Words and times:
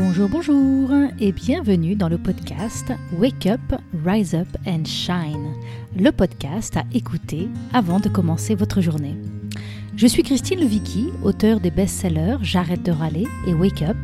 Bonjour, 0.00 0.28
bonjour 0.28 0.90
et 1.18 1.32
bienvenue 1.32 1.96
dans 1.96 2.08
le 2.08 2.18
podcast 2.18 2.92
Wake 3.18 3.46
Up, 3.46 3.80
Rise 4.06 4.32
Up 4.32 4.46
and 4.64 4.84
Shine, 4.84 5.54
le 5.98 6.12
podcast 6.12 6.76
à 6.76 6.84
écouter 6.94 7.48
avant 7.72 7.98
de 7.98 8.08
commencer 8.08 8.54
votre 8.54 8.80
journée. 8.80 9.16
Je 9.96 10.06
suis 10.06 10.22
Christine 10.22 10.60
Levicki, 10.60 11.08
auteure 11.24 11.58
des 11.58 11.72
best-sellers 11.72 12.36
J'arrête 12.42 12.84
de 12.84 12.92
râler 12.92 13.26
et 13.48 13.54
Wake 13.54 13.82
Up, 13.82 13.96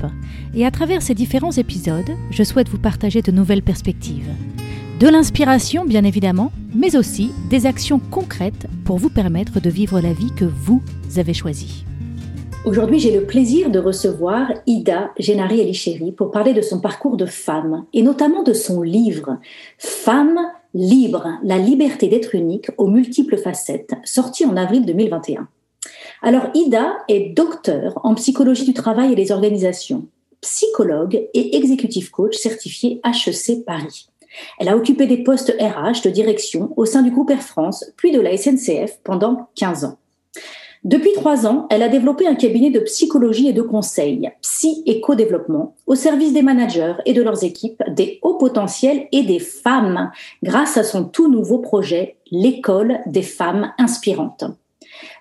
et 0.52 0.66
à 0.66 0.72
travers 0.72 1.00
ces 1.00 1.14
différents 1.14 1.52
épisodes, 1.52 2.10
je 2.32 2.42
souhaite 2.42 2.68
vous 2.68 2.78
partager 2.78 3.22
de 3.22 3.30
nouvelles 3.30 3.62
perspectives. 3.62 4.32
De 4.98 5.06
l'inspiration, 5.06 5.84
bien 5.84 6.02
évidemment, 6.02 6.50
mais 6.74 6.96
aussi 6.96 7.30
des 7.50 7.66
actions 7.66 8.00
concrètes 8.00 8.66
pour 8.84 8.98
vous 8.98 9.10
permettre 9.10 9.60
de 9.60 9.70
vivre 9.70 10.00
la 10.00 10.12
vie 10.12 10.32
que 10.34 10.44
vous 10.44 10.82
avez 11.18 11.34
choisie. 11.34 11.84
Aujourd'hui, 12.64 12.98
j'ai 12.98 13.10
le 13.10 13.26
plaisir 13.26 13.68
de 13.68 13.78
recevoir 13.78 14.50
Ida 14.66 15.10
Génari 15.18 15.60
Elichéri 15.60 16.12
pour 16.12 16.30
parler 16.30 16.54
de 16.54 16.62
son 16.62 16.80
parcours 16.80 17.18
de 17.18 17.26
femme 17.26 17.84
et 17.92 18.00
notamment 18.00 18.42
de 18.42 18.54
son 18.54 18.80
livre 18.80 19.38
Femme 19.76 20.38
libre, 20.72 21.28
la 21.42 21.58
liberté 21.58 22.08
d'être 22.08 22.34
unique 22.34 22.70
aux 22.78 22.86
multiples 22.86 23.36
facettes, 23.36 23.92
sorti 24.04 24.46
en 24.46 24.56
avril 24.56 24.86
2021. 24.86 25.46
Alors 26.22 26.46
Ida 26.54 26.96
est 27.08 27.34
docteur 27.36 28.00
en 28.02 28.14
psychologie 28.14 28.64
du 28.64 28.72
travail 28.72 29.12
et 29.12 29.16
des 29.16 29.30
organisations, 29.30 30.06
psychologue 30.40 31.28
et 31.34 31.56
executive 31.56 32.10
coach 32.10 32.34
certifié 32.36 32.98
HEC 33.04 33.66
Paris. 33.66 34.08
Elle 34.58 34.70
a 34.70 34.76
occupé 34.76 35.06
des 35.06 35.22
postes 35.22 35.54
RH 35.60 36.02
de 36.02 36.10
direction 36.10 36.72
au 36.78 36.86
sein 36.86 37.02
du 37.02 37.10
groupe 37.10 37.30
Air 37.30 37.42
France, 37.42 37.84
puis 37.98 38.10
de 38.10 38.20
la 38.20 38.34
SNCF 38.38 39.00
pendant 39.04 39.48
15 39.54 39.84
ans. 39.84 39.98
Depuis 40.84 41.14
trois 41.14 41.46
ans, 41.46 41.66
elle 41.70 41.82
a 41.82 41.88
développé 41.88 42.26
un 42.26 42.34
cabinet 42.34 42.68
de 42.68 42.80
psychologie 42.80 43.48
et 43.48 43.54
de 43.54 43.62
conseil, 43.62 44.30
psy 44.42 44.82
et 44.84 45.00
co-développement, 45.00 45.74
au 45.86 45.94
service 45.94 46.34
des 46.34 46.42
managers 46.42 46.92
et 47.06 47.14
de 47.14 47.22
leurs 47.22 47.42
équipes, 47.42 47.82
des 47.88 48.18
hauts 48.20 48.36
potentiels 48.36 49.08
et 49.10 49.22
des 49.22 49.38
femmes, 49.38 50.10
grâce 50.42 50.76
à 50.76 50.84
son 50.84 51.04
tout 51.04 51.30
nouveau 51.30 51.58
projet, 51.58 52.16
l'école 52.30 52.98
des 53.06 53.22
femmes 53.22 53.72
inspirantes. 53.78 54.44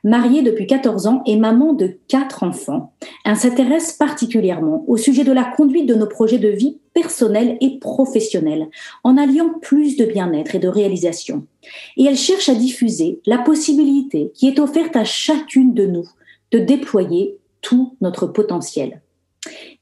Mariée 0.06 0.42
depuis 0.42 0.68
14 0.68 1.08
ans 1.08 1.24
et 1.26 1.38
maman 1.38 1.72
de 1.72 1.98
quatre 2.10 2.44
enfants, 2.44 2.94
elle 3.24 3.38
s'intéresse 3.38 3.94
particulièrement 3.94 4.84
au 4.88 4.98
sujet 4.98 5.24
de 5.24 5.32
la 5.32 5.46
conduite 5.46 5.86
de 5.86 5.96
nos 5.96 6.08
projets 6.08 6.40
de 6.40 6.50
vie 6.50 6.78
personnels 6.94 7.58
et 7.62 7.80
professionnels, 7.80 8.68
en 9.06 9.18
alliant 9.18 9.54
plus 9.62 9.96
de 9.96 10.04
bien-être 10.04 10.56
et 10.56 10.60
de 10.60 10.68
réalisation. 10.68 11.48
Et 11.96 12.04
elle 12.04 12.18
cherche 12.18 12.50
à 12.50 12.56
diffuser 12.56 13.22
la 13.26 13.38
possibilité 13.38 14.32
qui 14.34 14.50
est 14.50 14.60
offerte 14.60 14.98
à 14.98 15.06
chacune 15.06 15.74
de 15.74 15.86
nous 15.86 16.10
de 16.52 16.60
déployer 16.60 17.38
tout 17.62 17.96
notre 18.02 18.28
potentiel. 18.28 19.02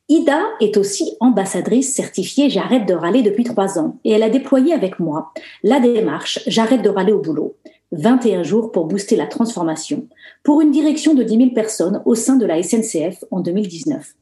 Ida 0.07 0.41
est 0.59 0.77
aussi 0.77 1.15
ambassadrice 1.19 1.95
certifiée 1.95 2.49
J'arrête 2.49 2.85
de 2.85 2.93
râler 2.93 3.23
depuis 3.23 3.43
trois 3.43 3.79
ans 3.79 3.97
et 4.03 4.11
elle 4.11 4.23
a 4.23 4.29
déployé 4.29 4.73
avec 4.73 4.99
moi 4.99 5.33
la 5.63 5.79
démarche 5.79 6.39
J'arrête 6.47 6.81
de 6.81 6.89
râler 6.89 7.13
au 7.13 7.21
boulot 7.21 7.55
21 7.91 8.43
jours 8.43 8.71
pour 8.71 8.85
booster 8.85 9.15
la 9.15 9.27
transformation, 9.27 10.07
pour 10.43 10.61
une 10.61 10.71
direction 10.71 11.13
de 11.13 11.23
10 11.23 11.37
000 11.37 11.49
personnes 11.51 12.01
au 12.05 12.15
sein 12.15 12.37
de 12.37 12.45
la 12.45 12.61
SNCF 12.63 13.23
en 13.31 13.41
2019. 13.41 14.15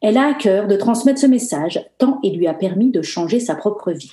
Elle 0.00 0.18
a 0.18 0.28
à 0.28 0.34
cœur 0.34 0.66
de 0.66 0.76
transmettre 0.76 1.20
ce 1.20 1.26
message 1.26 1.84
tant 1.98 2.18
il 2.22 2.36
lui 2.36 2.46
a 2.46 2.54
permis 2.54 2.90
de 2.90 3.02
changer 3.02 3.40
sa 3.40 3.54
propre 3.54 3.92
vie. 3.92 4.12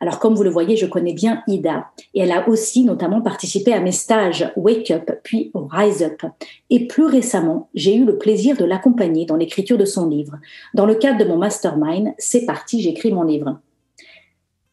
Alors 0.00 0.18
comme 0.18 0.34
vous 0.34 0.42
le 0.42 0.50
voyez, 0.50 0.76
je 0.76 0.86
connais 0.86 1.12
bien 1.12 1.42
Ida 1.46 1.86
et 2.14 2.20
elle 2.20 2.32
a 2.32 2.48
aussi 2.48 2.84
notamment 2.84 3.20
participé 3.20 3.72
à 3.72 3.80
mes 3.80 3.92
stages 3.92 4.50
Wake 4.56 4.90
Up 4.90 5.10
puis 5.22 5.50
Rise 5.54 6.02
Up. 6.02 6.22
Et 6.70 6.86
plus 6.86 7.06
récemment, 7.06 7.68
j'ai 7.74 7.94
eu 7.94 8.04
le 8.04 8.18
plaisir 8.18 8.56
de 8.56 8.64
l'accompagner 8.64 9.26
dans 9.26 9.36
l'écriture 9.36 9.78
de 9.78 9.84
son 9.84 10.08
livre. 10.08 10.38
Dans 10.74 10.86
le 10.86 10.94
cadre 10.94 11.18
de 11.18 11.28
mon 11.28 11.36
mastermind, 11.36 12.14
c'est 12.18 12.46
parti, 12.46 12.80
j'écris 12.80 13.12
mon 13.12 13.24
livre. 13.24 13.60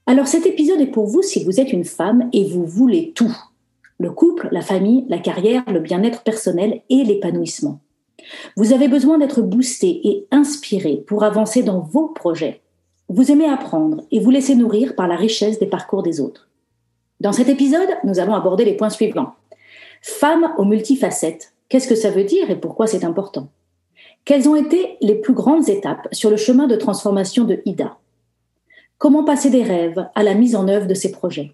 Alors 0.08 0.28
cet 0.28 0.46
épisode 0.46 0.82
est 0.82 0.88
pour 0.88 1.06
vous 1.06 1.22
si 1.22 1.44
vous 1.44 1.60
êtes 1.60 1.72
une 1.72 1.86
femme 1.86 2.30
et 2.34 2.44
vous 2.46 2.66
voulez 2.66 3.12
tout 3.16 3.36
le 4.02 4.10
couple, 4.10 4.50
la 4.52 4.62
famille, 4.62 5.06
la 5.10 5.20
carrière, 5.20 5.64
le 5.68 5.80
bien-être 5.80 6.24
personnel 6.24 6.82
et 6.90 7.04
l'épanouissement. 7.04 7.80
Vous 8.58 8.74
avez 8.74 8.88
besoin 8.88 9.20
d'être 9.20 9.44
boosté 9.44 10.02
et 10.08 10.28
inspiré 10.32 11.04
pour 11.08 11.24
avancer 11.24 11.62
dans 11.62 11.82
vos 11.82 12.08
projets. 12.08 12.62
Vous 13.10 13.32
aimez 13.32 13.48
apprendre 13.48 14.04
et 14.10 14.20
vous 14.20 14.32
laisser 14.32 14.56
nourrir 14.56 14.96
par 14.96 15.08
la 15.08 15.16
richesse 15.16 15.60
des 15.60 15.68
parcours 15.68 16.02
des 16.02 16.20
autres. 16.20 16.50
Dans 17.20 17.32
cet 17.32 17.48
épisode, 17.48 17.90
nous 18.04 18.20
allons 18.20 18.34
aborder 18.34 18.66
les 18.66 18.76
points 18.76 18.90
suivants. 18.90 19.36
Femme 20.02 20.52
aux 20.58 20.66
multifacettes, 20.66 21.54
qu'est-ce 21.70 21.88
que 21.88 21.96
ça 21.96 22.10
veut 22.10 22.24
dire 22.24 22.50
et 22.50 22.60
pourquoi 22.60 22.88
c'est 22.88 23.06
important? 23.06 23.50
Quelles 24.26 24.50
ont 24.50 24.56
été 24.56 24.98
les 25.02 25.16
plus 25.16 25.34
grandes 25.34 25.70
étapes 25.70 26.08
sur 26.12 26.32
le 26.32 26.38
chemin 26.38 26.66
de 26.66 26.76
transformation 26.76 27.44
de 27.44 27.62
Ida? 27.66 27.98
Comment 28.98 29.24
passer 29.24 29.52
des 29.52 29.64
rêves 29.64 30.08
à 30.16 30.24
la 30.24 30.34
mise 30.34 30.56
en 30.56 30.68
œuvre 30.68 30.88
de 30.88 30.96
ces 30.96 31.12
projets? 31.12 31.52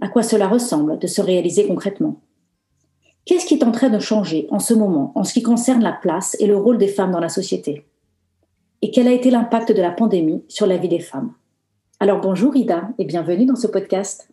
À 0.00 0.08
quoi 0.08 0.22
cela 0.22 0.48
ressemble 0.48 0.98
de 0.98 1.06
se 1.06 1.20
réaliser 1.20 1.66
concrètement? 1.66 2.20
Qu'est-ce 3.24 3.46
qui 3.46 3.54
est 3.54 3.64
en 3.64 3.72
train 3.72 3.88
de 3.88 3.98
changer 3.98 4.46
en 4.50 4.58
ce 4.58 4.74
moment 4.74 5.12
en 5.14 5.24
ce 5.24 5.32
qui 5.32 5.42
concerne 5.42 5.82
la 5.82 5.92
place 5.92 6.36
et 6.40 6.46
le 6.46 6.56
rôle 6.56 6.78
des 6.78 6.88
femmes 6.88 7.12
dans 7.12 7.20
la 7.20 7.28
société? 7.28 7.86
Et 8.82 8.90
quel 8.90 9.08
a 9.08 9.12
été 9.12 9.30
l'impact 9.30 9.72
de 9.72 9.80
la 9.80 9.90
pandémie 9.90 10.44
sur 10.48 10.66
la 10.66 10.76
vie 10.76 10.88
des 10.88 11.00
femmes? 11.00 11.32
Alors 12.00 12.20
bonjour 12.20 12.54
Ida 12.54 12.90
et 12.98 13.04
bienvenue 13.04 13.46
dans 13.46 13.56
ce 13.56 13.66
podcast. 13.66 14.28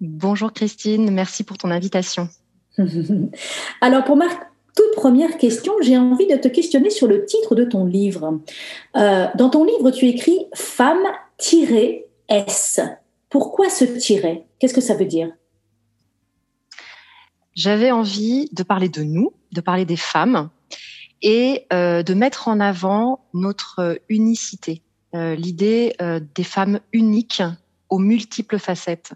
Bonjour 0.00 0.52
Christine, 0.52 1.10
merci 1.10 1.44
pour 1.44 1.56
ton 1.56 1.70
invitation. 1.70 2.28
Alors 3.80 4.04
pour 4.04 4.16
ma 4.16 4.26
toute 4.76 4.94
première 4.94 5.38
question, 5.38 5.72
j'ai 5.80 5.96
envie 5.96 6.26
de 6.26 6.36
te 6.36 6.48
questionner 6.48 6.90
sur 6.90 7.06
le 7.06 7.24
titre 7.24 7.54
de 7.54 7.64
ton 7.64 7.86
livre. 7.86 8.40
Euh, 8.96 9.26
dans 9.34 9.48
ton 9.48 9.64
livre, 9.64 9.90
tu 9.90 10.06
écris 10.06 10.48
Femme-S. 10.54 10.90
Pourquoi 13.38 13.68
se 13.68 13.84
tirer 13.84 14.46
Qu'est-ce 14.58 14.72
que 14.72 14.80
ça 14.80 14.94
veut 14.94 15.04
dire? 15.04 15.30
J'avais 17.54 17.90
envie 17.90 18.48
de 18.54 18.62
parler 18.62 18.88
de 18.88 19.02
nous, 19.02 19.34
de 19.52 19.60
parler 19.60 19.84
des 19.84 19.98
femmes 19.98 20.48
et 21.20 21.66
euh, 21.70 22.02
de 22.02 22.14
mettre 22.14 22.48
en 22.48 22.60
avant 22.60 23.26
notre 23.34 24.00
unicité, 24.08 24.80
euh, 25.14 25.34
l'idée 25.34 25.94
euh, 26.00 26.18
des 26.34 26.44
femmes 26.44 26.80
uniques 26.94 27.42
aux 27.90 27.98
multiples 27.98 28.58
facettes. 28.58 29.12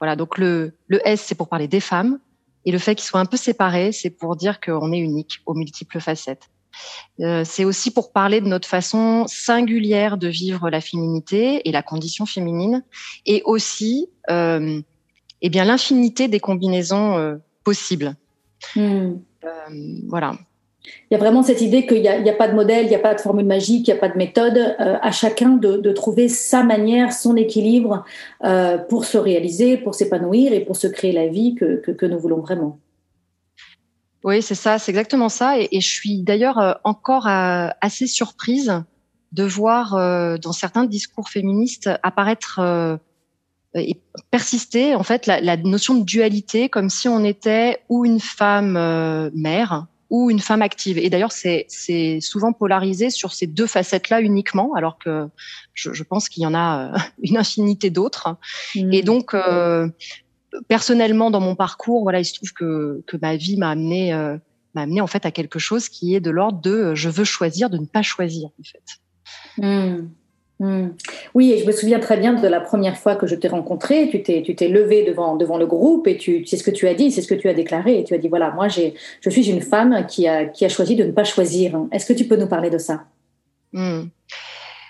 Voilà, 0.00 0.16
donc 0.16 0.38
le, 0.38 0.76
le 0.88 1.00
S, 1.06 1.20
c'est 1.20 1.36
pour 1.36 1.48
parler 1.48 1.68
des 1.68 1.78
femmes, 1.78 2.18
et 2.64 2.72
le 2.72 2.78
fait 2.78 2.96
qu'ils 2.96 3.06
soient 3.06 3.20
un 3.20 3.26
peu 3.26 3.36
séparés, 3.36 3.92
c'est 3.92 4.10
pour 4.10 4.34
dire 4.34 4.58
qu'on 4.58 4.90
est 4.90 4.98
unique 4.98 5.40
aux 5.46 5.54
multiples 5.54 6.00
facettes. 6.00 6.50
Euh, 7.20 7.42
c'est 7.44 7.64
aussi 7.64 7.90
pour 7.90 8.12
parler 8.12 8.40
de 8.40 8.46
notre 8.46 8.68
façon 8.68 9.24
singulière 9.26 10.18
de 10.18 10.28
vivre 10.28 10.68
la 10.70 10.80
féminité 10.80 11.66
et 11.68 11.72
la 11.72 11.82
condition 11.82 12.26
féminine, 12.26 12.84
et 13.24 13.42
aussi 13.44 14.08
euh, 14.30 14.80
eh 15.42 15.48
bien 15.48 15.64
l'infinité 15.64 16.28
des 16.28 16.40
combinaisons 16.40 17.16
euh, 17.16 17.36
possibles. 17.64 18.14
Hmm. 18.74 19.14
voilà. 20.08 20.34
Il 21.10 21.14
y 21.14 21.16
a 21.16 21.18
vraiment 21.18 21.42
cette 21.42 21.60
idée 21.60 21.84
qu'il 21.84 22.00
n'y 22.00 22.08
a, 22.08 22.32
pas 22.32 22.46
de 22.46 22.54
modèle, 22.54 22.84
il 22.84 22.88
n'y 22.88 22.94
a 22.94 23.00
pas 23.00 23.14
de 23.14 23.20
formule 23.20 23.44
magique, 23.44 23.88
il 23.88 23.90
n'y 23.90 23.96
a 23.96 24.00
pas 24.00 24.08
de 24.08 24.16
méthode, 24.16 24.76
à 24.78 25.10
chacun 25.10 25.50
de, 25.50 25.92
trouver 25.92 26.28
sa 26.28 26.62
manière, 26.62 27.12
son 27.12 27.34
équilibre 27.34 28.04
pour 28.88 29.04
se 29.04 29.18
réaliser, 29.18 29.78
pour 29.78 29.96
s'épanouir 29.96 30.52
et 30.52 30.60
pour 30.60 30.76
se 30.76 30.86
créer 30.86 31.10
la 31.10 31.26
vie 31.26 31.56
que 31.56 32.06
nous 32.06 32.18
voulons 32.20 32.38
vraiment. 32.38 32.78
Oui, 34.26 34.42
c'est 34.42 34.56
ça, 34.56 34.80
c'est 34.80 34.90
exactement 34.90 35.28
ça. 35.28 35.56
Et, 35.56 35.80
je 35.80 35.88
suis 35.88 36.20
d'ailleurs 36.22 36.58
euh, 36.58 36.72
encore 36.82 37.28
euh, 37.28 37.68
assez 37.80 38.08
surprise 38.08 38.82
de 39.30 39.44
voir 39.44 39.94
euh, 39.94 40.36
dans 40.36 40.50
certains 40.50 40.84
discours 40.84 41.28
féministes 41.28 41.88
apparaître 42.02 42.98
et 43.74 44.00
persister 44.32 44.94
en 44.96 45.04
fait 45.04 45.26
la, 45.26 45.56
notion 45.58 45.94
de 45.94 46.02
dualité, 46.02 46.68
comme 46.68 46.90
si 46.90 47.06
on 47.08 47.22
était 47.22 47.78
ou 47.88 48.04
une 48.04 48.20
femme 48.20 49.30
mère 49.34 49.86
ou 50.10 50.30
une 50.30 50.40
femme 50.40 50.62
active. 50.62 50.98
Et 50.98 51.08
d'ailleurs, 51.10 51.32
c'est 51.32 51.66
souvent 52.20 52.52
polarisé 52.52 53.10
sur 53.10 53.32
ces 53.32 53.46
deux 53.46 53.66
facettes-là 53.66 54.22
uniquement, 54.22 54.74
alors 54.74 54.98
que 54.98 55.28
je, 55.74 56.02
pense 56.02 56.28
qu'il 56.28 56.42
y 56.42 56.46
en 56.46 56.54
a 56.54 56.92
une 57.22 57.36
infinité 57.36 57.90
d'autres. 57.90 58.36
Mmh. 58.74 58.92
Et 58.92 59.02
donc, 59.02 59.36
personnellement 60.68 61.30
dans 61.30 61.40
mon 61.40 61.54
parcours, 61.54 62.02
voilà, 62.02 62.20
il 62.20 62.24
se 62.24 62.34
trouve 62.34 62.52
que, 62.52 63.02
que 63.06 63.16
ma 63.20 63.36
vie 63.36 63.56
m'a 63.56 63.70
amené, 63.70 64.12
euh, 64.12 64.36
m'a 64.74 64.82
amené 64.82 65.00
en 65.00 65.06
fait 65.06 65.26
à 65.26 65.30
quelque 65.30 65.58
chose 65.58 65.88
qui 65.88 66.14
est 66.14 66.20
de 66.20 66.30
l'ordre 66.30 66.60
de 66.60 66.70
euh, 66.70 66.94
je 66.94 67.08
veux 67.08 67.24
choisir 67.24 67.70
de 67.70 67.78
ne 67.78 67.86
pas 67.86 68.02
choisir 68.02 68.48
en 68.58 68.62
fait. 68.62 68.82
Mmh. 69.58 70.08
Mmh. 70.58 70.88
Oui, 71.34 71.52
et 71.52 71.58
je 71.58 71.66
me 71.66 71.72
souviens 71.72 72.00
très 72.00 72.16
bien 72.16 72.32
de 72.32 72.48
la 72.48 72.60
première 72.60 72.96
fois 72.96 73.14
que 73.14 73.26
je 73.26 73.34
t'ai 73.34 73.48
rencontré. 73.48 74.08
Tu 74.08 74.22
t'es, 74.22 74.42
tu 74.42 74.54
t'es 74.54 74.68
levé 74.68 75.04
devant, 75.04 75.36
devant 75.36 75.58
le 75.58 75.66
groupe 75.66 76.06
et 76.06 76.16
tu, 76.16 76.46
c'est 76.46 76.56
ce 76.56 76.64
que 76.64 76.70
tu 76.70 76.88
as 76.88 76.94
dit, 76.94 77.10
c'est 77.10 77.20
ce 77.20 77.28
que 77.28 77.34
tu 77.34 77.48
as 77.48 77.54
déclaré. 77.54 77.98
Et 77.98 78.04
tu 78.04 78.14
as 78.14 78.18
dit 78.18 78.28
voilà, 78.28 78.52
moi, 78.52 78.68
j'ai, 78.68 78.94
je 79.20 79.28
suis 79.28 79.50
une 79.50 79.60
femme 79.60 80.06
qui 80.06 80.26
a, 80.26 80.46
qui 80.46 80.64
a 80.64 80.70
choisi 80.70 80.96
de 80.96 81.04
ne 81.04 81.12
pas 81.12 81.24
choisir. 81.24 81.78
Est-ce 81.92 82.06
que 82.06 82.14
tu 82.14 82.26
peux 82.26 82.36
nous 82.36 82.46
parler 82.46 82.70
de 82.70 82.78
ça? 82.78 83.04
Mmh. 83.72 84.04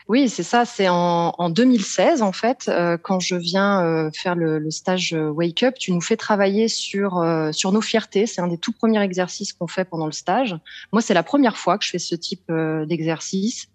Oui, 0.09 0.29
c'est 0.29 0.45
ça. 0.45 0.65
C'est 0.65 0.89
en, 0.89 1.33
en, 1.37 1.51
2016 1.51 2.23
en 2.23 2.31
fait, 2.31 2.69
euh, 2.69 2.97
quand 2.97 3.19
je 3.19 3.35
viens 3.35 3.85
euh, 3.85 4.11
faire 4.13 4.37
le, 4.37 4.61
le, 4.61 4.71
stage 4.71 5.13
euh, 5.15 5.31
Wake 5.31 5.65
Up, 5.65 5.75
tu 5.81 5.91
nous 5.91 6.01
fais 6.01 6.17
travailler 6.17 6.69
sur 6.69 7.25
sur 7.53 7.73
nos 7.73 7.81
fiertés. 7.81 8.27
C'est 8.27 8.41
un 8.41 8.47
des 8.47 8.59
tout 8.59 8.73
premiers 8.73 9.03
exercices 9.03 9.53
qu'on 9.53 9.67
fait 9.67 9.85
pendant 9.85 10.07
le 10.07 10.13
stage. 10.13 10.57
Moi, 10.93 11.03
c'est 11.03 11.15
la 11.15 11.25
première 11.25 11.57
fois 11.57 11.77
que 11.77 11.85
je 11.85 11.91
fais 11.91 11.99
ce 11.99 12.15
type 12.15 12.53
d'exercice. 12.87 13.69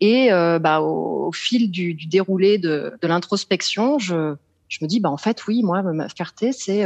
Et 0.00 0.28
bah, 0.30 0.80
au, 0.80 1.28
au, 1.28 1.32
fil 1.32 1.70
du, 1.70 1.94
du 1.94 2.06
déroulé 2.06 2.58
de, 2.58 2.92
de 3.00 3.08
l'introspection, 3.08 3.98
je, 3.98 4.34
je 4.68 4.78
me 4.82 4.86
dis 4.86 5.00
bah 5.00 5.10
en 5.10 5.16
fait 5.16 5.46
oui, 5.46 5.62
moi 5.62 5.82
ma 5.82 6.08
fierté 6.08 6.52
c'est 6.52 6.84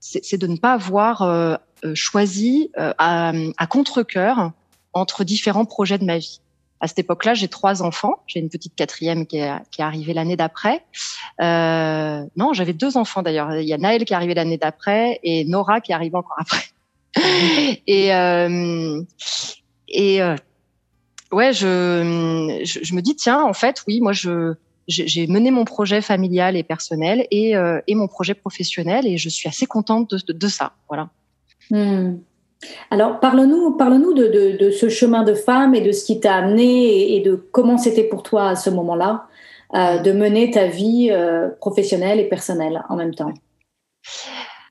c'est 0.00 0.38
de 0.38 0.46
ne 0.46 0.56
pas 0.56 0.72
avoir 0.72 1.60
choisi 1.94 2.70
à, 2.76 3.32
à 3.56 3.66
contre 3.66 4.02
cœur 4.02 4.52
entre 4.92 5.22
différents 5.24 5.64
projets 5.64 5.98
de 5.98 6.04
ma 6.04 6.18
vie 6.18 6.40
à 6.80 6.88
cette 6.88 6.98
époque-là, 6.98 7.34
j'ai 7.34 7.48
trois 7.48 7.82
enfants. 7.82 8.22
J'ai 8.26 8.40
une 8.40 8.48
petite 8.48 8.74
quatrième 8.74 9.26
qui 9.26 9.36
est, 9.36 9.52
qui 9.70 9.82
est 9.82 9.84
arrivée 9.84 10.14
l'année 10.14 10.36
d'après. 10.36 10.84
Euh, 11.40 12.24
non, 12.36 12.52
j'avais 12.54 12.72
deux 12.72 12.96
enfants 12.96 13.22
d'ailleurs. 13.22 13.54
Il 13.56 13.68
y 13.68 13.74
a 13.74 13.78
Naël 13.78 14.04
qui 14.04 14.12
est 14.12 14.16
arrivé 14.16 14.34
l'année 14.34 14.56
d'après 14.56 15.20
et 15.22 15.44
Nora 15.44 15.80
qui 15.80 15.92
est 15.92 15.94
arrivée 15.94 16.16
encore 16.16 16.38
après. 16.38 16.62
et 17.86 18.14
euh, 18.14 19.02
et 19.88 20.22
euh, 20.22 20.36
ouais, 21.32 21.52
je, 21.52 22.62
je, 22.64 22.94
me 22.94 23.00
dis 23.02 23.16
tiens, 23.16 23.42
en 23.42 23.52
fait, 23.52 23.82
oui, 23.86 24.00
moi 24.00 24.12
je 24.12 24.54
j'ai 24.88 25.26
mené 25.28 25.50
mon 25.50 25.64
projet 25.64 26.00
familial 26.00 26.56
et 26.56 26.64
personnel 26.64 27.26
et, 27.30 27.56
euh, 27.56 27.80
et 27.86 27.94
mon 27.94 28.08
projet 28.08 28.34
professionnel 28.34 29.06
et 29.06 29.18
je 29.18 29.28
suis 29.28 29.48
assez 29.48 29.66
contente 29.66 30.10
de, 30.10 30.32
de, 30.32 30.48
ça. 30.48 30.72
Voilà. 30.88 31.10
Hmm. 31.70 32.16
Alors, 32.90 33.20
parle-nous 33.20 33.76
parle 33.76 34.14
de, 34.14 34.70
ce 34.70 34.88
chemin 34.88 35.22
de 35.22 35.34
femme 35.34 35.74
et 35.74 35.80
de 35.80 35.92
ce 35.92 36.04
qui 36.04 36.20
t'a 36.20 36.36
amené 36.36 37.16
et, 37.16 37.20
de 37.20 37.34
comment 37.34 37.78
c'était 37.78 38.04
pour 38.04 38.22
toi 38.22 38.48
à 38.48 38.56
ce 38.56 38.70
moment-là 38.70 39.26
euh, 39.74 39.98
de 39.98 40.12
mener 40.12 40.50
ta 40.50 40.66
vie 40.66 41.08
euh, 41.10 41.48
professionnelle 41.60 42.20
et 42.20 42.28
personnelle 42.28 42.82
en 42.88 42.96
même 42.96 43.14
temps. 43.14 43.32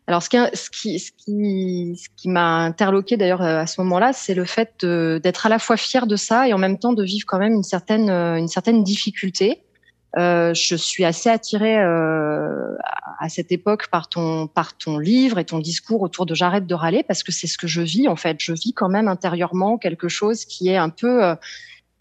Alors, 0.06 0.21
ce 0.24 0.30
qui 0.30 2.27
m'a 2.27 2.57
interloqué 2.57 3.18
d'ailleurs 3.18 3.41
euh, 3.41 3.59
à 3.59 3.68
ce 3.68 3.81
moment-là, 3.81 4.13
c'est 4.13 4.33
le 4.33 4.45
fait 4.45 4.85
d'être 4.85 5.45
à 5.45 5.50
la 5.50 5.59
fois 5.59 5.77
fière 5.77 6.07
de 6.07 6.15
ça 6.15 6.47
et 6.47 6.53
en 6.53 6.57
même 6.57 6.77
temps 6.77 6.94
de 6.94 7.03
vivre 7.03 7.25
quand 7.27 7.39
même 7.39 7.53
une 7.53 7.63
certaine, 7.63 8.09
une 8.09 8.47
certaine 8.47 8.83
difficulté. 8.83 9.63
Euh, 10.17 10.53
je 10.56 10.75
suis 10.75 11.06
assez 11.06 11.29
attirée 11.29 11.77
euh, 11.77 12.75
à 13.19 13.29
cette 13.29 13.51
époque 13.51 13.89
par 13.91 14.09
ton 14.09 14.47
par 14.47 14.75
ton 14.75 14.97
livre 14.97 15.38
et 15.38 15.45
ton 15.45 15.59
discours 15.59 16.01
autour 16.01 16.25
de 16.25 16.33
j'arrête 16.33 16.65
de 16.65 16.73
râler 16.73 17.03
parce 17.03 17.21
que 17.21 17.31
c'est 17.31 17.45
ce 17.45 17.59
que 17.59 17.67
je 17.67 17.81
vis 17.81 18.07
en 18.07 18.15
fait. 18.15 18.38
Je 18.39 18.53
vis 18.53 18.73
quand 18.73 18.89
même 18.89 19.07
intérieurement 19.07 19.77
quelque 19.77 20.07
chose 20.07 20.45
qui 20.45 20.69
est 20.69 20.77
un 20.77 20.89
peu 20.89 21.23
euh, 21.23 21.35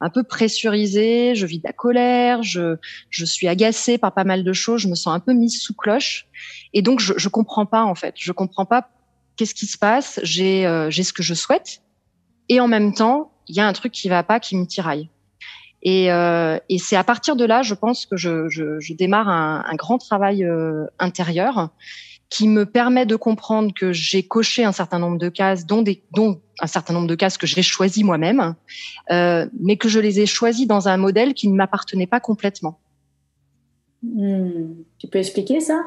un 0.00 0.08
peu 0.08 0.22
pressurisé. 0.22 1.34
Je 1.34 1.44
vis 1.44 1.58
de 1.58 1.64
la 1.64 1.74
colère. 1.74 2.42
Je 2.42 2.76
je 3.10 3.24
suis 3.26 3.46
agacée 3.46 3.98
par 3.98 4.14
pas 4.14 4.24
mal 4.24 4.42
de 4.42 4.52
choses. 4.54 4.80
Je 4.80 4.88
me 4.88 4.94
sens 4.94 5.14
un 5.14 5.20
peu 5.20 5.34
mise 5.34 5.60
sous 5.60 5.74
cloche 5.74 6.26
et 6.72 6.80
donc 6.80 7.00
je 7.00 7.12
je 7.16 7.28
comprends 7.28 7.66
pas 7.66 7.84
en 7.84 7.94
fait. 7.94 8.14
Je 8.16 8.32
comprends 8.32 8.64
pas 8.64 8.88
qu'est-ce 9.36 9.54
qui 9.54 9.66
se 9.66 9.76
passe. 9.76 10.18
J'ai 10.22 10.66
euh, 10.66 10.88
j'ai 10.88 11.02
ce 11.02 11.12
que 11.12 11.22
je 11.22 11.34
souhaite 11.34 11.82
et 12.48 12.58
en 12.60 12.68
même 12.68 12.94
temps 12.94 13.32
il 13.48 13.54
y 13.54 13.60
a 13.60 13.66
un 13.66 13.72
truc 13.74 13.92
qui 13.92 14.08
va 14.08 14.22
pas 14.22 14.40
qui 14.40 14.56
me 14.56 14.66
tiraille. 14.66 15.10
Et, 15.82 16.12
euh, 16.12 16.58
et 16.68 16.78
c'est 16.78 16.96
à 16.96 17.04
partir 17.04 17.36
de 17.36 17.44
là, 17.44 17.62
je 17.62 17.74
pense 17.74 18.06
que 18.06 18.16
je, 18.16 18.48
je, 18.48 18.80
je 18.80 18.94
démarre 18.94 19.28
un, 19.28 19.64
un, 19.66 19.74
grand 19.76 19.98
travail 19.98 20.44
euh, 20.44 20.86
intérieur 20.98 21.70
qui 22.30 22.48
me 22.48 22.66
permet 22.66 23.06
de 23.06 23.16
comprendre 23.16 23.72
que 23.72 23.92
j'ai 23.92 24.22
coché 24.22 24.64
un 24.64 24.72
certain 24.72 24.98
nombre 24.98 25.18
de 25.18 25.28
cases, 25.28 25.66
dont, 25.66 25.82
des, 25.82 26.02
dont 26.12 26.40
un 26.60 26.66
certain 26.66 26.92
nombre 26.92 27.06
de 27.06 27.14
cases 27.14 27.38
que 27.38 27.46
j'ai 27.46 27.62
choisi 27.62 28.04
moi-même, 28.04 28.54
euh, 29.10 29.46
mais 29.58 29.76
que 29.76 29.88
je 29.88 30.00
les 30.00 30.20
ai 30.20 30.26
choisis 30.26 30.66
dans 30.66 30.88
un 30.88 30.96
modèle 30.96 31.32
qui 31.32 31.48
ne 31.48 31.54
m'appartenait 31.54 32.06
pas 32.06 32.20
complètement. 32.20 32.80
Hmm. 34.02 34.74
Tu 34.98 35.08
peux 35.08 35.18
expliquer 35.18 35.60
ça? 35.60 35.80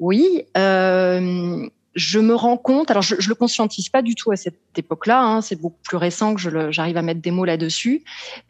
Oui. 0.00 0.44
Euh, 0.56 1.66
je 1.94 2.18
me 2.18 2.34
rends 2.34 2.56
compte, 2.56 2.90
alors 2.90 3.02
je, 3.02 3.16
je 3.18 3.28
le 3.28 3.34
conscientise 3.34 3.88
pas 3.88 4.02
du 4.02 4.14
tout 4.14 4.30
à 4.30 4.36
cette 4.36 4.58
époque-là, 4.76 5.22
hein, 5.22 5.40
c'est 5.40 5.56
beaucoup 5.56 5.80
plus 5.82 5.96
récent 5.96 6.34
que 6.34 6.70
j'arrive 6.70 6.96
à 6.96 7.02
mettre 7.02 7.20
des 7.20 7.30
mots 7.30 7.44
là-dessus, 7.44 8.04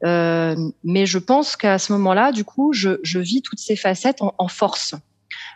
euh, 0.04 0.56
mais 0.84 1.06
je 1.06 1.18
pense 1.18 1.56
qu'à 1.56 1.78
ce 1.78 1.92
moment-là, 1.92 2.32
du 2.32 2.44
coup, 2.44 2.72
je, 2.72 2.98
je, 3.02 3.18
vis 3.18 3.42
toutes 3.42 3.58
ces 3.58 3.76
facettes 3.76 4.22
en, 4.22 4.34
en 4.38 4.48
force, 4.48 4.94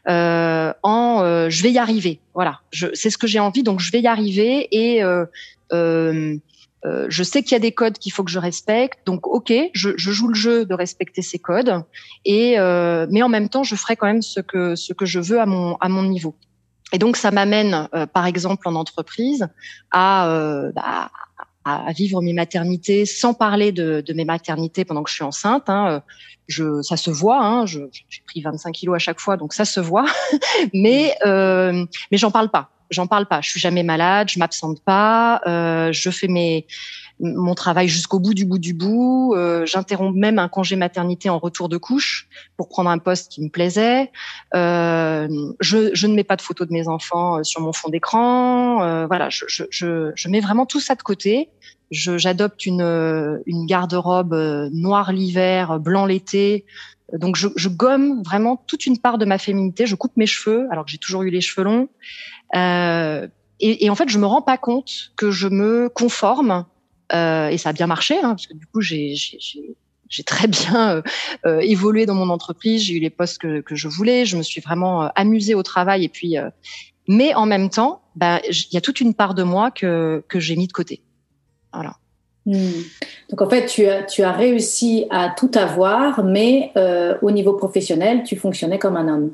euh, 0.08 0.72
en 0.82 1.22
euh, 1.22 1.50
je 1.50 1.62
vais 1.62 1.72
y 1.72 1.78
arriver, 1.78 2.20
voilà, 2.34 2.60
c'est 2.94 3.10
ce 3.10 3.18
que 3.18 3.26
j'ai 3.26 3.40
envie, 3.40 3.62
donc 3.62 3.80
je 3.80 3.90
vais 3.92 4.00
y 4.00 4.06
arriver 4.06 4.68
et 4.70 5.02
euh, 5.02 5.26
euh, 5.72 6.36
euh, 6.84 7.06
je 7.08 7.22
sais 7.22 7.42
qu'il 7.42 7.52
y 7.52 7.56
a 7.56 7.60
des 7.60 7.72
codes 7.72 7.98
qu'il 7.98 8.12
faut 8.12 8.24
que 8.24 8.30
je 8.30 8.38
respecte, 8.38 9.06
donc 9.06 9.26
ok, 9.26 9.52
je, 9.72 9.90
je, 9.96 10.10
joue 10.10 10.28
le 10.28 10.34
jeu 10.34 10.64
de 10.64 10.74
respecter 10.74 11.22
ces 11.22 11.38
codes, 11.38 11.84
et 12.24 12.56
mais 13.10 13.22
en 13.22 13.28
même 13.28 13.48
temps, 13.48 13.64
je 13.64 13.74
ferai 13.74 13.96
quand 13.96 14.06
même 14.06 14.22
ce 14.22 14.40
que 14.40 14.74
ce 14.76 14.92
que 14.92 15.06
je 15.06 15.20
veux 15.20 15.40
à 15.40 15.46
mon 15.46 15.76
à 15.76 15.88
mon 15.88 16.02
niveau. 16.02 16.34
Et 16.92 16.98
donc, 16.98 17.16
ça 17.16 17.30
m'amène, 17.30 17.88
euh, 17.94 18.06
par 18.06 18.26
exemple, 18.26 18.68
en 18.68 18.74
entreprise, 18.74 19.48
à, 19.90 20.28
euh, 20.28 20.72
bah, 20.72 21.10
à, 21.64 21.92
vivre 21.92 22.20
mes 22.22 22.32
maternités 22.32 23.06
sans 23.06 23.34
parler 23.34 23.72
de, 23.72 24.04
mes 24.14 24.24
maternités 24.24 24.84
pendant 24.84 25.02
que 25.02 25.10
je 25.10 25.14
suis 25.14 25.24
enceinte. 25.24 25.68
Hein. 25.68 26.02
Je, 26.48 26.82
ça 26.82 26.96
se 26.96 27.10
voit. 27.10 27.44
Hein. 27.44 27.66
J'ai 27.66 27.88
pris 28.26 28.42
25 28.42 28.72
kilos 28.72 28.96
à 28.96 28.98
chaque 28.98 29.20
fois, 29.20 29.36
donc 29.36 29.54
ça 29.54 29.64
se 29.64 29.80
voit. 29.80 30.06
mais 30.74 31.14
euh, 31.24 31.84
mais 32.10 32.18
j'en 32.18 32.30
parle 32.30 32.50
pas. 32.50 32.70
J'en 32.90 33.06
parle 33.06 33.26
pas. 33.26 33.40
Je 33.40 33.48
suis 33.50 33.60
jamais 33.60 33.82
malade. 33.82 34.28
Je 34.30 34.38
m'absente 34.38 34.82
pas. 34.84 35.40
Euh, 35.46 35.92
je 35.92 36.10
fais 36.10 36.28
mes 36.28 36.66
mon 37.22 37.54
travail 37.54 37.88
jusqu'au 37.88 38.18
bout 38.18 38.34
du 38.34 38.44
bout 38.44 38.58
du 38.58 38.74
bout. 38.74 39.34
Euh, 39.34 39.64
J'interromps 39.64 40.16
même 40.16 40.38
un 40.38 40.48
congé 40.48 40.76
maternité 40.76 41.30
en 41.30 41.38
retour 41.38 41.68
de 41.68 41.76
couche 41.76 42.28
pour 42.56 42.68
prendre 42.68 42.90
un 42.90 42.98
poste 42.98 43.30
qui 43.30 43.42
me 43.42 43.48
plaisait. 43.48 44.10
Euh, 44.54 45.28
je, 45.60 45.94
je, 45.94 46.06
ne 46.06 46.14
mets 46.14 46.24
pas 46.24 46.36
de 46.36 46.42
photos 46.42 46.66
de 46.66 46.72
mes 46.72 46.88
enfants 46.88 47.38
euh, 47.38 47.42
sur 47.44 47.60
mon 47.60 47.72
fond 47.72 47.88
d'écran. 47.88 48.82
Euh, 48.82 49.06
voilà, 49.06 49.30
je, 49.30 49.44
je, 49.48 50.12
je, 50.14 50.28
mets 50.28 50.40
vraiment 50.40 50.66
tout 50.66 50.80
ça 50.80 50.94
de 50.94 51.02
côté. 51.02 51.48
J'adopte 51.90 52.64
une, 52.64 53.42
une 53.46 53.66
garde-robe 53.66 54.32
euh, 54.32 54.70
noire 54.72 55.12
l'hiver, 55.12 55.78
blanc 55.78 56.06
l'été. 56.06 56.64
Donc 57.12 57.36
je, 57.36 57.68
gomme 57.68 58.22
vraiment 58.22 58.62
toute 58.66 58.86
une 58.86 58.98
part 58.98 59.18
de 59.18 59.24
ma 59.24 59.38
féminité. 59.38 59.86
Je 59.86 59.94
coupe 59.94 60.16
mes 60.16 60.26
cheveux 60.26 60.66
alors 60.70 60.86
que 60.86 60.90
j'ai 60.90 60.98
toujours 60.98 61.22
eu 61.22 61.30
les 61.30 61.42
cheveux 61.42 61.64
longs. 61.64 61.88
Euh, 62.56 63.28
et, 63.60 63.84
et, 63.84 63.90
en 63.90 63.94
fait, 63.94 64.08
je 64.08 64.18
me 64.18 64.26
rends 64.26 64.42
pas 64.42 64.58
compte 64.58 65.12
que 65.16 65.30
je 65.30 65.46
me 65.46 65.88
conforme 65.88 66.50
euh, 66.50 66.62
et 67.12 67.58
ça 67.58 67.70
a 67.70 67.72
bien 67.72 67.86
marché, 67.86 68.16
hein, 68.18 68.30
parce 68.30 68.46
que 68.46 68.54
du 68.54 68.66
coup, 68.66 68.80
j'ai 68.80 69.14
très 70.24 70.48
bien 70.48 70.96
euh, 70.96 71.02
euh, 71.46 71.60
évolué 71.60 72.06
dans 72.06 72.14
mon 72.14 72.30
entreprise, 72.30 72.82
j'ai 72.82 72.94
eu 72.94 73.00
les 73.00 73.10
postes 73.10 73.38
que, 73.38 73.62
je 73.74 73.88
voulais, 73.88 74.24
je 74.24 74.36
me 74.36 74.42
suis 74.42 74.60
vraiment 74.60 75.04
euh, 75.04 75.08
amusée 75.14 75.54
au 75.54 75.62
travail 75.62 76.04
et 76.04 76.08
puis 76.08 76.38
euh, 76.38 76.48
mais 77.08 77.34
en 77.34 77.46
même 77.46 77.70
temps, 77.70 78.02
bah, 78.16 78.40
il 78.44 78.72
y 78.74 78.76
a 78.76 78.80
toute 78.80 79.00
une 79.00 79.14
part 79.14 79.34
de 79.34 79.42
moi 79.42 79.70
que, 79.70 80.22
j'ai 80.34 80.56
mis 80.56 80.66
de 80.66 80.72
côté. 80.72 81.02
Voilà. 81.72 81.96
Hmm. 82.46 82.82
Donc 83.30 83.40
en 83.40 83.48
fait, 83.48 83.66
tu 83.66 83.86
as, 83.86 84.32
réussi 84.32 85.06
à 85.10 85.30
tout 85.36 85.50
avoir, 85.54 86.24
mais 86.24 86.72
euh, 86.76 87.16
au 87.22 87.30
niveau 87.30 87.54
professionnel, 87.54 88.22
tu 88.24 88.36
fonctionnais 88.36 88.78
comme 88.78 88.96
un 88.96 89.08
homme. 89.08 89.32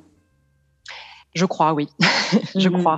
Je 1.39 1.45
crois, 1.45 1.73
oui, 1.73 1.89
je 2.57 2.69
mhm. 2.69 2.81
crois. 2.81 2.97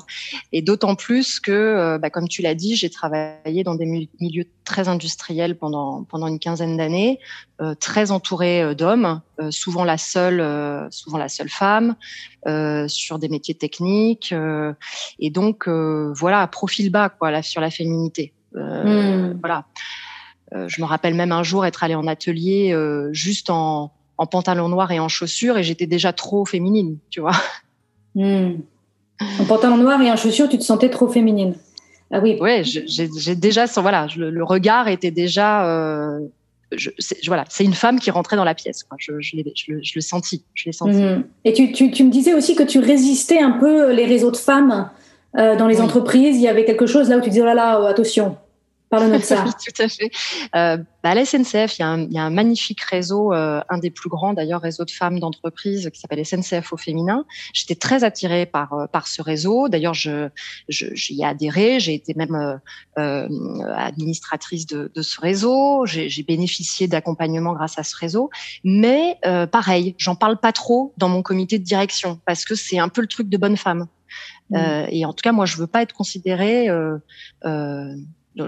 Et 0.50 0.62
d'autant 0.62 0.94
plus 0.94 1.40
que, 1.40 1.52
euh, 1.52 1.98
bah, 1.98 2.08
comme 2.08 2.26
tu 2.26 2.40
l'as 2.40 2.54
dit, 2.54 2.74
j'ai 2.74 2.88
travaillé 2.88 3.62
dans 3.64 3.74
des 3.74 4.08
milieux 4.18 4.46
très 4.64 4.88
industriels 4.88 5.58
pendant 5.58 6.04
pendant 6.04 6.26
une 6.26 6.38
quinzaine 6.38 6.78
d'années, 6.78 7.18
euh, 7.60 7.74
très 7.74 8.10
entourée 8.12 8.62
euh, 8.62 8.74
d'hommes, 8.74 9.20
euh, 9.40 9.50
souvent 9.50 9.84
la 9.84 9.98
seule, 9.98 10.40
euh, 10.40 10.88
souvent 10.90 11.18
la 11.18 11.28
seule 11.28 11.50
femme, 11.50 11.96
sur 12.88 13.18
des 13.18 13.28
métiers 13.28 13.54
techniques, 13.54 14.34
et 15.18 15.30
donc 15.30 15.68
voilà, 15.68 16.46
profil 16.46 16.90
bas 16.90 17.10
quoi, 17.10 17.30
là, 17.30 17.42
sur 17.42 17.60
la 17.60 17.70
féminité. 17.70 18.32
Mm. 18.54 19.34
Voilà. 19.40 19.66
je 20.66 20.80
me 20.80 20.86
rappelle 20.86 21.12
même 21.14 21.32
un 21.32 21.42
jour 21.42 21.66
être 21.66 21.84
allée 21.84 21.94
en 21.94 22.06
atelier 22.06 22.74
juste 23.12 23.50
en 23.50 23.92
en 24.16 24.26
pantalon 24.26 24.68
noir 24.68 24.92
et 24.92 25.00
en 25.00 25.08
chaussures, 25.08 25.56
et 25.56 25.62
j'étais 25.62 25.86
déjà 25.86 26.12
trop 26.12 26.44
féminine, 26.44 26.98
tu 27.08 27.20
vois. 27.20 27.32
Hmm. 28.14 28.60
En 29.38 29.44
pantalon 29.44 29.76
noir 29.76 30.00
et 30.02 30.10
en 30.10 30.16
chaussures, 30.16 30.48
tu 30.48 30.58
te 30.58 30.64
sentais 30.64 30.88
trop 30.88 31.08
féminine. 31.08 31.54
Ah 32.10 32.20
oui. 32.20 32.38
Oui, 32.40 32.64
j'ai 32.64 33.34
déjà, 33.36 33.66
voilà, 33.76 34.06
le, 34.16 34.42
regard 34.42 34.88
était 34.88 35.10
déjà. 35.10 35.66
Euh, 35.66 36.18
je, 36.72 36.90
voilà, 37.26 37.44
c'est 37.48 37.64
une 37.64 37.74
femme 37.74 38.00
qui 38.00 38.10
rentrait 38.10 38.36
dans 38.36 38.44
la 38.44 38.54
pièce. 38.54 38.82
Quoi. 38.82 38.96
Je, 38.98 39.20
je, 39.20 39.36
je, 39.54 39.74
je 39.82 39.94
l'ai 39.94 40.00
senti. 40.00 40.44
Je 40.54 40.66
l'ai 40.66 40.72
senti. 40.72 41.02
Et 41.44 41.52
tu, 41.52 41.72
tu, 41.72 41.90
tu, 41.90 42.04
me 42.04 42.10
disais 42.10 42.34
aussi 42.34 42.56
que 42.56 42.62
tu 42.62 42.78
résistais 42.78 43.38
un 43.38 43.52
peu 43.52 43.92
les 43.92 44.06
réseaux 44.06 44.30
de 44.30 44.36
femmes 44.36 44.90
euh, 45.36 45.56
dans 45.56 45.68
les 45.68 45.80
entreprises. 45.80 46.36
Il 46.36 46.42
y 46.42 46.48
avait 46.48 46.64
quelque 46.64 46.86
chose 46.86 47.08
là 47.08 47.18
où 47.18 47.20
tu 47.20 47.30
disais 47.30 47.42
oh 47.42 47.46
là 47.46 47.54
là, 47.54 47.88
attention. 47.88 48.36
Parle-nous 48.90 49.18
de 49.18 49.22
ça. 49.22 49.44
oui, 49.44 49.52
tout 49.52 49.82
à 49.82 49.88
fait. 49.88 50.10
Euh, 50.56 50.76
bah, 51.02 51.10
à 51.10 51.14
la 51.14 51.24
SNCF, 51.24 51.78
il 51.78 51.80
y, 51.80 51.82
a 51.82 51.88
un, 51.88 52.00
il 52.02 52.12
y, 52.12 52.18
a 52.18 52.22
un, 52.22 52.30
magnifique 52.30 52.82
réseau, 52.82 53.32
euh, 53.32 53.60
un 53.70 53.78
des 53.78 53.90
plus 53.90 54.10
grands 54.10 54.34
d'ailleurs, 54.34 54.60
réseau 54.60 54.84
de 54.84 54.90
femmes 54.90 55.18
d'entreprise 55.18 55.88
qui 55.90 56.00
s'appelle 56.00 56.24
SNCF 56.26 56.72
au 56.72 56.76
féminin. 56.76 57.24
J'étais 57.54 57.76
très 57.76 58.04
attirée 58.04 58.44
par 58.44 58.74
euh, 58.74 58.86
par 58.86 59.06
ce 59.06 59.22
réseau. 59.22 59.68
D'ailleurs, 59.68 59.94
je 59.94 60.28
j'y 60.68 61.22
ai 61.22 61.24
adhéré. 61.24 61.80
J'ai 61.80 61.94
été 61.94 62.12
même 62.14 62.34
euh, 62.34 62.56
euh, 62.98 63.28
administratrice 63.76 64.66
de, 64.66 64.90
de, 64.94 65.02
ce 65.02 65.20
réseau. 65.20 65.86
J'ai 65.86 66.22
bénéficié 66.22 66.86
d'accompagnement 66.88 67.54
grâce 67.54 67.78
à 67.78 67.82
ce 67.82 67.96
réseau. 67.96 68.28
Mais 68.64 69.18
pareil, 69.52 69.94
j'en 69.98 70.16
parle 70.16 70.38
pas 70.38 70.52
trop 70.52 70.92
dans 70.98 71.08
mon 71.08 71.22
comité 71.22 71.58
de 71.58 71.64
direction 71.64 72.20
parce 72.26 72.44
que 72.44 72.54
c'est 72.54 72.78
un 72.78 72.88
peu 72.88 73.00
le 73.00 73.06
truc 73.06 73.28
de 73.28 73.36
bonne 73.36 73.56
femme. 73.56 73.86
Mmh. 74.50 74.86
et 74.88 75.04
en 75.04 75.12
tout 75.12 75.22
cas, 75.22 75.30
moi, 75.30 75.46
je 75.46 75.56
veux 75.56 75.68
pas 75.68 75.82
être 75.82 75.92
considérée 75.92 76.68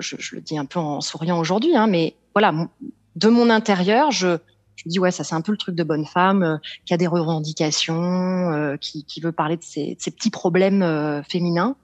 je, 0.01 0.17
je, 0.19 0.37
le 0.37 0.41
dis 0.41 0.59
un 0.59 0.65
peu 0.65 0.79
en 0.79 1.01
souriant 1.01 1.39
aujourd'hui, 1.39 1.77
hein, 1.77 1.87
mais 1.87 2.17
voilà, 2.35 2.53
de 3.17 3.29
mon 3.29 3.51
intérieur, 3.51 4.11
je, 4.11 4.39
je 4.77 4.85
me 4.87 4.91
dis 4.91 4.99
ouais, 4.99 5.11
ça 5.11 5.25
c'est 5.25 5.35
un 5.35 5.41
peu 5.41 5.53
le 5.53 5.59
truc 5.59 5.75
de 5.75 5.85
bonne 5.85 6.07
femme 6.07 6.43
euh, 6.43 6.57
qui 6.85 6.95
a 6.95 6.97
des 6.97 7.07
revendications, 7.07 8.53
euh, 8.53 8.77
qui, 8.77 9.05
qui, 9.05 9.21
veut 9.21 9.33
parler 9.33 9.57
de 9.57 9.63
ses, 9.63 9.97
ses 9.99 10.11
petits 10.11 10.31
problèmes 10.31 10.83
euh, 10.83 11.23
féminins. 11.23 11.77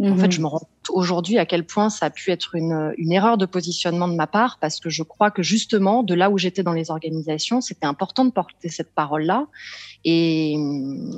En 0.00 0.16
fait, 0.16 0.26
mhm. 0.26 0.30
je 0.30 0.40
me 0.42 0.46
rends 0.46 0.68
aujourd'hui 0.90 1.38
à 1.38 1.46
quel 1.46 1.66
point 1.66 1.90
ça 1.90 2.06
a 2.06 2.10
pu 2.10 2.30
être 2.30 2.54
une, 2.54 2.94
une, 2.98 3.10
erreur 3.10 3.36
de 3.36 3.46
positionnement 3.46 4.06
de 4.06 4.14
ma 4.14 4.28
part, 4.28 4.58
parce 4.60 4.78
que 4.78 4.88
je 4.88 5.02
crois 5.02 5.32
que 5.32 5.42
justement, 5.42 6.04
de 6.04 6.14
là 6.14 6.30
où 6.30 6.38
j'étais 6.38 6.62
dans 6.62 6.72
les 6.72 6.92
organisations, 6.92 7.60
c'était 7.60 7.84
important 7.84 8.24
de 8.24 8.30
porter 8.30 8.68
cette 8.68 8.94
parole-là. 8.94 9.48
Et, 10.04 10.54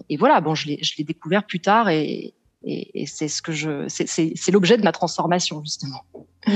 et, 0.09 0.17
voilà, 0.17 0.41
bon, 0.41 0.55
je 0.55 0.69
l'ai 0.69 1.05
découvert 1.05 1.45
plus 1.45 1.61
tard, 1.61 1.91
et, 1.91 2.33
et, 2.65 3.03
et 3.03 3.07
c'est 3.07 3.29
ce 3.29 3.43
que 3.43 3.53
je, 3.53 3.87
c'est 3.89 4.51
l'objet 4.51 4.77
de 4.77 4.83
ma 4.83 4.93
transformation 4.93 5.63
justement. 5.65 6.03
Mmh, 6.47 6.53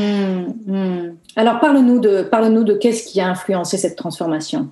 mmh. 0.66 1.16
Alors 1.36 1.60
parle-nous 1.60 1.98
de, 1.98 2.22
parle-nous 2.22 2.64
de 2.64 2.74
qu'est-ce 2.74 3.04
qui 3.10 3.20
a 3.20 3.28
influencé 3.28 3.78
cette 3.78 3.96
transformation. 3.96 4.70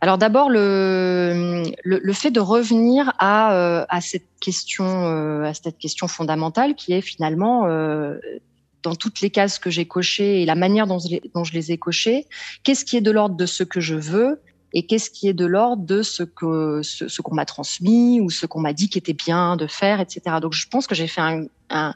Alors 0.00 0.16
d'abord 0.16 0.48
le, 0.48 1.64
le, 1.82 2.00
le, 2.02 2.12
fait 2.12 2.30
de 2.30 2.40
revenir 2.40 3.12
à, 3.18 3.54
euh, 3.54 3.84
à 3.88 4.00
cette 4.00 4.28
question 4.40 4.84
euh, 4.84 5.42
à 5.42 5.54
cette 5.54 5.78
question 5.78 6.06
fondamentale 6.06 6.76
qui 6.76 6.92
est 6.92 7.00
finalement 7.00 7.66
euh, 7.66 8.18
dans 8.84 8.94
toutes 8.94 9.20
les 9.20 9.30
cases 9.30 9.58
que 9.58 9.70
j'ai 9.70 9.86
cochées 9.86 10.40
et 10.40 10.46
la 10.46 10.54
manière 10.54 10.86
dont, 10.86 10.98
dont 11.34 11.42
je 11.42 11.52
les 11.52 11.72
ai 11.72 11.78
cochées, 11.78 12.26
qu'est-ce 12.62 12.84
qui 12.84 12.96
est 12.96 13.00
de 13.00 13.10
l'ordre 13.10 13.36
de 13.36 13.46
ce 13.46 13.64
que 13.64 13.80
je 13.80 13.96
veux 13.96 14.40
et 14.74 14.86
qu'est-ce 14.86 15.10
qui 15.10 15.28
est 15.28 15.34
de 15.34 15.46
l'ordre 15.46 15.84
de 15.84 16.02
ce 16.02 16.22
que 16.22 16.82
ce, 16.82 17.22
qu'on 17.22 17.34
m'a 17.34 17.46
transmis 17.46 18.20
ou 18.20 18.30
ce 18.30 18.46
qu'on 18.46 18.60
m'a 18.60 18.72
dit 18.72 18.88
qui 18.88 18.98
était 18.98 19.14
bien 19.14 19.56
de 19.56 19.66
faire, 19.66 20.00
etc. 20.00 20.36
Donc 20.40 20.52
je 20.52 20.68
pense 20.68 20.86
que 20.86 20.94
j'ai 20.94 21.06
fait 21.06 21.20
un, 21.20 21.44
un 21.70 21.94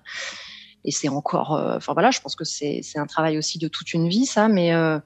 et 0.85 0.91
c'est 0.91 1.09
encore, 1.09 1.55
euh, 1.55 1.77
enfin 1.77 1.93
voilà, 1.93 2.11
je 2.11 2.21
pense 2.21 2.35
que 2.35 2.45
c'est 2.45 2.81
c'est 2.83 2.99
un 2.99 3.07
travail 3.07 3.39
aussi 3.39 3.59
de 3.59 3.69
toute 3.69 3.93
une 3.93 4.09
vie 4.09 4.27
ça, 4.27 4.49
mais 4.49 4.75
euh, 4.75 4.99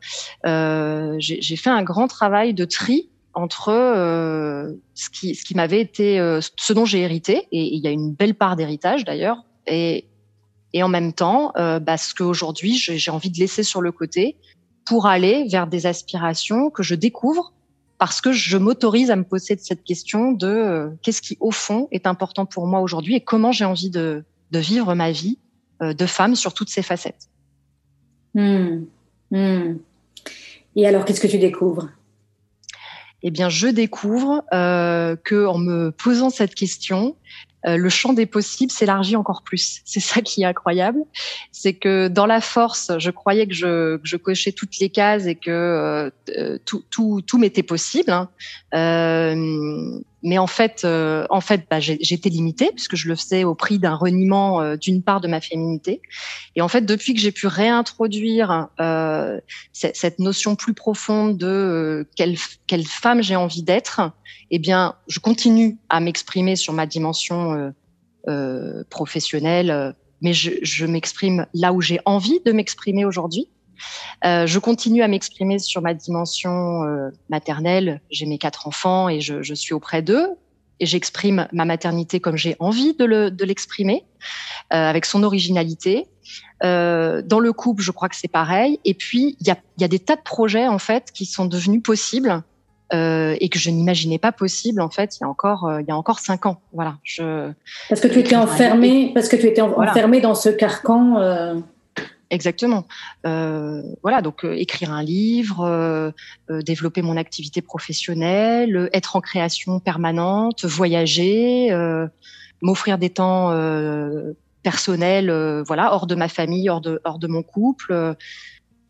euh, 0.47 1.17
j'ai 1.19 1.57
fait 1.57 1.71
un 1.71 1.83
grand 1.83 2.09
travail 2.09 2.55
de 2.55 2.65
tri 2.65 3.11
entre 3.35 3.69
euh, 3.69 4.73
ce 4.95 5.11
qui 5.11 5.35
ce 5.35 5.45
qui 5.45 5.55
m'avait 5.55 5.81
été 5.81 6.19
euh, 6.19 6.41
ce 6.57 6.73
dont 6.73 6.87
j'ai 6.87 7.01
hérité 7.01 7.47
et 7.53 7.75
il 7.75 7.83
y 7.83 7.87
a 7.87 7.91
une 7.91 8.13
belle 8.13 8.35
part 8.35 8.57
d'héritage 8.57 9.05
d'ailleurs 9.05 9.45
et 9.67 10.07
et 10.73 10.83
en 10.83 10.89
même 10.89 11.13
temps 11.13 11.53
bah, 11.57 11.97
ce 11.97 12.15
qu'aujourd'hui 12.15 12.77
j'ai 12.77 13.11
envie 13.11 13.31
de 13.31 13.39
laisser 13.39 13.63
sur 13.63 13.81
le 13.81 13.93
côté 13.93 14.37
pour 14.85 15.07
aller 15.07 15.47
vers 15.49 15.67
des 15.67 15.87
aspirations 15.87 16.71
que 16.71 16.83
je 16.83 16.95
découvre 16.95 17.53
parce 17.99 18.21
que 18.21 18.33
je 18.33 18.57
m'autorise 18.59 19.11
à 19.11 19.17
me 19.17 19.25
poser 19.25 19.57
cette 19.59 19.85
question 19.85 20.33
de 20.33 20.47
euh, 20.47 20.91
qu'est-ce 21.03 21.23
qui, 21.23 21.37
au 21.41 21.51
fond, 21.51 21.89
est 21.91 22.07
important 22.07 22.47
pour 22.47 22.67
moi 22.67 22.81
aujourd'hui 22.81 23.15
et 23.15 23.21
comment 23.21 23.53
j'ai 23.53 23.65
envie 23.65 23.91
de, 23.91 24.25
de, 24.51 24.59
vivre 24.59 24.95
ma 24.95 25.11
vie 25.11 25.39
euh, 25.83 25.95
de 25.95 26.07
femme 26.07 26.35
sur 26.35 26.53
toutes 26.53 26.69
ses 26.69 26.83
facettes. 26.83 27.29
Mmh. 28.35 28.85
Mmh. 29.31 29.77
Et 30.77 30.87
alors, 30.87 31.05
qu'est-ce 31.05 31.21
que 31.21 31.27
tu 31.27 31.39
découvres? 31.39 31.89
Eh 33.23 33.31
bien, 33.31 33.49
je 33.49 33.67
découvre 33.67 34.45
euh, 34.53 35.17
que 35.17 35.47
en 35.47 35.59
me 35.59 35.91
posant 35.91 36.31
cette 36.31 36.55
question, 36.55 37.17
le 37.67 37.89
champ 37.89 38.13
des 38.13 38.27
possibles 38.27 38.71
s'élargit 38.71 39.17
encore 39.17 39.43
plus. 39.43 39.81
C'est 39.85 40.01
ça 40.01 40.21
qui 40.21 40.43
est 40.43 40.47
incroyable. 40.47 41.01
C'est 41.53 41.75
que 41.75 42.09
dans 42.09 42.27
la 42.27 42.41
force, 42.41 42.93
je 42.99 43.11
croyais 43.11 43.47
que 43.47 43.55
je, 43.55 43.97
que 43.97 44.07
je 44.07 44.17
cochais 44.17 44.53
toutes 44.53 44.79
les 44.79 44.89
cases 44.89 45.27
et 45.27 45.35
que 45.35 45.51
euh, 45.51 46.59
tout, 46.65 46.85
tout, 46.91 47.23
tout 47.27 47.39
m'était 47.39 47.63
possible. 47.63 48.11
Hein. 48.11 48.29
Euh, 50.17 50.27
mais 50.27 50.39
en 50.39 50.47
fait, 50.47 50.83
euh, 50.85 51.27
en 51.31 51.41
fait, 51.41 51.67
bah, 51.71 51.81
j'étais 51.81 52.29
limitée 52.29 52.71
puisque 52.75 52.97
je 52.97 53.09
le 53.09 53.17
faisais 53.17 53.45
au 53.45 53.55
prix 53.55 53.79
d'un 53.79 53.95
reniement 53.95 54.61
euh, 54.61 54.77
d'une 54.77 55.03
part 55.03 55.21
de 55.21 55.29
ma 55.29 55.41
féminité. 55.41 56.01
Et 56.55 56.63
en 56.63 56.69
fait, 56.69 56.83
depuis 56.83 57.15
que 57.15 57.21
j'ai 57.21 57.33
pu 57.33 57.47
réintroduire 57.47 58.69
euh, 58.81 59.41
cette 59.73 60.19
notion 60.19 60.57
plus 60.57 60.75
profonde 60.75 61.39
de 61.39 62.07
quelle, 62.17 62.37
quelle 62.67 62.87
femme 62.87 63.23
j'ai 63.23 63.37
envie 63.37 63.63
d'être, 63.63 64.01
eh 64.51 64.59
bien, 64.59 64.97
je 65.09 65.21
continue 65.21 65.79
à 65.89 66.01
m'exprimer 66.01 66.57
sur 66.57 66.73
ma 66.73 66.87
dimension 66.87 67.73
professionnelle, 68.91 69.95
mais 70.21 70.33
je, 70.33 70.51
je 70.63 70.85
m'exprime 70.87 71.47
là 71.55 71.73
où 71.73 71.81
j'ai 71.81 72.01
envie 72.05 72.41
de 72.45 72.53
m'exprimer 72.53 73.05
aujourd'hui. 73.05 73.49
Euh, 74.25 74.47
je 74.47 74.59
continue 74.59 75.03
à 75.03 75.09
m'exprimer 75.09 75.59
sur 75.59 75.83
ma 75.83 75.95
dimension 75.95 76.85
euh, 76.85 77.11
maternelle. 77.29 78.01
J'ai 78.11 78.27
mes 78.27 78.39
quatre 78.39 78.67
enfants 78.67 79.09
et 79.09 79.21
je, 79.21 79.43
je 79.43 79.55
suis 79.55 79.75
auprès 79.75 80.03
d'eux. 80.03 80.29
Et 80.79 80.85
j'exprime 80.85 81.49
ma 81.53 81.65
maternité 81.65 82.21
comme 82.21 82.37
j'ai 82.37 82.55
envie 82.59 82.93
de 82.95 83.45
l'exprimer, 83.45 84.05
euh, 84.75 84.77
avec 84.77 85.07
son 85.07 85.23
originalité. 85.23 86.07
Dans 86.63 87.41
le 87.41 87.53
couple, 87.53 87.83
je 87.83 87.93
crois 87.93 88.11
que 88.11 88.17
c'est 88.17 88.29
pareil. 88.29 88.79
Et 88.85 88.93
puis, 88.93 89.37
il 89.41 89.47
y 89.47 89.51
a, 89.51 89.57
y 89.79 89.85
a, 89.85 89.89
des 89.89 89.99
tas 89.99 90.17
de 90.17 90.23
projets 90.23 90.69
en 90.69 90.79
fait 90.79 91.13
qui 91.13 91.25
sont 91.25 91.47
devenus 91.47 91.83
possibles 91.83 92.43
euh, 92.93 93.37
et 93.41 93.49
que 93.49 93.59
je 93.59 93.71
n'imaginais 93.71 94.19
pas 94.19 94.31
possible 94.31 94.81
en 94.81 94.91
fait 94.91 95.17
il 95.17 95.23
y 95.23 95.25
a 95.25 95.29
encore 95.29 95.69
il 95.81 95.87
y 95.89 95.91
a 95.91 95.97
encore 95.97 96.21
cinq 96.21 96.47
ans. 96.47 96.61
Voilà. 96.73 96.99
Je, 97.03 97.51
parce 97.89 98.01
que 98.01 98.09
tu 98.09 98.19
étais 98.19 98.37
enfermée, 98.37 99.13
parce 99.15 99.29
que 99.29 99.37
tu 99.37 99.47
étais 99.47 99.63
enfermée 99.63 100.21
dans 100.21 100.35
ce 100.35 100.51
carcan. 100.51 101.63
Exactement. 102.31 102.87
Euh, 103.25 103.83
voilà, 104.03 104.21
donc 104.21 104.45
euh, 104.45 104.53
écrire 104.53 104.93
un 104.93 105.03
livre, 105.03 105.65
euh, 105.65 106.11
développer 106.63 107.03
mon 107.03 107.17
activité 107.17 107.63
professionnelle, 107.63 108.91
être 108.93 109.15
en 109.17 109.21
création 109.21 109.79
permanente, 109.79 110.65
voyager, 110.65 111.71
m'offrir 112.63 112.99
des 112.99 113.11
temps 113.11 113.51
personnels, 114.63 115.63
voilà, 115.67 115.93
hors 115.93 116.07
de 116.07 116.15
ma 116.15 116.29
famille, 116.29 116.69
hors 116.69 116.81
de 116.81 117.01
hors 117.05 117.19
de 117.19 117.29
mon 117.29 117.43
couple. 117.43 118.17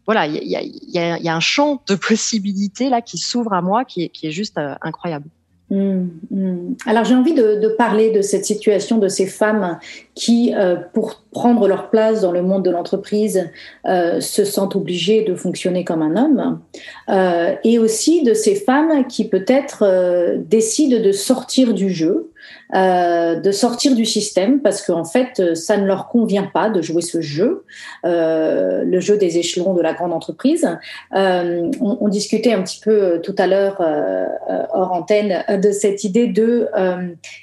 voilà, 0.07 0.27
il 0.27 0.49
y 0.49 0.99
a, 0.99 1.35
un 1.35 1.41
champ 1.41 1.83
de 1.87 1.95
possibilités 1.95 2.89
là 2.89 3.03
qui 3.03 3.19
s'ouvre 3.19 3.53
à 3.53 3.61
moi, 3.61 3.85
qui 3.85 4.11
est 4.23 4.31
juste 4.31 4.59
incroyable. 4.81 5.29
Mmh, 5.69 6.05
mmh. 6.31 6.75
Alors 6.87 7.05
j'ai 7.05 7.17
envie 7.17 7.35
de, 7.35 7.57
de, 7.57 7.67
parler 7.67 8.13
de 8.13 8.23
cette 8.23 8.45
situation 8.45 8.99
de 8.99 9.09
ces 9.09 9.27
femmes 9.27 9.81
qui, 10.15 10.55
euh, 10.55 10.77
pour 10.93 11.25
prendre 11.33 11.67
leur 11.67 11.91
place 11.91 12.21
dans 12.21 12.31
le 12.31 12.41
monde 12.41 12.65
de 12.65 12.71
l'entreprise, 12.71 13.51
euh, 13.87 14.21
se 14.21 14.45
sentent 14.45 14.77
obligées 14.77 15.25
de 15.25 15.35
fonctionner 15.35 15.85
comme 15.85 16.03
un 16.03 16.17
homme, 16.17 16.61
euh, 17.09 17.55
et 17.65 17.81
aussi 17.81 18.23
de 18.23 18.33
ces 18.33 18.55
femmes 18.55 19.07
qui 19.09 19.29
peut-être 19.29 19.83
euh, 19.83 20.37
décident 20.39 21.03
de 21.03 21.11
sortir 21.11 21.75
du 21.75 21.91
jeu, 21.91 22.31
euh, 22.75 23.37
de 23.37 23.53
sortir 23.53 23.95
du 23.95 24.05
système 24.05 24.61
parce 24.61 24.83
qu'en 24.83 25.05
fait, 25.05 25.55
ça 25.55 25.77
ne 25.77 25.87
leur 25.87 26.09
convient 26.09 26.51
pas 26.53 26.71
de 26.71 26.83
jouer 26.83 27.03
ce 27.03 27.21
jeu, 27.21 27.65
euh, 28.05 28.85
le 28.85 29.01
jeu 29.01 29.17
des 29.17 29.39
échelons 29.39 29.75
de 29.75 29.83
la 29.83 29.93
grande 29.93 30.13
entreprise. 30.13 30.69
Euh, 31.15 31.71
on, 31.81 32.09
discutait 32.09 32.53
un 32.53 32.63
petit 32.63 32.81
peu 32.81 32.91
euh, 32.91 33.19
tout 33.19 33.35
à 33.39 33.47
l'heure 33.47 33.81
euh, 33.81 34.27
hors 34.73 34.93
antenne 34.93 35.45
de 35.61 35.71
cette 35.71 36.05
idée 36.05 36.27
de 36.27 36.69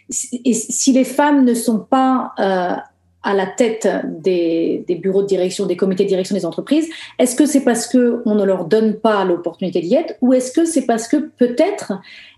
si, 0.09 0.93
les 0.93 1.03
femmes 1.03 1.45
ne 1.45 1.53
sont 1.53 1.79
pas 1.79 2.33
à 2.37 3.33
la 3.33 3.45
tête 3.45 3.87
des, 4.05 4.85
bureaux 5.01 5.21
de 5.21 5.27
direction, 5.27 5.65
des 5.65 5.77
comités 5.77 6.03
de 6.03 6.09
direction 6.09 6.35
des 6.35 6.45
entreprises, 6.45 6.89
est-ce 7.19 7.35
que 7.35 7.45
c'est 7.45 7.63
parce 7.63 7.87
qu'on 7.87 8.35
ne 8.35 8.43
leur 8.43 8.65
donne 8.65 8.95
pas 8.95 9.23
l'opportunité 9.23 9.81
d'y 9.81 9.95
être 9.95 10.15
ou 10.21 10.33
est-ce 10.33 10.51
que 10.51 10.65
c'est 10.65 10.85
parce 10.85 11.07
que 11.07 11.17
peut-être 11.17 11.93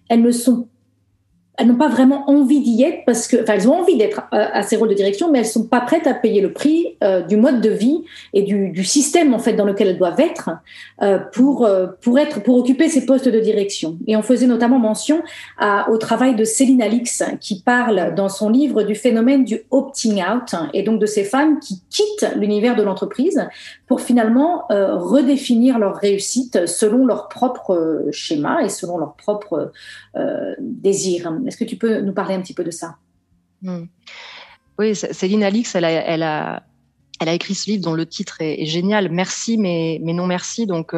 elles 0.09 0.21
ne 0.21 0.31
sont 0.31 0.67
elles 1.57 1.67
n'ont 1.67 1.77
pas 1.77 1.87
vraiment 1.87 2.29
envie 2.29 2.61
d'y 2.61 2.83
être 2.83 3.03
parce 3.05 3.27
que, 3.27 3.41
enfin, 3.41 3.53
elles 3.53 3.69
ont 3.69 3.75
envie 3.75 3.97
d'être 3.97 4.23
à, 4.31 4.61
ces 4.63 4.75
rôles 4.75 4.89
de 4.89 4.93
direction, 4.93 5.31
mais 5.31 5.39
elles 5.39 5.45
sont 5.45 5.65
pas 5.65 5.81
prêtes 5.81 6.07
à 6.07 6.13
payer 6.13 6.41
le 6.41 6.53
prix 6.53 6.97
euh, 7.03 7.21
du 7.21 7.37
mode 7.37 7.61
de 7.61 7.69
vie 7.69 8.03
et 8.33 8.43
du, 8.43 8.69
du, 8.69 8.83
système 8.83 9.33
en 9.33 9.39
fait 9.39 9.53
dans 9.53 9.65
lequel 9.65 9.87
elles 9.87 9.97
doivent 9.97 10.19
être 10.19 10.49
euh, 11.01 11.19
pour 11.33 11.65
euh, 11.65 11.87
pour 12.01 12.19
être 12.19 12.41
pour 12.41 12.57
occuper 12.57 12.89
ces 12.89 13.05
postes 13.05 13.27
de 13.27 13.39
direction. 13.39 13.97
Et 14.07 14.15
on 14.15 14.21
faisait 14.21 14.47
notamment 14.47 14.79
mention 14.79 15.21
à, 15.57 15.89
au 15.89 15.97
travail 15.97 16.35
de 16.35 16.43
Céline 16.43 16.81
Alix 16.81 17.23
qui 17.39 17.61
parle 17.61 18.13
dans 18.15 18.29
son 18.29 18.49
livre 18.49 18.83
du 18.83 18.95
phénomène 18.95 19.43
du 19.43 19.61
opting 19.71 20.21
out 20.23 20.55
et 20.73 20.83
donc 20.83 20.99
de 20.99 21.05
ces 21.05 21.23
femmes 21.23 21.59
qui 21.59 21.81
quittent 21.89 22.31
l'univers 22.35 22.75
de 22.75 22.83
l'entreprise 22.83 23.47
pour 23.87 24.01
finalement 24.01 24.65
euh, 24.71 24.95
redéfinir 24.95 25.79
leur 25.79 25.95
réussite 25.95 26.65
selon 26.65 27.05
leur 27.05 27.27
propre 27.27 28.05
schéma 28.11 28.63
et 28.63 28.69
selon 28.69 28.97
leur 28.97 29.15
propre 29.15 29.71
euh, 30.15 30.55
désirs. 30.59 31.31
Est-ce 31.45 31.57
que 31.57 31.63
tu 31.63 31.75
peux 31.75 32.01
nous 32.01 32.13
parler 32.13 32.35
un 32.35 32.41
petit 32.41 32.53
peu 32.53 32.63
de 32.63 32.71
ça? 32.71 32.97
Hmm. 33.61 33.85
Oui, 34.77 34.95
Céline 34.95 35.43
Alix, 35.43 35.75
elle 35.75 35.85
a, 35.85 36.63
écrit 37.25 37.55
ce 37.55 37.69
livre 37.69 37.83
dont 37.83 37.93
le 37.93 38.05
titre 38.05 38.41
est, 38.41 38.65
génial, 38.65 39.09
Merci 39.09 39.57
mais, 39.57 39.99
non 40.01 40.27
merci. 40.27 40.65
Donc 40.65 40.93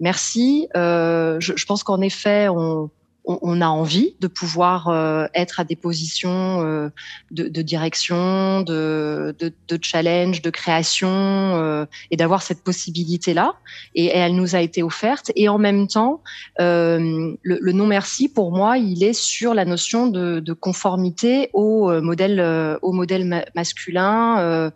merci. 0.00 0.68
Je, 0.74 1.38
je, 1.38 1.66
pense 1.66 1.84
qu'en 1.84 2.00
effet, 2.00 2.48
on, 2.48 2.90
on, 3.24 3.60
a 3.60 3.68
envie 3.68 4.16
de 4.20 4.26
pouvoir 4.26 4.88
euh, 4.88 5.26
être 5.34 5.60
à 5.60 5.64
des 5.64 5.76
positions 5.76 6.64
euh, 6.64 6.88
de, 7.30 7.62
direction, 7.62 8.62
de, 8.62 9.34
de, 9.38 9.78
challenge, 9.80 10.42
de 10.42 10.50
création, 10.50 11.08
euh, 11.08 11.86
et 12.10 12.16
d'avoir 12.16 12.42
cette 12.42 12.64
possibilité-là. 12.64 13.54
Et, 13.94 14.06
elle 14.06 14.34
nous 14.34 14.56
a 14.56 14.60
été 14.60 14.82
offerte. 14.82 15.30
Et 15.36 15.48
en 15.48 15.58
même 15.58 15.86
temps, 15.86 16.22
le, 16.58 17.36
le, 17.42 17.72
non 17.72 17.86
merci 17.86 18.28
pour 18.28 18.50
moi, 18.52 18.78
il 18.78 19.04
est 19.04 19.12
sur 19.12 19.54
la 19.54 19.64
notion 19.64 20.08
de, 20.08 20.52
conformité 20.52 21.50
au 21.52 21.90
modèle, 22.00 22.78
au 22.82 22.92
modèle 22.92 23.46
masculin 23.54 24.70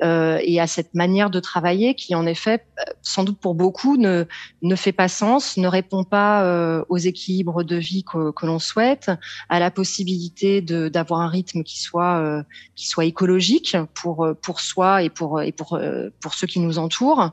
et 0.00 0.60
à 0.60 0.66
cette 0.66 0.94
manière 0.94 1.30
de 1.30 1.40
travailler 1.40 1.94
qui, 1.94 2.14
en 2.14 2.26
effet, 2.26 2.64
sans 3.02 3.24
doute 3.24 3.38
pour 3.38 3.54
beaucoup, 3.54 3.96
ne, 3.96 4.24
ne 4.62 4.74
fait 4.74 4.92
pas 4.92 5.08
sens, 5.08 5.56
ne 5.56 5.68
répond 5.68 6.04
pas 6.04 6.84
aux 6.88 6.96
équilibres 6.96 7.62
de 7.62 7.76
vie 7.76 7.87
que, 8.04 8.46
l'on 8.46 8.58
souhaite, 8.58 9.10
à 9.48 9.58
la 9.58 9.70
possibilité 9.70 10.60
d'avoir 10.60 11.20
un 11.20 11.28
rythme 11.28 11.62
qui 11.62 11.80
soit 11.80 12.18
euh, 12.18 12.42
qui 12.74 12.88
soit 12.88 13.04
écologique 13.04 13.76
pour 13.94 14.24
euh, 14.24 14.34
pour 14.34 14.60
soi 14.60 15.02
et 15.02 15.10
pour 15.10 15.40
et 15.42 15.52
pour 15.52 15.74
euh, 15.74 16.08
pour 16.20 16.34
ceux 16.34 16.46
qui 16.46 16.60
nous 16.60 16.78
entourent, 16.78 17.30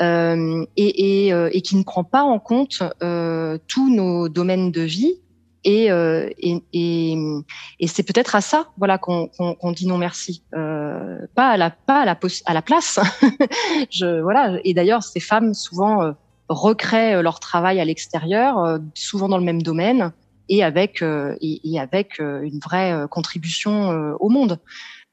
et, 0.00 0.66
et, 0.76 1.62
qui 1.62 1.76
ne 1.76 1.82
prend 1.82 2.04
pas 2.04 2.22
en 2.22 2.38
compte 2.38 2.82
tous 3.68 3.94
nos 3.94 4.28
domaines 4.28 4.70
de 4.70 4.82
vie 4.82 5.14
et, 5.66 5.86
et, 5.86 7.16
et, 7.80 7.86
c'est 7.86 8.02
peut-être 8.02 8.34
à 8.34 8.42
ça 8.42 8.68
voilà 8.76 8.98
qu'on 8.98 9.72
dit 9.74 9.86
non 9.86 9.98
merci 9.98 10.42
pas 10.52 11.48
à 11.50 11.56
la 11.56 11.70
pas 11.70 12.02
à 12.02 12.54
la 12.54 12.62
place. 12.62 13.00
Voilà 14.00 14.58
et 14.64 14.74
d'ailleurs 14.74 15.02
ces 15.02 15.20
femmes 15.20 15.54
souvent 15.54 16.14
recréent 16.48 17.22
leur 17.22 17.40
travail 17.40 17.80
à 17.80 17.84
l'extérieur, 17.84 18.78
souvent 18.94 19.28
dans 19.28 19.38
le 19.38 19.44
même 19.44 19.62
domaine, 19.62 20.12
et 20.48 20.62
avec 20.62 21.02
euh, 21.02 21.36
et, 21.40 21.78
avec 21.78 22.20
euh, 22.20 22.42
une 22.42 22.58
vraie 22.58 22.92
euh, 22.92 23.06
contribution 23.06 24.14
au 24.20 24.28
monde. 24.28 24.58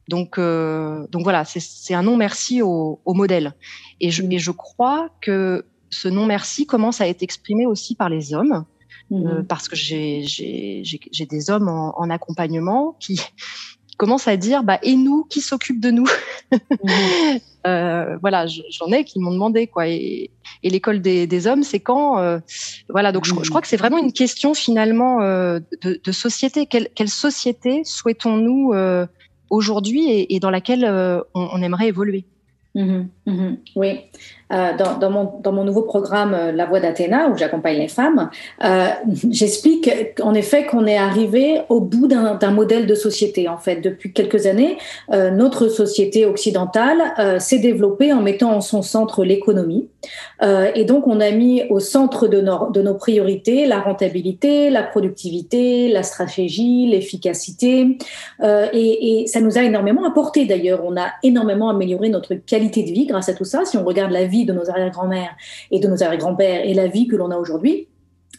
Donc, 0.07 0.37
donc 0.37 1.23
voilà, 1.23 1.45
c'est 1.45 1.93
un 1.93 2.03
non 2.03 2.17
merci 2.17 2.61
au, 2.61 2.99
au 3.05 3.13
modèle. 3.13 3.53
Et 4.01 4.11
je, 4.11 4.23
et 4.23 4.39
je 4.39 4.51
crois 4.51 5.09
que 5.21 5.63
ce 5.89 6.09
non 6.09 6.25
merci 6.25 6.65
commence 6.65 6.99
à 6.99 7.07
être 7.07 7.23
exprimé 7.23 7.65
aussi 7.65 7.95
par 7.95 8.09
les 8.09 8.33
hommes, 8.33 8.65
mmh 9.09 9.43
parce 9.47 9.69
que 9.69 9.75
j'ai 9.75 10.25
des 11.29 11.49
hommes 11.49 11.69
en, 11.69 11.97
en, 11.97 12.09
accompagnement 12.09 12.97
qui 12.99 13.21
commencent 14.01 14.27
à 14.27 14.35
dire 14.35 14.63
bah 14.63 14.79
et 14.81 14.95
nous 14.95 15.25
qui 15.25 15.41
s'occupe 15.41 15.79
de 15.79 15.91
nous 15.91 16.07
mmh 16.51 16.87
euh, 17.67 18.17
voilà 18.19 18.47
j'en 18.47 18.91
ai 18.91 19.03
qui 19.03 19.19
m'ont 19.19 19.31
demandé 19.31 19.67
quoi. 19.67 19.87
Et, 19.87 20.31
et 20.63 20.69
l'école 20.71 21.01
des, 21.01 21.27
des, 21.27 21.45
hommes 21.45 21.61
c'est 21.61 21.79
quand 21.79 22.17
euh, 22.17 22.39
voilà 22.89 23.11
donc 23.11 23.25
je, 23.25 23.35
je, 23.43 23.49
crois 23.49 23.61
que 23.61 23.67
c'est 23.67 23.77
vraiment 23.77 23.99
une 23.99 24.11
question 24.11 24.55
finalement 24.55 25.21
euh, 25.21 25.59
de, 25.83 26.01
de, 26.03 26.11
société. 26.11 26.65
Quelle, 26.65 26.89
quelle 26.95 27.09
société 27.09 27.83
souhaitons-nous 27.83 28.73
aujourd'hui 29.51 30.09
et, 30.09 30.33
et, 30.33 30.39
dans 30.39 30.49
laquelle 30.49 30.83
on, 31.35 31.49
on, 31.53 31.61
aimerait 31.61 31.89
évoluer? 31.89 32.25
Mmh 32.75 33.03
mmh 33.25 33.53
oui 33.75 33.99
euh, 34.51 34.71
dans, 34.99 35.51
mon, 35.53 35.63
nouveau 35.63 35.83
programme 35.83 36.33
euh, 36.33 36.51
La 36.51 36.65
Voix 36.65 36.81
d'Athéna, 36.81 37.29
où 37.29 37.37
j'accompagne 37.37 37.77
les 37.77 37.87
femmes, 37.87 38.29
euh, 38.63 38.87
j'explique 39.29 39.89
en 40.21 40.33
effet 40.33 40.65
qu'on 40.65 40.85
est 40.85 40.97
arrivé 40.97 41.61
au 41.69 41.79
bout 41.79 42.07
d'un 42.07 42.51
modèle 42.51 42.85
de 42.85 42.95
société. 42.95 43.47
En 43.47 43.57
fait, 43.57 43.77
depuis 43.77 44.11
quelques 44.11 44.45
années, 44.45 44.77
notre 45.09 45.67
société 45.67 46.25
occidentale 46.25 47.39
s'est 47.39 47.59
développée 47.59 48.11
en 48.13 48.21
mettant 48.21 48.55
en 48.55 48.61
son 48.61 48.81
centre 48.81 49.23
l'économie. 49.23 49.87
et 50.41 50.85
donc, 50.85 51.07
on 51.07 51.19
a 51.19 51.31
mis 51.31 51.63
au 51.69 51.79
centre 51.79 52.27
de 52.27 52.41
nos, 52.41 52.69
de 52.71 52.81
nos 52.81 52.95
priorités 52.95 53.65
la 53.65 53.79
rentabilité, 53.79 54.69
la 54.69 54.83
productivité, 54.83 55.89
la 55.89 56.03
stratégie, 56.03 56.87
l'efficacité. 56.87 57.97
Et, 58.43 59.21
et, 59.21 59.27
ça 59.27 59.41
nous 59.41 59.57
a 59.57 59.63
énormément 59.63 60.05
apporté 60.05 60.45
d'ailleurs. 60.45 60.81
On 60.83 60.97
a 60.97 61.07
énormément 61.23 61.69
amélioré 61.69 62.09
notre 62.09 62.33
qualité 62.35 62.60
de 62.69 62.91
vie 62.91 63.05
grâce 63.05 63.29
à 63.29 63.33
tout 63.33 63.45
ça. 63.45 63.65
Si 63.65 63.77
on 63.77 63.83
regarde 63.83 64.11
la 64.11 64.25
vie 64.25 64.45
de 64.45 64.53
nos 64.53 64.69
arrière-grand-mères 64.69 65.35
et 65.71 65.79
de 65.79 65.87
nos 65.87 66.03
arrière-grands-pères 66.03 66.65
et 66.65 66.73
la 66.73 66.87
vie 66.87 67.07
que 67.07 67.15
l'on 67.15 67.31
a 67.31 67.37
aujourd'hui, 67.37 67.87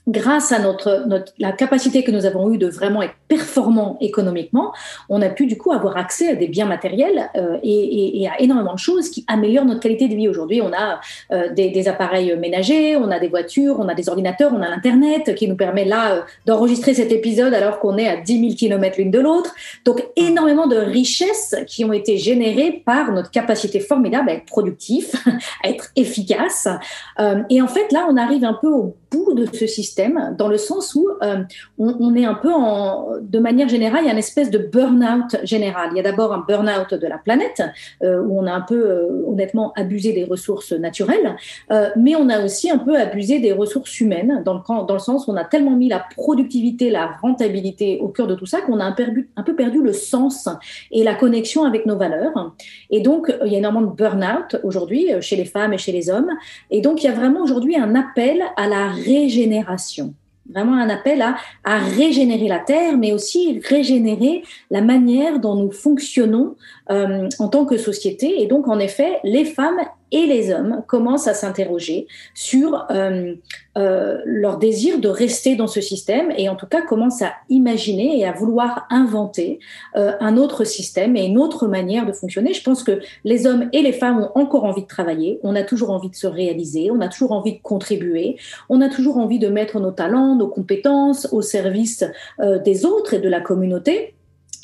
grâce 0.08 0.50
à 0.50 0.58
notre, 0.58 1.06
la 1.38 1.52
capacité 1.52 2.02
que 2.02 2.10
nous 2.10 2.26
avons 2.26 2.52
eue 2.52 2.58
de 2.58 2.66
vraiment 2.66 3.02
être 3.02 3.14
performants 3.28 3.98
économiquement, 4.00 4.72
on 5.08 5.22
a 5.22 5.28
pu 5.28 5.46
du 5.46 5.56
coup 5.56 5.72
avoir 5.72 5.96
accès 5.96 6.28
à 6.28 6.34
des 6.34 6.48
biens 6.48 6.66
matériels 6.66 7.30
euh, 7.36 7.58
et, 7.62 8.28
à 8.28 8.40
énormément 8.40 8.74
de 8.74 8.78
choses 8.78 9.10
qui 9.10 9.24
améliorent 9.28 9.64
notre 9.64 9.80
qualité 9.80 10.08
de 10.08 10.14
vie. 10.14 10.28
Aujourd'hui, 10.28 10.60
on 10.60 10.72
a 10.72 11.00
euh, 11.32 11.52
des, 11.52 11.88
appareils 11.88 12.36
ménagers, 12.36 12.96
on 12.96 13.10
a 13.10 13.18
des 13.18 13.28
voitures, 13.28 13.76
on 13.78 13.88
a 13.88 13.94
des 13.94 14.08
ordinateurs, 14.08 14.52
on 14.54 14.62
a 14.62 14.68
l'Internet 14.68 15.34
qui 15.34 15.48
nous 15.48 15.56
permet 15.56 15.84
là 15.84 16.14
euh, 16.14 16.20
d'enregistrer 16.46 16.94
cet 16.94 17.12
épisode 17.12 17.54
alors 17.54 17.78
qu'on 17.78 17.96
est 17.96 18.08
à 18.08 18.16
10 18.16 18.40
000 18.40 18.54
km 18.54 18.98
l'une 18.98 19.10
de 19.10 19.20
l'autre. 19.20 19.54
Donc, 19.84 20.04
énormément 20.16 20.66
de 20.66 20.76
richesses 20.76 21.54
qui 21.66 21.84
ont 21.84 21.92
été 21.92 22.18
générées 22.18 22.82
par 22.84 23.12
notre 23.12 23.30
capacité 23.30 23.78
formidable 23.78 24.30
à 24.30 24.34
être 24.34 24.46
productif, 24.46 25.14
à 25.64 25.68
être 25.68 25.90
efficace. 25.96 26.68
Et 27.50 27.62
en 27.62 27.68
fait, 27.68 27.92
là, 27.92 28.06
on 28.10 28.16
arrive 28.16 28.44
un 28.44 28.54
peu 28.54 28.68
au 28.68 28.96
bout 29.12 29.34
de 29.34 29.46
ce 29.52 29.66
système, 29.66 29.91
dans 30.38 30.48
le 30.48 30.58
sens 30.58 30.94
où 30.94 31.08
euh, 31.22 31.42
on, 31.78 32.14
est 32.14 32.24
un 32.24 32.34
peu 32.34 32.52
en, 32.52 33.08
de 33.20 33.38
manière 33.38 33.68
générale, 33.68 34.00
il 34.02 34.06
y 34.06 34.10
a 34.10 34.12
une 34.12 34.18
espèce 34.18 34.50
de 34.50 34.58
burn-out 34.58 35.36
général. 35.44 35.90
Il 35.92 35.96
y 35.96 36.00
a 36.00 36.02
d'abord 36.02 36.32
un 36.32 36.44
burn-out 36.46 36.94
de 36.94 37.06
la 37.06 37.18
planète, 37.18 37.62
euh, 38.02 38.22
où 38.22 38.38
on 38.38 38.46
a 38.46 38.52
un 38.52 38.60
peu, 38.60 38.74
euh, 38.74 39.24
honnêtement, 39.26 39.72
abusé 39.76 40.12
des 40.12 40.24
ressources 40.24 40.72
naturelles, 40.72 41.36
mais 41.96 42.14
on 42.16 42.28
a 42.28 42.44
aussi 42.44 42.70
un 42.70 42.78
peu 42.78 42.96
abusé 42.96 43.38
des 43.38 43.52
ressources 43.52 44.00
humaines, 44.00 44.42
dans 44.44 44.54
le, 44.54 44.86
dans 44.86 44.94
le 44.94 45.00
sens 45.00 45.26
où 45.26 45.32
on 45.32 45.36
a 45.36 45.44
tellement 45.44 45.76
mis 45.76 45.88
la 45.88 46.04
productivité, 46.16 46.90
la 46.90 47.06
rentabilité 47.20 47.98
au 48.00 48.08
cœur 48.08 48.26
de 48.26 48.34
tout 48.34 48.46
ça, 48.46 48.60
qu'on 48.60 48.80
a 48.80 48.84
un, 48.84 48.94
un 49.36 49.42
peu 49.42 49.54
perdu 49.54 49.82
le 49.82 49.92
sens 49.92 50.48
et 50.90 51.02
la 51.02 51.14
connexion 51.14 51.64
avec 51.64 51.86
nos 51.86 51.96
valeurs. 51.96 52.52
Et 52.90 53.00
donc, 53.00 53.32
il 53.44 53.52
y 53.52 53.54
a 53.54 53.58
énormément 53.58 53.86
de 53.86 53.94
burn-out 53.94 54.56
aujourd'hui 54.62 55.08
chez 55.20 55.36
les 55.36 55.44
femmes 55.44 55.72
et 55.72 55.78
chez 55.78 55.92
les 55.92 56.10
hommes. 56.10 56.30
Et 56.70 56.80
donc, 56.80 57.02
il 57.02 57.06
y 57.06 57.10
a 57.10 57.14
vraiment 57.14 57.42
aujourd'hui 57.42 57.76
un 57.76 57.94
appel 57.94 58.42
à 58.56 58.68
la 58.68 58.88
régénération 58.88 59.81
vraiment 60.50 60.74
un 60.74 60.88
appel 60.88 61.22
à, 61.22 61.78
régénérer 61.78 62.48
la 62.48 62.58
Terre, 62.58 62.96
mais 62.96 63.12
aussi 63.12 63.60
régénérer 63.64 64.42
la 64.70 64.80
manière 64.80 65.38
dont 65.38 65.54
nous 65.54 65.70
fonctionnons 65.70 66.56
euh, 66.90 67.28
en 67.38 67.48
tant 67.48 67.64
que 67.64 67.76
société. 67.76 68.42
Et 68.42 68.46
donc, 68.46 68.68
en 68.68 68.78
effet, 68.78 69.18
les 69.24 69.44
femmes 69.44 69.80
et 70.12 70.26
les 70.26 70.52
hommes 70.52 70.82
commencent 70.86 71.26
à 71.26 71.34
s'interroger 71.34 72.06
sur 72.34 72.86
euh, 72.90 73.34
euh, 73.78 74.18
leur 74.24 74.58
désir 74.58 75.00
de 75.00 75.08
rester 75.08 75.56
dans 75.56 75.66
ce 75.66 75.80
système 75.80 76.30
et 76.36 76.48
en 76.48 76.54
tout 76.54 76.66
cas 76.66 76.82
commencent 76.82 77.22
à 77.22 77.32
imaginer 77.48 78.18
et 78.18 78.26
à 78.26 78.32
vouloir 78.32 78.86
inventer 78.90 79.58
euh, 79.96 80.12
un 80.20 80.36
autre 80.36 80.64
système 80.64 81.16
et 81.16 81.24
une 81.24 81.38
autre 81.38 81.66
manière 81.66 82.06
de 82.06 82.12
fonctionner. 82.12 82.52
Je 82.52 82.62
pense 82.62 82.84
que 82.84 83.00
les 83.24 83.46
hommes 83.46 83.70
et 83.72 83.80
les 83.80 83.92
femmes 83.92 84.18
ont 84.18 84.38
encore 84.38 84.64
envie 84.64 84.82
de 84.82 84.86
travailler, 84.86 85.40
on 85.42 85.56
a 85.56 85.62
toujours 85.62 85.90
envie 85.90 86.10
de 86.10 86.14
se 86.14 86.26
réaliser, 86.26 86.90
on 86.90 87.00
a 87.00 87.08
toujours 87.08 87.32
envie 87.32 87.54
de 87.54 87.62
contribuer, 87.62 88.36
on 88.68 88.80
a 88.82 88.88
toujours 88.88 89.16
envie 89.16 89.38
de 89.38 89.48
mettre 89.48 89.80
nos 89.80 89.90
talents, 89.90 90.36
nos 90.36 90.48
compétences 90.48 91.28
au 91.32 91.40
service 91.40 92.04
des 92.64 92.84
autres 92.84 93.14
et 93.14 93.18
de 93.18 93.28
la 93.28 93.40
communauté. 93.40 94.14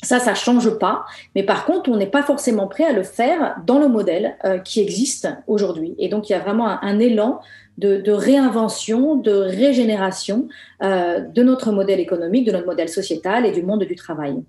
Ça, 0.01 0.19
ça 0.19 0.33
change 0.33 0.77
pas. 0.77 1.05
Mais 1.35 1.43
par 1.43 1.65
contre, 1.65 1.89
on 1.89 1.97
n'est 1.97 2.07
pas 2.07 2.23
forcément 2.23 2.67
prêt 2.67 2.85
à 2.85 2.93
le 2.93 3.03
faire 3.03 3.57
dans 3.65 3.79
le 3.79 3.89
modèle 3.89 4.37
euh, 4.45 4.57
qui 4.57 4.79
existe 4.79 5.27
aujourd'hui. 5.47 5.95
Et 5.97 6.07
donc, 6.07 6.29
il 6.29 6.33
y 6.33 6.35
a 6.35 6.39
vraiment 6.39 6.69
un, 6.69 6.79
un 6.81 6.99
élan 6.99 7.41
de, 7.77 7.97
de, 7.97 8.11
réinvention, 8.11 9.15
de 9.15 9.31
régénération 9.31 10.47
euh, 10.83 11.19
de 11.19 11.43
notre 11.43 11.71
modèle 11.71 11.99
économique, 11.99 12.45
de 12.45 12.51
notre 12.51 12.65
modèle 12.65 12.89
sociétal 12.89 13.45
et 13.45 13.51
du 13.51 13.61
monde 13.61 13.83
du 13.83 13.95
travail. 13.95 14.41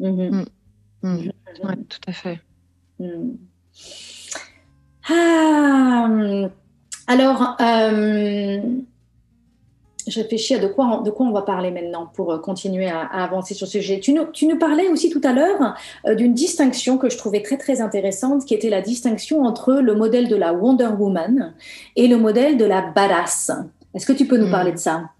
Mmh. 0.00 0.44
Mmh. 1.02 1.30
Ouais, 1.64 1.76
tout 1.88 1.98
à 2.06 2.12
fait. 2.12 2.40
Mm. 2.98 3.32
Ah, 5.08 6.08
alors, 7.06 7.56
euh, 7.60 8.60
je 10.10 10.20
réfléchis 10.20 10.54
à 10.54 10.58
de 10.58 10.66
quoi, 10.66 11.02
de 11.04 11.10
quoi 11.10 11.26
on 11.26 11.32
va 11.32 11.42
parler 11.42 11.70
maintenant 11.70 12.10
pour 12.14 12.32
euh, 12.32 12.38
continuer 12.38 12.88
à, 12.88 13.00
à 13.00 13.24
avancer 13.24 13.54
sur 13.54 13.66
ce 13.66 13.80
sujet. 13.80 14.00
Tu 14.00 14.12
nous, 14.12 14.24
tu 14.32 14.46
nous 14.46 14.58
parlais 14.58 14.88
aussi 14.88 15.10
tout 15.10 15.20
à 15.24 15.32
l'heure 15.32 15.74
euh, 16.06 16.14
d'une 16.14 16.34
distinction 16.34 16.98
que 16.98 17.08
je 17.08 17.16
trouvais 17.16 17.42
très 17.42 17.56
très 17.56 17.80
intéressante, 17.80 18.44
qui 18.44 18.54
était 18.54 18.70
la 18.70 18.80
distinction 18.80 19.42
entre 19.44 19.74
le 19.74 19.94
modèle 19.94 20.28
de 20.28 20.36
la 20.36 20.52
Wonder 20.52 20.90
Woman 20.98 21.54
et 21.96 22.08
le 22.08 22.16
modèle 22.16 22.56
de 22.56 22.64
la 22.64 22.82
badass. 22.82 23.50
Est-ce 23.94 24.06
que 24.06 24.12
tu 24.12 24.26
peux 24.26 24.36
nous 24.36 24.48
mmh. 24.48 24.52
parler 24.52 24.72
de 24.72 24.78
ça? 24.78 25.10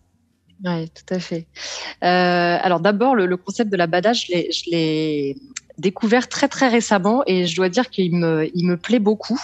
Oui, 0.64 0.90
tout 0.90 1.14
à 1.14 1.18
fait. 1.18 1.46
Euh, 2.05 2.59
alors 2.62 2.81
d'abord, 2.81 3.14
le, 3.14 3.26
le, 3.26 3.37
concept 3.37 3.70
de 3.70 3.76
la 3.76 3.87
badass, 3.87 4.26
je 4.26 4.70
l'ai 4.70 5.37
découvert 5.81 6.29
très 6.29 6.48
très 6.48 6.68
récemment 6.68 7.22
et 7.26 7.46
je 7.46 7.57
dois 7.57 7.68
dire 7.68 7.88
qu'il 7.90 8.14
me, 8.14 8.48
il 8.55 8.66
me 8.66 8.76
plaît 8.76 8.98
beaucoup. 8.98 9.40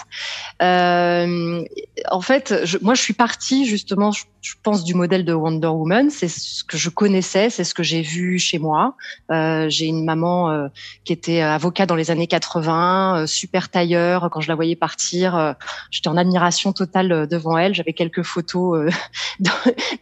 Euh, 0.61 1.63
en 2.11 2.21
fait, 2.21 2.53
je, 2.63 2.77
moi 2.81 2.93
je 2.93 3.01
suis 3.01 3.13
partie 3.13 3.65
justement, 3.65 4.11
je, 4.11 4.25
je 4.47 4.55
pense, 4.63 4.85
du 4.85 4.93
modèle 4.93 5.25
de 5.25 5.33
Wonder 5.33 5.67
Woman. 5.67 6.09
C'est 6.09 6.29
ce 6.29 6.63
que 6.63 6.77
je 6.77 6.89
connaissais, 6.89 7.49
c'est 7.49 7.65
ce 7.65 7.73
que 7.73 7.83
j'ai 7.83 8.01
vu 8.01 8.39
chez 8.39 8.59
moi. 8.59 8.95
Euh, 9.29 9.67
j'ai 9.69 9.87
une 9.87 10.05
maman 10.05 10.49
euh, 10.49 10.67
qui 11.03 11.11
était 11.11 11.41
avocat 11.41 11.85
dans 11.85 11.95
les 11.95 12.11
années 12.11 12.27
80, 12.27 13.23
euh, 13.23 13.25
super 13.25 13.67
tailleur. 13.67 14.29
Quand 14.31 14.39
je 14.39 14.47
la 14.47 14.55
voyais 14.55 14.77
partir, 14.77 15.35
euh, 15.35 15.51
j'étais 15.91 16.07
en 16.07 16.15
admiration 16.15 16.71
totale 16.71 17.27
devant 17.27 17.57
elle. 17.57 17.75
J'avais 17.75 17.91
quelques 17.91 18.23
photos 18.23 18.89
dans, 19.41 19.51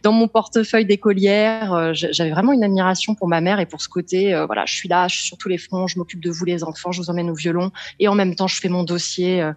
dans, 0.04 0.12
mon 0.12 0.28
portefeuille 0.28 0.86
d'écolière. 0.86 1.92
J'avais 1.92 2.30
vraiment 2.30 2.52
une 2.52 2.62
admiration 2.62 3.16
pour 3.16 3.26
ma 3.26 3.40
mère 3.40 3.58
et 3.58 3.66
pour 3.66 3.80
ce 3.80 3.88
côté. 3.88 4.32
voilà, 4.46 4.64
je 4.64 4.74
suis 4.74 4.88
là, 4.88 5.08
je 5.08 5.16
suis 5.16 5.26
sur 5.26 5.38
tous 5.38 5.48
les 5.48 5.58
fronts, 5.58 5.88
je 5.88 5.98
m'occupe 5.98 6.20
de 6.20 6.30
vous 6.30 6.44
les 6.44 6.62
enfants, 6.62 6.92
je 6.92 7.00
vous 7.00 7.10
emmène 7.10 7.30
au 7.30 7.34
violon 7.34 7.72
et 7.98 8.06
en 8.06 8.14
même 8.14 8.36
temps 8.36 8.46
je 8.46 8.60
fais 8.60 8.68
mon 8.68 8.84
dossier. 8.84 9.50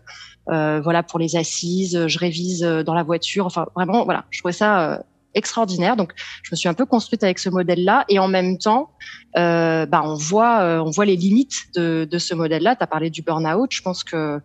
Euh, 0.49 0.81
voilà 0.81 1.03
pour 1.03 1.19
les 1.19 1.35
assises, 1.35 2.07
je 2.07 2.19
révise 2.19 2.63
euh, 2.63 2.83
dans 2.83 2.93
la 2.93 3.03
voiture. 3.03 3.45
Enfin, 3.45 3.67
vraiment, 3.75 4.03
voilà, 4.05 4.25
je 4.31 4.39
trouvais 4.39 4.53
ça 4.53 4.93
euh, 4.93 4.97
extraordinaire. 5.35 5.95
Donc, 5.95 6.13
je 6.43 6.49
me 6.51 6.55
suis 6.55 6.67
un 6.67 6.73
peu 6.73 6.85
construite 6.85 7.23
avec 7.23 7.39
ce 7.39 7.49
modèle-là, 7.49 8.05
et 8.09 8.19
en 8.19 8.27
même 8.27 8.57
temps, 8.57 8.91
euh, 9.37 9.85
bah, 9.85 10.01
on 10.03 10.15
voit, 10.15 10.81
on 10.83 10.89
voit 10.89 11.05
les 11.05 11.15
limites 11.15 11.67
de, 11.75 12.07
de 12.09 12.17
ce 12.17 12.33
modèle-là. 12.33 12.75
Tu 12.75 12.83
as 12.83 12.87
parlé 12.87 13.09
du 13.09 13.21
burn-out. 13.21 13.71
Je 13.71 13.81
pense 13.81 14.03
que 14.03 14.39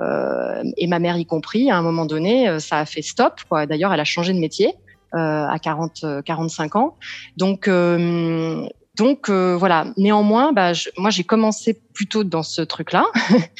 euh, 0.00 0.62
et 0.76 0.86
ma 0.86 0.98
mère 0.98 1.16
y 1.18 1.26
compris, 1.26 1.70
à 1.70 1.76
un 1.76 1.82
moment 1.82 2.06
donné, 2.06 2.58
ça 2.58 2.78
a 2.78 2.86
fait 2.86 3.02
stop. 3.02 3.40
D'ailleurs, 3.50 3.92
elle 3.92 4.00
a 4.00 4.04
changé 4.04 4.32
de 4.32 4.38
métier. 4.38 4.74
Euh, 5.16 5.44
à 5.48 5.58
40, 5.58 6.22
45 6.24 6.76
ans. 6.76 6.96
Donc, 7.36 7.66
euh, 7.66 8.64
donc 8.98 9.28
euh, 9.28 9.56
voilà. 9.56 9.86
Néanmoins, 9.96 10.52
bah, 10.52 10.72
moi 10.98 11.10
j'ai 11.10 11.22
commencé 11.22 11.80
plutôt 11.94 12.24
dans 12.24 12.42
ce 12.42 12.60
truc-là, 12.60 13.06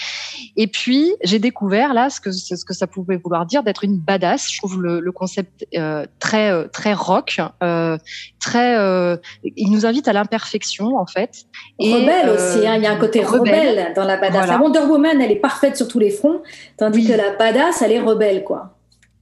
et 0.57 0.67
puis 0.67 1.13
j'ai 1.23 1.39
découvert 1.39 1.95
là 1.95 2.11
ce 2.11 2.21
que 2.21 2.33
ce 2.33 2.65
que 2.65 2.75
ça 2.75 2.87
pouvait 2.87 3.17
vouloir 3.17 3.47
dire 3.47 3.63
d'être 3.63 3.85
une 3.85 3.97
badass. 3.97 4.51
Je 4.51 4.59
trouve 4.59 4.83
le, 4.83 5.01
le 5.01 5.13
concept 5.13 5.67
euh, 5.77 6.05
très 6.19 6.51
euh, 6.51 6.67
très 6.67 6.95
rock, 6.95 7.41
euh, 7.63 7.97
très. 8.41 8.77
Euh, 8.77 9.17
il 9.45 9.71
nous 9.71 9.87
invite 9.87 10.09
à 10.09 10.13
l'imperfection 10.13 10.97
en 10.97 11.07
fait. 11.07 11.45
Et, 11.79 11.95
rebelle 11.95 12.31
aussi. 12.31 12.67
Hein, 12.67 12.77
il 12.77 12.83
y 12.83 12.87
a 12.87 12.93
un 12.93 12.99
côté 12.99 13.23
rebelle, 13.23 13.93
dans 13.95 14.05
la 14.05 14.17
badass. 14.17 14.49
La 14.49 14.59
Wonder 14.59 14.81
Woman, 14.81 15.21
elle 15.21 15.31
est 15.31 15.37
parfaite 15.37 15.77
sur 15.77 15.87
tous 15.87 16.01
les 16.01 16.11
fronts, 16.11 16.43
tandis 16.77 17.07
que 17.07 17.13
la 17.13 17.37
badass, 17.37 17.83
elle 17.83 17.93
est 17.93 18.01
rebelle 18.01 18.43
quoi. 18.43 18.75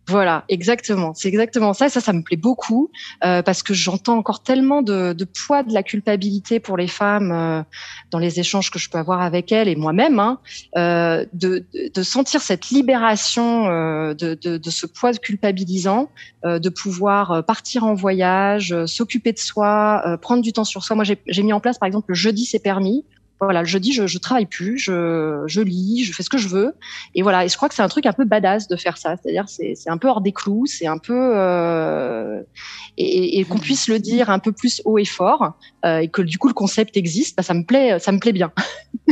Voilà, 0.09 0.45
exactement. 0.49 1.13
C'est 1.13 1.29
exactement 1.29 1.75
ça. 1.75 1.91
Ça, 1.91 2.01
ça 2.01 2.15
me 2.15 2.23
plaît 2.23 2.39
beaucoup 2.39 2.91
euh, 3.25 3.43
parce 3.43 3.63
que 3.63 3.75
j'entends 3.75 4.17
encore 4.17 4.43
tellement 4.43 4.81
de, 4.81 5.13
de, 5.13 5.25
poids 5.27 5.63
de 5.63 5.75
la 5.75 5.83
culpabilité 5.83 6.61
pour 6.61 6.79
les 6.79 6.89
femmes 6.89 7.31
euh, 7.31 7.63
dans 8.11 8.19
les 8.19 8.41
échanges 8.41 8.71
que 8.71 8.79
je 8.79 8.89
peux 8.89 8.97
avoir 8.97 9.21
avec 9.21 9.53
elles 9.53 9.69
et 9.69 9.77
moi-même, 9.77 10.19
hein, 10.19 10.41
euh, 10.79 11.27
de, 11.35 11.67
de, 11.95 12.03
sentir 12.03 12.41
cette 12.41 12.71
libération 12.71 13.67
euh, 13.69 14.15
de, 14.15 14.35
de, 14.35 14.71
ce 14.71 14.87
poids 14.87 15.13
culpabilisant, 15.13 16.09
euh, 16.47 16.59
de 16.59 16.71
pouvoir 16.71 17.45
partir 17.45 17.85
en 17.85 17.93
voyage, 17.93 18.75
s'occuper 18.87 19.33
de 19.33 19.39
soi, 19.39 20.19
prendre 20.23 20.43
du 20.43 20.55
temps 20.55 20.65
sur 20.65 20.85
soi. 20.85 20.97
Moi, 20.97 21.05
j'ai 21.05 21.43
mis 21.43 21.53
en 21.53 21.61
place, 21.61 21.79
par 21.79 21.87
exemple, 21.87 22.07
le 22.09 22.15
jeudi 22.15 22.47
c'est 22.47 22.63
permis 22.63 23.05
voilà, 23.41 23.61
le 23.61 23.67
jeudi, 23.67 23.93
je, 23.93 24.07
je 24.07 24.19
travaille 24.19 24.47
plus, 24.47 24.79
je, 24.79 25.45
je 25.47 25.61
lis, 25.61 26.05
je 26.05 26.13
fais 26.13 26.23
ce 26.23 26.31
que 26.31 26.39
je 26.39 26.49
veux. 26.49 26.75
Et 27.15 27.23
voilà, 27.23 27.45
et 27.45 27.49
je 27.49 27.57
crois 27.57 27.69
que 27.69 27.75
c'est 27.75 27.83
un 27.83 27.89
truc 27.89 28.07
un 28.07 28.13
peu 28.13 28.25
badass 28.25 28.69
de 28.69 28.77
faire 28.77 28.99
ça. 28.99 29.17
C'est-à-dire, 29.17 29.49
c'est, 29.49 29.75
c'est 29.75 29.91
un 29.91 29.99
peu 29.99 30.09
hors 30.09 30.21
des 30.21 30.33
clous, 30.33 30.67
c'est 30.67 30.87
un 30.87 30.99
peu 30.99 31.33
euh, 31.37 32.43
et, 32.97 33.39
et 33.39 33.45
qu'on 33.45 33.59
puisse 33.59 33.89
le 33.89 33.99
dire 33.99 34.31
un 34.31 34.39
peu 34.39 34.53
plus 34.53 34.83
haut 34.85 34.99
et 34.99 35.05
fort, 35.05 35.53
euh, 35.85 35.99
et 35.99 36.09
que 36.09 36.23
du 36.23 36.39
coup 36.39 36.49
le 36.49 36.55
concept 36.55 36.97
existe, 36.97 37.37
bah, 37.37 37.43
ça 37.43 37.55
me 37.55 37.65
plaît, 37.65 37.99
ça 37.99 38.13
me 38.13 38.19
plaît 38.19 38.33
bien. 38.33 38.53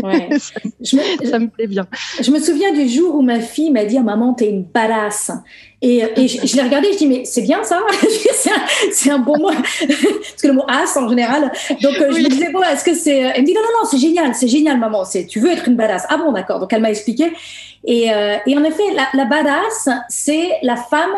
Ouais. 0.03 0.29
ça, 0.39 0.61
je 0.81 0.97
me, 0.97 1.27
ça 1.31 1.39
me 1.39 1.49
plaît 1.49 1.69
bien. 1.69 1.87
Je 2.21 2.31
me 2.31 2.41
souviens 2.41 2.73
du 2.73 2.89
jour 2.89 3.15
où 3.15 3.23
ma 3.23 3.41
fille 3.41 3.71
m'a 3.71 3.85
dit, 3.85 3.99
maman, 4.01 4.35
t'es 4.35 4.51
une 4.51 4.65
badass. 4.65 5.31
Et, 5.83 6.03
et 6.17 6.27
je, 6.29 6.47
je 6.47 6.57
l'ai 6.57 6.63
regardé, 6.63 6.91
je 6.93 6.99
dis 6.99 7.07
mais 7.07 7.25
c'est 7.27 7.43
bien 7.43 7.63
ça, 7.63 7.81
c'est 8.93 9.11
un, 9.11 9.17
un, 9.17 9.19
bon 9.19 9.37
mot 9.39 9.51
parce 9.51 10.43
que 10.43 10.49
le 10.49 10.55
mot 10.55 10.65
as 10.69 10.97
en 10.97 11.07
général. 11.09 11.53
Donc 11.83 11.95
euh, 12.01 12.13
je 12.13 12.23
me 12.23 12.29
disais 12.29 12.51
bon, 12.51 12.63
est-ce 12.63 12.83
que 12.83 12.95
c'est 12.95 13.19
Elle 13.19 13.43
me 13.43 13.47
dit 13.47 13.53
non 13.53 13.61
non 13.61 13.83
non, 13.83 13.89
c'est 13.91 13.99
génial, 13.99 14.35
c'est 14.35 14.49
génial 14.49 14.79
maman, 14.79 15.05
c'est 15.05 15.27
tu 15.27 15.39
veux 15.39 15.51
être 15.51 15.69
une 15.69 15.77
badass. 15.77 16.07
Ah 16.09 16.17
bon 16.17 16.33
d'accord. 16.33 16.61
Donc 16.61 16.73
elle 16.73 16.81
m'a 16.81 16.91
expliqué. 16.91 17.31
Et, 17.85 18.11
euh, 18.11 18.37
et 18.47 18.57
en 18.57 18.65
effet, 18.65 18.83
la, 18.95 19.07
la 19.13 19.27
badass, 19.27 19.91
c'est 20.09 20.51
la 20.63 20.77
femme 20.77 21.15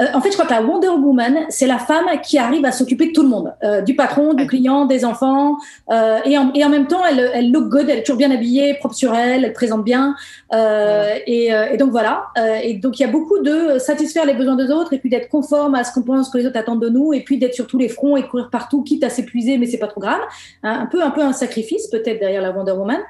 euh, 0.00 0.06
en 0.14 0.20
fait, 0.20 0.30
je 0.30 0.34
crois 0.34 0.46
que 0.46 0.52
la 0.52 0.62
Wonder 0.62 0.88
Woman, 0.88 1.46
c'est 1.48 1.66
la 1.66 1.78
femme 1.78 2.06
qui 2.22 2.38
arrive 2.38 2.64
à 2.64 2.72
s'occuper 2.72 3.08
de 3.08 3.12
tout 3.12 3.22
le 3.22 3.28
monde, 3.28 3.52
euh, 3.62 3.82
du 3.82 3.94
patron, 3.94 4.34
du 4.34 4.46
client, 4.46 4.86
des 4.86 5.04
enfants, 5.04 5.58
euh, 5.90 6.18
et, 6.24 6.38
en, 6.38 6.52
et, 6.54 6.64
en, 6.64 6.68
même 6.70 6.86
temps, 6.86 7.04
elle, 7.04 7.30
elle 7.34 7.52
look 7.52 7.68
good, 7.68 7.88
elle 7.88 7.98
est 7.98 8.02
toujours 8.02 8.18
bien 8.18 8.30
habillée, 8.30 8.74
propre 8.74 8.94
sur 8.94 9.14
elle, 9.14 9.44
elle 9.44 9.52
présente 9.52 9.84
bien, 9.84 10.14
et, 10.52 11.50
et, 11.50 11.76
donc 11.76 11.90
voilà. 11.90 12.26
et 12.62 12.74
donc 12.74 12.98
il 12.98 13.02
y 13.02 13.04
a 13.04 13.10
beaucoup 13.10 13.38
de 13.40 13.78
satisfaire 13.78 14.24
les 14.24 14.34
besoins 14.34 14.56
des 14.56 14.70
autres, 14.70 14.92
et 14.92 14.98
puis 14.98 15.10
d'être 15.10 15.28
conforme 15.28 15.74
à 15.74 15.84
ce 15.84 15.92
qu'on 15.92 16.02
pense 16.02 16.30
que 16.30 16.38
les 16.38 16.46
autres 16.46 16.58
attendent 16.58 16.82
de 16.82 16.88
nous, 16.88 17.12
et 17.12 17.20
puis 17.20 17.38
d'être 17.38 17.54
sur 17.54 17.66
tous 17.66 17.78
les 17.78 17.88
fronts 17.88 18.16
et 18.16 18.22
courir 18.22 18.48
partout, 18.50 18.82
quitte 18.82 19.04
à 19.04 19.10
s'épuiser, 19.10 19.58
mais 19.58 19.66
c'est 19.66 19.78
pas 19.78 19.88
trop 19.88 20.00
grave. 20.00 20.20
un 20.62 20.86
peu, 20.86 21.02
un 21.02 21.10
peu 21.10 21.22
un 21.22 21.32
sacrifice 21.32 21.88
peut-être 21.88 22.20
derrière 22.20 22.42
la 22.42 22.52
Wonder 22.52 22.72
Woman. 22.72 23.00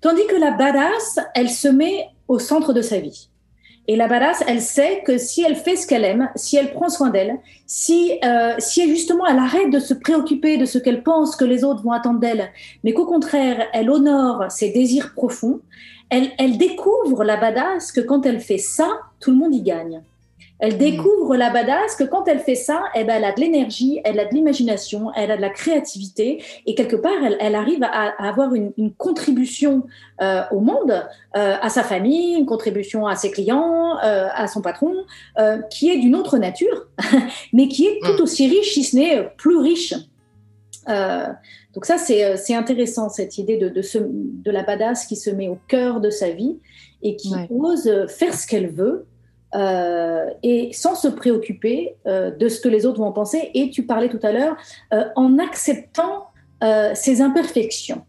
Tandis 0.00 0.26
que 0.26 0.36
la 0.36 0.52
badass, 0.52 1.18
elle 1.34 1.50
se 1.50 1.68
met 1.68 2.06
au 2.28 2.38
centre 2.38 2.72
de 2.72 2.82
sa 2.82 2.98
vie. 2.98 3.28
Et 3.90 3.96
la 3.96 4.06
badass, 4.06 4.44
elle 4.46 4.60
sait 4.60 5.02
que 5.04 5.16
si 5.16 5.42
elle 5.42 5.56
fait 5.56 5.74
ce 5.74 5.86
qu'elle 5.86 6.04
aime, 6.04 6.28
si 6.36 6.58
elle 6.58 6.72
prend 6.72 6.90
soin 6.90 7.08
d'elle, 7.08 7.38
si, 7.66 8.18
euh, 8.22 8.54
si 8.58 8.86
justement 8.86 9.26
elle 9.26 9.38
arrête 9.38 9.70
de 9.70 9.78
se 9.78 9.94
préoccuper 9.94 10.58
de 10.58 10.66
ce 10.66 10.78
qu'elle 10.78 11.02
pense 11.02 11.36
que 11.36 11.46
les 11.46 11.64
autres 11.64 11.82
vont 11.82 11.92
attendre 11.92 12.20
d'elle, 12.20 12.50
mais 12.84 12.92
qu'au 12.92 13.06
contraire, 13.06 13.66
elle 13.72 13.90
honore 13.90 14.44
ses 14.50 14.70
désirs 14.72 15.14
profonds, 15.14 15.60
elle, 16.10 16.30
elle 16.38 16.58
découvre 16.58 17.24
la 17.24 17.38
badass 17.38 17.90
que 17.90 18.02
quand 18.02 18.26
elle 18.26 18.40
fait 18.40 18.58
ça, 18.58 18.88
tout 19.20 19.30
le 19.30 19.38
monde 19.38 19.54
y 19.54 19.62
gagne. 19.62 20.02
Elle 20.60 20.74
mm. 20.74 20.78
découvre 20.78 21.36
la 21.36 21.50
badass 21.50 21.94
que 21.96 22.04
quand 22.04 22.26
elle 22.26 22.40
fait 22.40 22.54
ça, 22.54 22.82
eh 22.94 23.04
ben, 23.04 23.16
elle 23.16 23.24
a 23.24 23.32
de 23.32 23.40
l'énergie, 23.40 24.00
elle 24.04 24.18
a 24.18 24.24
de 24.24 24.34
l'imagination, 24.34 25.12
elle 25.14 25.30
a 25.30 25.36
de 25.36 25.42
la 25.42 25.50
créativité 25.50 26.42
et 26.66 26.74
quelque 26.74 26.96
part, 26.96 27.12
elle, 27.24 27.36
elle 27.40 27.54
arrive 27.54 27.82
à, 27.84 28.12
avoir 28.18 28.54
une, 28.54 28.72
une 28.76 28.92
contribution 28.92 29.84
euh, 30.20 30.42
au 30.50 30.60
monde, 30.60 30.90
euh, 31.36 31.54
à 31.60 31.68
sa 31.68 31.82
famille, 31.82 32.34
une 32.34 32.46
contribution 32.46 33.06
à 33.06 33.16
ses 33.16 33.30
clients, 33.30 33.98
euh, 34.04 34.28
à 34.34 34.48
son 34.48 34.60
patron, 34.60 34.94
qui 35.70 35.90
est 35.90 35.98
d'une 35.98 36.16
autre 36.16 36.38
nature, 36.38 36.88
mais 37.52 37.68
qui 37.68 37.86
est 37.86 38.00
tout 38.02 38.18
mm. 38.18 38.22
aussi 38.22 38.48
riche, 38.48 38.72
si 38.72 38.84
ce 38.84 38.96
n'est 38.96 39.22
plus 39.36 39.58
riche. 39.58 39.94
Donc 41.74 41.84
ça, 41.84 41.98
c'est 41.98 42.54
intéressant, 42.54 43.08
cette 43.08 43.38
idée 43.38 43.58
de, 43.58 43.68
de, 43.68 43.82
ce, 43.82 43.98
de 43.98 44.50
la 44.50 44.62
badass 44.62 45.06
qui 45.06 45.16
se 45.16 45.30
met 45.30 45.48
au 45.48 45.58
cœur 45.68 46.00
de 46.00 46.10
sa 46.10 46.30
vie 46.30 46.56
et 47.02 47.14
qui 47.14 47.32
ose 47.50 48.06
faire 48.08 48.34
ce 48.34 48.46
qu'elle 48.46 48.68
veut, 48.68 49.06
euh, 49.54 50.28
et 50.42 50.72
sans 50.74 50.94
se 50.94 51.08
préoccuper 51.08 51.96
euh, 52.06 52.30
de 52.30 52.48
ce 52.48 52.60
que 52.60 52.68
les 52.68 52.84
autres 52.84 52.98
vont 52.98 53.06
en 53.06 53.12
penser. 53.12 53.50
Et 53.54 53.70
tu 53.70 53.84
parlais 53.84 54.10
tout 54.10 54.18
à 54.22 54.30
l'heure 54.30 54.56
euh, 54.92 55.04
en 55.16 55.38
acceptant 55.38 56.26
ses 56.94 57.22
imperfections. 57.22 58.02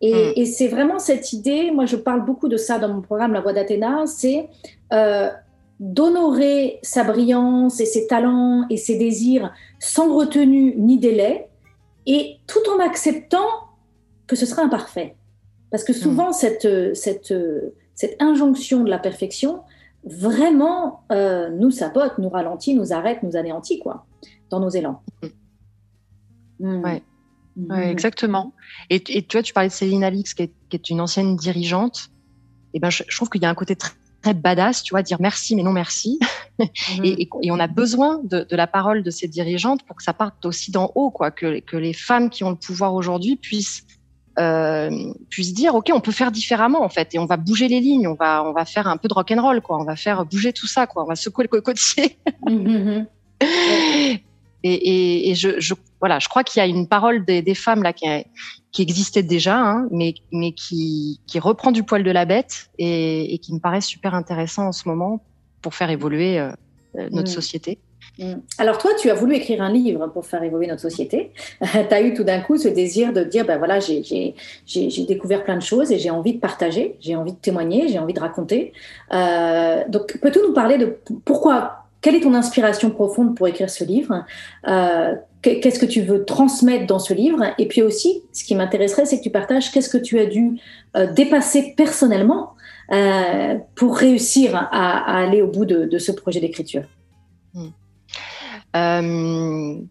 Et, 0.00 0.14
mm. 0.14 0.32
et 0.36 0.46
c'est 0.46 0.68
vraiment 0.68 0.98
cette 0.98 1.34
idée, 1.34 1.70
moi 1.70 1.84
je 1.84 1.96
parle 1.96 2.24
beaucoup 2.24 2.48
de 2.48 2.56
ça 2.56 2.78
dans 2.78 2.88
mon 2.88 3.02
programme 3.02 3.34
La 3.34 3.42
Voix 3.42 3.52
d'Athéna, 3.52 4.04
c'est 4.06 4.48
d'honorer 5.78 6.78
sa 6.80 7.04
brillance 7.04 7.78
et 7.80 7.84
ses 7.84 8.06
talents 8.06 8.64
et 8.70 8.78
ses 8.78 8.96
désirs 8.96 9.52
sans 9.80 10.16
retenue 10.16 10.74
ni 10.78 10.96
délai, 10.98 11.48
et 12.06 12.36
tout 12.46 12.62
en 12.74 12.80
acceptant 12.80 13.48
que 14.26 14.34
ce 14.34 14.46
sera 14.46 14.62
imparfait. 14.62 15.14
Parce 15.70 15.84
que 15.84 15.92
souvent, 15.92 16.30
mm. 16.30 16.32
cette, 16.32 16.94
cette, 16.94 17.34
cette 17.94 18.16
injonction 18.22 18.82
de 18.82 18.88
la 18.88 18.98
perfection, 18.98 19.60
vraiment 20.04 21.04
euh, 21.12 21.50
nous 21.50 21.70
sabote, 21.70 22.18
nous 22.18 22.28
ralentit, 22.28 22.74
nous 22.74 22.92
arrête, 22.92 23.22
nous 23.22 23.36
anéantit, 23.36 23.78
quoi, 23.78 24.06
dans 24.50 24.60
nos 24.60 24.68
élans. 24.68 25.02
Mm. 26.60 26.82
Ouais. 26.82 27.02
Mm. 27.56 27.72
exactement. 27.72 28.52
Et, 28.90 29.02
et, 29.08 29.22
tu 29.22 29.36
vois, 29.36 29.42
tu 29.42 29.52
parlais 29.52 29.68
de 29.68 29.74
Céline 29.74 30.04
Alix, 30.04 30.34
qui 30.34 30.42
est, 30.44 30.52
qui 30.68 30.76
est 30.76 30.90
une 30.90 31.00
ancienne 31.00 31.36
dirigeante. 31.36 32.10
Et 32.74 32.80
ben, 32.80 32.90
je, 32.90 33.04
je 33.08 33.16
trouve 33.16 33.30
qu'il 33.30 33.42
y 33.42 33.46
a 33.46 33.50
un 33.50 33.54
côté 33.54 33.76
très, 33.76 33.92
très, 34.22 34.34
badass, 34.34 34.82
tu 34.82 34.92
vois, 34.92 35.02
dire 35.02 35.18
merci 35.20 35.54
mais 35.54 35.62
non 35.62 35.72
merci. 35.72 36.18
Et, 37.02 37.28
et, 37.42 37.50
on 37.50 37.58
a 37.58 37.66
besoin 37.66 38.20
de, 38.22 38.46
de, 38.48 38.54
la 38.54 38.68
parole 38.68 39.02
de 39.02 39.10
ces 39.10 39.26
dirigeantes 39.26 39.82
pour 39.82 39.96
que 39.96 40.04
ça 40.04 40.12
parte 40.12 40.46
aussi 40.46 40.70
d'en 40.70 40.92
haut, 40.94 41.10
quoi, 41.10 41.32
que, 41.32 41.58
que 41.58 41.76
les 41.76 41.92
femmes 41.92 42.30
qui 42.30 42.44
ont 42.44 42.50
le 42.50 42.56
pouvoir 42.56 42.94
aujourd'hui 42.94 43.34
puissent 43.34 43.84
euh, 44.38 45.12
puisse 45.30 45.54
dire 45.54 45.74
ok 45.74 45.90
on 45.92 46.00
peut 46.00 46.12
faire 46.12 46.32
différemment 46.32 46.82
en 46.82 46.88
fait 46.88 47.14
et 47.14 47.18
on 47.18 47.26
va 47.26 47.36
bouger 47.36 47.68
les 47.68 47.80
lignes 47.80 48.08
on 48.08 48.14
va 48.14 48.44
on 48.44 48.52
va 48.52 48.64
faire 48.64 48.88
un 48.88 48.96
peu 48.96 49.08
de 49.08 49.14
rock 49.14 49.30
and 49.30 49.40
roll 49.40 49.60
quoi 49.60 49.78
on 49.78 49.84
va 49.84 49.96
faire 49.96 50.24
bouger 50.24 50.52
tout 50.52 50.66
ça 50.66 50.86
quoi 50.86 51.04
on 51.04 51.06
va 51.06 51.14
secouer 51.14 51.44
le 51.44 51.48
cocotier 51.48 52.18
mm-hmm. 52.46 53.06
et, 53.40 54.20
et, 54.64 55.30
et 55.30 55.34
je, 55.34 55.60
je, 55.60 55.74
voilà 56.00 56.18
je 56.18 56.28
crois 56.28 56.42
qu'il 56.42 56.60
y 56.60 56.62
a 56.62 56.66
une 56.66 56.88
parole 56.88 57.24
des, 57.24 57.42
des 57.42 57.54
femmes 57.54 57.82
là 57.82 57.92
qui, 57.92 58.06
qui 58.72 58.82
existait 58.82 59.22
déjà 59.22 59.56
hein, 59.56 59.88
mais 59.92 60.14
mais 60.32 60.52
qui 60.52 61.20
qui 61.26 61.38
reprend 61.38 61.70
du 61.70 61.84
poil 61.84 62.02
de 62.02 62.10
la 62.10 62.24
bête 62.24 62.70
et, 62.78 63.34
et 63.34 63.38
qui 63.38 63.54
me 63.54 63.60
paraît 63.60 63.80
super 63.80 64.14
intéressant 64.14 64.66
en 64.66 64.72
ce 64.72 64.88
moment 64.88 65.22
pour 65.62 65.74
faire 65.74 65.90
évoluer 65.90 66.38
euh, 66.38 66.50
notre 67.10 67.30
mm. 67.30 67.34
société. 67.34 67.78
Alors 68.58 68.78
toi, 68.78 68.92
tu 68.98 69.10
as 69.10 69.14
voulu 69.14 69.34
écrire 69.34 69.60
un 69.62 69.72
livre 69.72 70.06
pour 70.08 70.24
faire 70.24 70.42
évoluer 70.42 70.66
notre 70.66 70.80
société. 70.80 71.32
tu 71.60 71.94
as 71.94 72.00
eu 72.00 72.14
tout 72.14 72.24
d'un 72.24 72.40
coup 72.40 72.56
ce 72.56 72.68
désir 72.68 73.12
de 73.12 73.24
dire, 73.24 73.44
ben 73.44 73.58
voilà, 73.58 73.80
j'ai 73.80 74.34
découvert 75.08 75.42
plein 75.44 75.56
de 75.56 75.62
choses 75.62 75.90
et 75.90 75.98
j'ai 75.98 76.10
envie 76.10 76.34
de 76.34 76.38
partager, 76.40 76.96
j'ai 77.00 77.16
envie 77.16 77.32
de 77.32 77.38
témoigner, 77.38 77.88
j'ai 77.88 77.98
envie 77.98 78.14
de 78.14 78.20
raconter. 78.20 78.72
Euh, 79.12 79.82
donc, 79.88 80.18
peux-tu 80.20 80.38
nous 80.46 80.52
parler 80.52 80.78
de 80.78 80.96
pourquoi, 81.24 81.86
quelle 82.00 82.14
est 82.14 82.20
ton 82.20 82.34
inspiration 82.34 82.90
profonde 82.90 83.34
pour 83.36 83.48
écrire 83.48 83.70
ce 83.70 83.84
livre? 83.84 84.24
Qu'est-ce 85.42 85.78
que 85.78 85.86
tu 85.86 86.00
veux 86.00 86.24
transmettre 86.24 86.86
dans 86.86 86.98
ce 86.98 87.12
livre? 87.12 87.44
Et 87.58 87.66
puis 87.66 87.82
aussi, 87.82 88.22
ce 88.32 88.44
qui 88.44 88.54
m'intéresserait, 88.54 89.04
c'est 89.06 89.18
que 89.18 89.22
tu 89.22 89.30
partages 89.30 89.72
qu'est-ce 89.72 89.90
que 89.90 89.98
tu 89.98 90.18
as 90.18 90.26
dû 90.26 90.58
dépasser 91.14 91.74
personnellement 91.76 92.52
pour 93.74 93.96
réussir 93.96 94.54
à, 94.54 95.18
aller 95.18 95.42
au 95.42 95.48
bout 95.48 95.64
de, 95.64 95.98
ce 95.98 96.12
projet 96.12 96.40
d'écriture. 96.40 96.84
Hmm. 98.74 99.86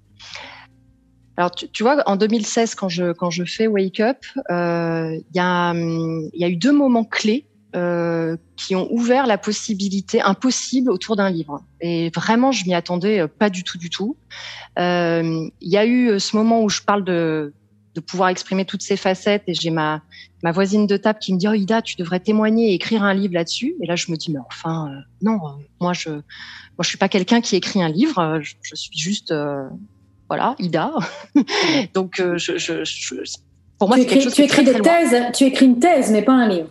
Alors, 1.35 1.51
tu, 1.51 1.81
vois, 1.81 2.03
en 2.05 2.15
2016, 2.15 2.75
quand 2.75 2.89
je, 2.89 3.11
quand 3.11 3.31
je 3.31 3.43
fais 3.43 3.65
Wake 3.65 3.99
Up, 3.99 4.17
euh, 4.51 5.15
il 5.15 5.35
y, 5.35 5.39
a, 5.39 5.73
y 5.73 6.43
a 6.43 6.49
eu 6.49 6.55
deux 6.55 6.71
moments 6.71 7.05
clés 7.05 7.47
euh, 7.75 8.37
qui 8.55 8.75
ont 8.75 8.87
ouvert 8.91 9.25
la 9.25 9.39
possibilité 9.39 10.21
impossible 10.21 10.91
autour 10.91 11.15
d'un 11.15 11.31
livre. 11.31 11.63
Et 11.81 12.11
vraiment, 12.13 12.51
je 12.51 12.65
m'y 12.65 12.75
attendais 12.75 13.21
euh, 13.21 13.27
pas 13.27 13.49
du 13.49 13.63
tout, 13.63 13.79
du 13.79 13.89
tout. 13.89 14.15
Il 14.77 15.51
y 15.61 15.77
a 15.77 15.85
eu 15.85 16.19
ce 16.19 16.35
moment 16.35 16.61
où 16.61 16.69
je 16.69 16.81
parle 16.81 17.03
de, 17.03 17.53
de 17.95 17.99
pouvoir 17.99 18.29
exprimer 18.29 18.65
toutes 18.65 18.81
ces 18.81 18.97
facettes 18.97 19.43
et 19.47 19.53
j'ai 19.53 19.69
ma, 19.69 20.01
ma 20.43 20.51
voisine 20.51 20.87
de 20.87 20.97
table 20.97 21.19
qui 21.19 21.33
me 21.33 21.37
dit 21.37 21.47
oh 21.47 21.53
Ida 21.53 21.81
tu 21.81 21.95
devrais 21.95 22.19
témoigner 22.19 22.71
et 22.71 22.73
écrire 22.73 23.03
un 23.03 23.13
livre 23.13 23.33
là-dessus 23.35 23.75
et 23.81 23.85
là 23.85 23.95
je 23.95 24.11
me 24.11 24.17
dis 24.17 24.31
mais 24.31 24.39
enfin 24.47 24.89
non 25.21 25.39
moi 25.79 25.93
je 25.93 26.09
moi 26.09 26.21
je 26.81 26.87
suis 26.87 26.97
pas 26.97 27.09
quelqu'un 27.09 27.39
qui 27.39 27.55
écrit 27.55 27.83
un 27.83 27.89
livre 27.89 28.39
je, 28.41 28.55
je 28.63 28.75
suis 28.75 28.97
juste 28.97 29.31
voilà, 30.29 30.55
Ida. 30.59 30.91
Donc, 31.93 32.19
euh, 32.19 32.37
je, 32.37 32.83
pour 33.77 33.87
moi, 33.87 33.97
c'est 33.97 34.05
quelque 34.05 34.23
chose 34.23 34.33
tu 34.33 34.41
écris 34.41 34.63
des 34.63 34.79
thèses, 34.79 35.15
tu 35.33 35.43
écris 35.45 35.65
une 35.65 35.79
thèse, 35.79 36.11
mais 36.11 36.21
pas 36.21 36.33
un 36.33 36.47
livre. 36.47 36.69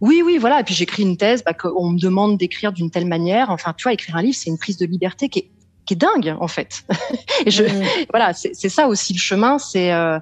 Oui, 0.00 0.22
oui, 0.24 0.38
voilà. 0.38 0.60
Et 0.60 0.64
puis 0.64 0.74
j'écris 0.74 1.02
une 1.02 1.16
thèse 1.16 1.42
bah, 1.44 1.54
qu'on 1.54 1.90
me 1.90 1.98
demande 2.00 2.36
d'écrire 2.36 2.72
d'une 2.72 2.90
telle 2.90 3.06
manière. 3.06 3.50
Enfin, 3.50 3.74
tu 3.76 3.84
vois, 3.84 3.92
écrire 3.92 4.16
un 4.16 4.22
livre, 4.22 4.36
c'est 4.36 4.50
une 4.50 4.58
prise 4.58 4.76
de 4.76 4.86
liberté 4.86 5.28
qui 5.28 5.40
est, 5.40 5.50
qui 5.88 5.94
est 5.94 5.96
dingue, 5.96 6.36
en 6.38 6.48
fait. 6.48 6.84
et 7.46 7.50
je, 7.50 7.64
mm. 7.64 8.06
voilà, 8.10 8.34
c'est 8.34 8.68
ça 8.68 8.88
aussi 8.88 9.14
le 9.14 9.18
chemin. 9.18 9.58
C'est 9.58 9.92
euh, 9.92 10.18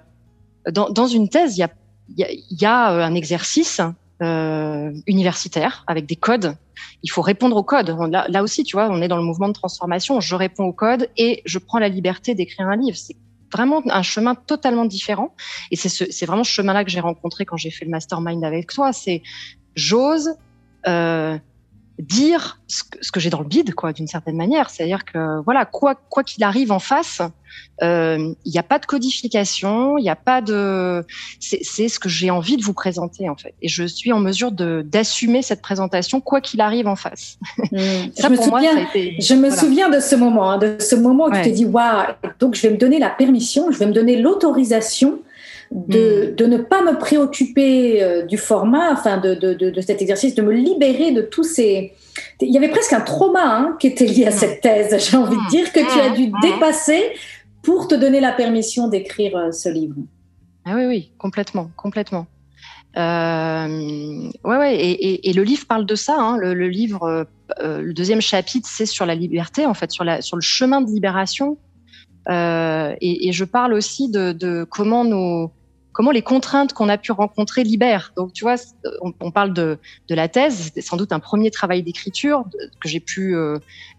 dans, 0.70 0.88
dans, 0.90 1.08
une 1.08 1.28
thèse, 1.28 1.58
il 1.58 1.60
y 1.60 2.24
a, 2.24 2.28
y 2.50 2.64
a 2.64 2.92
euh, 2.92 3.02
un 3.02 3.14
exercice 3.14 3.80
euh, 4.22 4.92
universitaire 5.08 5.84
avec 5.88 6.06
des 6.06 6.14
codes. 6.14 6.56
Il 7.02 7.10
faut 7.10 7.20
répondre 7.20 7.56
aux 7.56 7.64
codes. 7.64 7.96
Là, 8.10 8.26
là, 8.28 8.42
aussi, 8.44 8.62
tu 8.62 8.76
vois, 8.76 8.88
on 8.90 9.02
est 9.02 9.08
dans 9.08 9.16
le 9.16 9.24
mouvement 9.24 9.48
de 9.48 9.54
transformation. 9.54 10.20
Je 10.20 10.36
réponds 10.36 10.64
aux 10.64 10.72
codes 10.72 11.08
et 11.16 11.42
je 11.44 11.58
prends 11.58 11.80
la 11.80 11.88
liberté 11.88 12.34
d'écrire 12.36 12.68
un 12.68 12.76
livre. 12.76 12.96
C'est 12.96 13.16
vraiment 13.52 13.82
un 13.90 14.02
chemin 14.02 14.36
totalement 14.36 14.84
différent. 14.84 15.34
Et 15.72 15.76
c'est 15.76 15.88
ce, 15.88 16.24
vraiment 16.24 16.44
ce 16.44 16.50
chemin-là 16.50 16.84
que 16.84 16.90
j'ai 16.90 17.00
rencontré 17.00 17.44
quand 17.44 17.56
j'ai 17.56 17.70
fait 17.70 17.84
le 17.84 17.90
mastermind 17.90 18.44
avec 18.44 18.68
toi. 18.68 18.92
C'est 18.92 19.22
j'ose 19.74 20.30
euh, 20.86 21.36
dire 21.98 22.60
ce 22.68 22.82
que, 22.82 23.10
que 23.12 23.20
j'ai 23.20 23.30
dans 23.30 23.40
le 23.40 23.46
bide, 23.46 23.74
quoi, 23.74 23.92
d'une 23.92 24.06
certaine 24.06 24.36
manière. 24.36 24.70
C'est-à-dire 24.70 25.04
que 25.04 25.40
voilà, 25.44 25.64
quoi 25.64 25.94
quoi 25.94 26.22
qu'il 26.22 26.44
arrive 26.44 26.72
en 26.72 26.78
face, 26.78 27.22
euh, 27.82 28.34
il 28.44 28.52
n'y 28.52 28.58
a 28.58 28.62
pas 28.62 28.78
de 28.78 28.86
codification, 28.86 29.98
il 29.98 30.02
n'y 30.02 30.10
a 30.10 30.16
pas 30.16 30.40
de. 30.40 31.04
C'est 31.40 31.88
ce 31.88 31.98
que 31.98 32.08
j'ai 32.08 32.30
envie 32.30 32.56
de 32.56 32.62
vous 32.62 32.72
présenter 32.72 33.28
en 33.28 33.36
fait, 33.36 33.54
et 33.60 33.68
je 33.68 33.84
suis 33.84 34.12
en 34.12 34.18
mesure 34.18 34.52
de 34.52 34.82
d'assumer 34.86 35.42
cette 35.42 35.60
présentation 35.60 36.20
quoi 36.20 36.40
qu'il 36.40 36.60
arrive 36.60 36.86
en 36.86 36.96
face. 36.96 37.38
Mmh. 37.72 38.12
ça, 38.14 38.28
je 38.28 38.28
me, 38.28 38.36
souviens, 38.36 38.74
moi, 38.74 38.82
été, 38.82 39.16
je 39.18 39.34
me 39.34 39.50
souviens 39.50 39.90
de 39.90 39.98
ce 39.98 40.14
moment, 40.14 40.50
hein, 40.50 40.58
de 40.58 40.76
ce 40.78 40.94
moment 40.94 41.26
où 41.26 41.32
tu 41.32 41.42
t'es 41.42 41.50
dit 41.50 41.64
waouh, 41.64 42.12
donc 42.38 42.54
je 42.54 42.62
vais 42.62 42.70
me 42.70 42.76
donner 42.76 42.98
la 43.00 43.10
permission, 43.10 43.72
je 43.72 43.78
vais 43.78 43.86
me 43.86 43.92
donner 43.92 44.16
l'autorisation 44.16 45.18
de, 45.70 46.30
hmm. 46.32 46.34
de, 46.36 46.46
ne 46.46 46.56
pas 46.58 46.82
me 46.82 46.98
préoccuper 46.98 48.02
euh, 48.02 48.22
du 48.22 48.38
format, 48.38 48.92
enfin 48.92 49.18
de, 49.18 49.34
de, 49.34 49.54
de, 49.54 49.80
cet 49.80 50.00
exercice, 50.02 50.34
de 50.34 50.42
me 50.42 50.52
libérer 50.52 51.12
de 51.12 51.22
tous 51.22 51.44
ces... 51.44 51.92
Il 52.40 52.52
y 52.52 52.56
avait 52.56 52.68
presque 52.68 52.92
un 52.92 53.00
trauma 53.00 53.44
hein, 53.44 53.76
qui 53.78 53.88
était 53.88 54.06
lié 54.06 54.26
à 54.26 54.30
cette 54.30 54.60
thèse, 54.60 54.96
j'ai 55.10 55.16
envie 55.16 55.36
de 55.36 55.50
dire, 55.50 55.72
que 55.72 55.80
tu 55.80 56.00
as 56.00 56.10
dû 56.10 56.28
hmm. 56.28 56.40
dépasser 56.42 57.12
pour 57.62 57.88
te 57.88 57.94
donner 57.94 58.20
la 58.20 58.32
permission 58.32 58.88
d'écrire 58.88 59.36
euh, 59.36 59.52
ce 59.52 59.68
livre. 59.68 59.96
Ah 60.64 60.74
oui, 60.74 60.86
oui, 60.86 61.12
complètement, 61.18 61.70
complètement. 61.76 62.26
Euh, 62.96 64.30
ouais, 64.44 64.56
ouais, 64.56 64.76
et, 64.76 65.28
et, 65.28 65.32
le 65.34 65.42
livre 65.42 65.66
parle 65.66 65.84
de 65.84 65.94
ça. 65.94 66.16
Hein, 66.18 66.38
le, 66.38 66.54
le, 66.54 66.68
livre, 66.68 67.26
euh, 67.60 67.82
le 67.82 67.92
deuxième 67.92 68.22
chapitre, 68.22 68.68
c'est 68.70 68.86
sur 68.86 69.04
la 69.04 69.14
liberté, 69.14 69.66
en 69.66 69.74
fait, 69.74 69.90
sur, 69.90 70.02
la, 70.02 70.22
sur 70.22 70.36
le 70.36 70.42
chemin 70.42 70.80
de 70.80 70.90
libération. 70.90 71.58
Euh, 72.28 72.94
et, 73.00 73.28
et, 73.28 73.32
je 73.32 73.44
parle 73.44 73.74
aussi 73.74 74.10
de, 74.10 74.32
de 74.32 74.64
comment 74.68 75.04
nos, 75.04 75.52
comment 75.96 76.10
les 76.10 76.20
contraintes 76.20 76.74
qu'on 76.74 76.90
a 76.90 76.98
pu 76.98 77.10
rencontrer 77.10 77.64
libèrent. 77.64 78.12
Donc, 78.18 78.34
tu 78.34 78.44
vois, 78.44 78.56
on, 79.00 79.30
parle 79.30 79.54
de, 79.54 79.78
de, 80.10 80.14
la 80.14 80.28
thèse, 80.28 80.64
c'était 80.64 80.82
sans 80.82 80.98
doute 80.98 81.10
un 81.10 81.20
premier 81.20 81.50
travail 81.50 81.82
d'écriture 81.82 82.44
que 82.82 82.88
j'ai 82.90 83.00
pu 83.00 83.34
euh, 83.34 83.56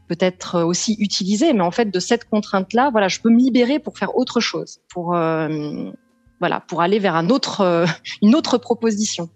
peut-être 0.07 0.61
aussi 0.61 0.95
utiliser, 0.99 1.53
mais 1.53 1.63
en 1.63 1.71
fait, 1.71 1.89
de 1.89 1.99
cette 1.99 2.29
contrainte-là, 2.29 2.91
voilà, 2.91 3.07
je 3.07 3.19
peux 3.19 3.31
me 3.31 3.39
libérer 3.39 3.79
pour 3.79 3.97
faire 3.97 4.15
autre 4.15 4.39
chose, 4.39 4.77
pour 4.93 5.15
euh, 5.15 5.89
voilà, 6.39 6.59
pour 6.59 6.83
aller 6.83 6.99
vers 6.99 7.15
un 7.15 7.31
autre, 7.31 7.61
euh, 7.61 7.87
une 8.21 8.35
autre 8.35 8.59
proposition. 8.59 9.31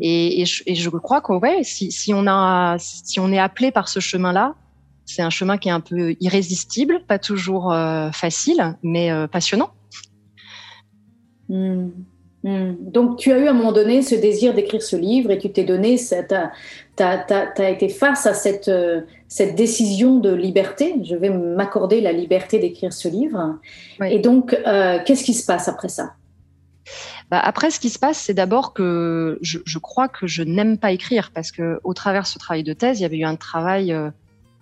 Et, 0.00 0.46
je, 0.46 0.62
et 0.66 0.76
je, 0.76 0.90
crois 0.90 1.20
que 1.20 1.32
si, 1.64 1.90
si 1.90 2.14
on 2.14 2.28
a, 2.28 2.76
si 2.78 3.18
on 3.18 3.32
est 3.32 3.40
appelé 3.40 3.72
par 3.72 3.88
ce 3.88 3.98
chemin-là, 3.98 4.54
c'est 5.04 5.22
un 5.22 5.30
chemin 5.30 5.58
qui 5.58 5.68
est 5.68 5.72
un 5.72 5.80
peu 5.80 6.14
irrésistible, 6.20 7.00
pas 7.08 7.18
toujours 7.18 7.72
euh, 7.72 8.12
facile, 8.12 8.76
mais 8.84 9.10
passionnant. 9.32 9.72
Hmm. 11.48 11.88
Hmm. 12.44 12.74
Donc, 12.78 13.18
tu 13.18 13.32
as 13.32 13.38
eu 13.38 13.46
à 13.48 13.50
un 13.50 13.54
moment 13.54 13.72
donné 13.72 14.02
ce 14.02 14.14
désir 14.14 14.54
d'écrire 14.54 14.82
ce 14.82 14.94
livre 14.94 15.30
et 15.30 15.38
tu 15.38 15.50
t'es 15.50 15.64
donné, 15.64 15.96
tu 15.96 17.02
as, 17.02 17.70
été 17.70 17.88
face 17.88 18.26
à 18.26 18.34
cette, 18.34 18.68
euh, 18.68 19.00
cette 19.26 19.56
décision 19.56 20.18
de 20.18 20.32
liberté. 20.32 20.94
Je 21.04 21.16
vais 21.16 21.30
m'accorder 21.30 22.00
la 22.00 22.12
liberté 22.12 22.58
d'écrire 22.58 22.92
ce 22.92 23.08
livre. 23.08 23.58
Et 24.04 24.20
donc, 24.20 24.54
euh, 24.54 24.98
qu'est-ce 25.04 25.24
qui 25.24 25.34
se 25.34 25.44
passe 25.44 25.68
après 25.68 25.88
ça? 25.88 26.12
Bah 27.30 27.40
après, 27.40 27.70
ce 27.70 27.80
qui 27.80 27.90
se 27.90 27.98
passe, 27.98 28.18
c'est 28.18 28.34
d'abord 28.34 28.72
que 28.72 29.38
je, 29.42 29.58
je, 29.66 29.78
crois 29.78 30.08
que 30.08 30.26
je 30.26 30.42
n'aime 30.42 30.78
pas 30.78 30.92
écrire 30.92 31.30
parce 31.34 31.52
que 31.52 31.78
au 31.84 31.92
travers 31.92 32.22
de 32.22 32.26
ce 32.28 32.38
travail 32.38 32.62
de 32.62 32.72
thèse, 32.72 33.00
il 33.00 33.02
y 33.02 33.04
avait 33.04 33.18
eu 33.18 33.24
un 33.24 33.36
travail 33.36 33.92
euh, 33.92 34.10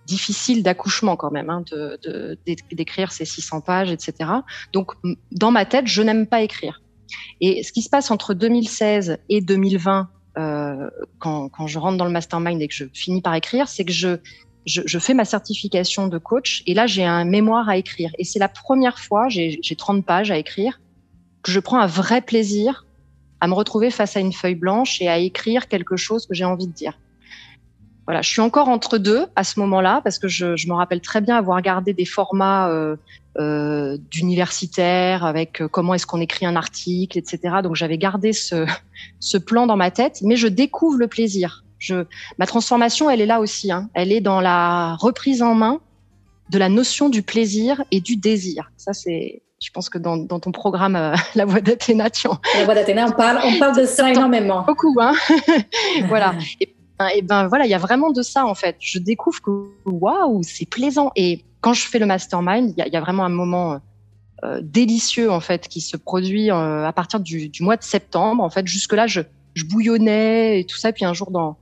difficile 0.07 0.63
d'accouchement 0.63 1.15
quand 1.15 1.31
même, 1.31 1.49
hein, 1.49 1.63
d'écrire 2.71 3.09
de, 3.09 3.13
ces 3.13 3.25
600 3.25 3.61
pages, 3.61 3.91
etc. 3.91 4.31
Donc, 4.73 4.93
dans 5.31 5.51
ma 5.51 5.65
tête, 5.65 5.87
je 5.87 6.01
n'aime 6.01 6.25
pas 6.25 6.41
écrire. 6.41 6.81
Et 7.41 7.63
ce 7.63 7.71
qui 7.71 7.81
se 7.81 7.89
passe 7.89 8.09
entre 8.09 8.33
2016 8.33 9.19
et 9.29 9.41
2020, 9.41 10.09
euh, 10.37 10.89
quand, 11.19 11.49
quand, 11.49 11.67
je 11.67 11.77
rentre 11.77 11.97
dans 11.97 12.05
le 12.05 12.11
mastermind 12.11 12.61
et 12.61 12.67
que 12.67 12.73
je 12.73 12.85
finis 12.93 13.21
par 13.21 13.35
écrire, 13.35 13.67
c'est 13.67 13.85
que 13.85 13.91
je, 13.91 14.17
je, 14.65 14.81
je, 14.85 14.99
fais 14.99 15.13
ma 15.13 15.25
certification 15.25 16.07
de 16.07 16.17
coach 16.17 16.63
et 16.67 16.73
là 16.73 16.85
j'ai 16.85 17.05
un 17.05 17.25
mémoire 17.25 17.67
à 17.69 17.77
écrire. 17.77 18.11
Et 18.17 18.23
c'est 18.23 18.39
la 18.39 18.49
première 18.49 18.99
fois, 18.99 19.29
j'ai 19.29 19.59
30 19.77 20.05
pages 20.05 20.31
à 20.31 20.37
écrire, 20.37 20.79
que 21.41 21.51
je 21.51 21.59
prends 21.59 21.79
un 21.79 21.87
vrai 21.87 22.21
plaisir 22.21 22.85
à 23.39 23.47
me 23.47 23.53
retrouver 23.53 23.89
face 23.91 24.17
à 24.17 24.19
une 24.19 24.33
feuille 24.33 24.55
blanche 24.55 25.01
et 25.01 25.07
à 25.07 25.17
écrire 25.17 25.67
quelque 25.67 25.95
chose 25.95 26.25
que 26.27 26.33
j'ai 26.33 26.45
envie 26.45 26.67
de 26.67 26.73
dire. 26.73 26.97
Voilà, 28.07 28.21
je 28.21 28.29
suis 28.29 28.41
encore 28.41 28.69
entre 28.69 28.97
deux 28.97 29.27
à 29.35 29.43
ce 29.43 29.59
moment-là 29.59 29.99
parce 30.01 30.17
que 30.17 30.29
je, 30.29 30.55
je 30.55 30.67
me 30.69 30.73
rappelle 30.73 31.01
très 31.01 31.19
bien 31.19 31.35
avoir 31.35 31.61
gardé 31.61 31.93
des 31.93 32.05
formats 32.05 32.69
euh, 32.69 32.95
euh, 33.37 33.97
d'universitaire 34.09 35.25
avec 35.25 35.61
euh, 35.61 35.67
comment 35.67 35.93
est-ce 35.93 36.07
qu'on 36.07 36.21
écrit 36.21 36.45
un 36.45 36.55
article, 36.55 37.17
etc. 37.17 37.57
Donc 37.61 37.75
j'avais 37.75 37.97
gardé 37.97 38.31
ce, 38.33 38.65
ce 39.19 39.37
plan 39.37 39.67
dans 39.67 39.75
ma 39.75 39.91
tête, 39.91 40.21
mais 40.23 40.37
je 40.37 40.47
découvre 40.47 40.97
le 40.97 41.07
plaisir. 41.07 41.65
Je, 41.79 42.05
ma 42.39 42.47
transformation, 42.47 43.09
elle 43.09 43.21
est 43.21 43.25
là 43.27 43.41
aussi. 43.41 43.71
Hein. 43.71 43.89
Elle 43.93 44.11
est 44.11 44.21
dans 44.21 44.41
la 44.41 44.95
reprise 44.95 45.43
en 45.43 45.53
main 45.53 45.81
de 46.49 46.57
la 46.57 46.69
notion 46.69 47.09
du 47.09 47.23
plaisir 47.23 47.83
et 47.91 47.99
du 47.99 48.15
désir. 48.15 48.71
Ça, 48.77 48.93
c'est, 48.93 49.41
je 49.61 49.69
pense 49.71 49.89
que 49.89 49.97
dans, 49.97 50.17
dans 50.17 50.39
ton 50.39 50.51
programme 50.51 50.95
euh, 50.95 51.15
La 51.35 51.45
Voix 51.45 51.61
d'Athéna, 51.61 52.09
tu 52.09 52.27
en... 52.27 52.39
La 52.55 52.65
Voix 52.65 52.75
d'Athéna, 52.75 53.07
on 53.07 53.11
parle, 53.11 53.39
on 53.43 53.59
parle 53.59 53.77
de 53.77 53.85
ça 53.85 54.09
énormément. 54.09 54.63
Beaucoup, 54.63 54.95
hein. 54.99 55.13
voilà. 56.07 56.33
Et, 56.61 56.73
et 57.13 57.21
ben 57.21 57.47
voilà, 57.47 57.65
il 57.65 57.69
y 57.69 57.75
a 57.75 57.79
vraiment 57.79 58.11
de 58.11 58.21
ça 58.21 58.45
en 58.45 58.55
fait. 58.55 58.77
Je 58.79 58.99
découvre 58.99 59.41
que 59.41 59.51
waouh, 59.85 60.41
c'est 60.43 60.67
plaisant. 60.67 61.11
Et 61.15 61.45
quand 61.61 61.73
je 61.73 61.87
fais 61.87 61.99
le 61.99 62.05
mastermind, 62.05 62.73
il 62.75 62.93
y, 62.93 62.95
a, 62.95 63.01
vraiment 63.01 63.23
un 63.23 63.29
moment 63.29 63.79
euh, 64.43 64.59
délicieux 64.63 65.31
en 65.31 65.39
fait 65.39 65.67
qui 65.67 65.81
se 65.81 65.97
produit 65.97 66.49
euh, 66.49 66.85
à 66.85 66.93
partir 66.93 67.19
du, 67.19 67.51
mois 67.59 67.77
de 67.77 67.83
septembre. 67.83 68.43
En 68.43 68.49
fait, 68.49 68.65
jusque 68.67 68.93
là, 68.93 69.07
je, 69.07 69.21
bouillonnais 69.69 70.59
et 70.59 70.65
tout 70.65 70.77
ça. 70.77 70.91
Puis 70.91 71.05
un 71.05 71.13
jour, 71.13 71.31
dans 71.31 71.57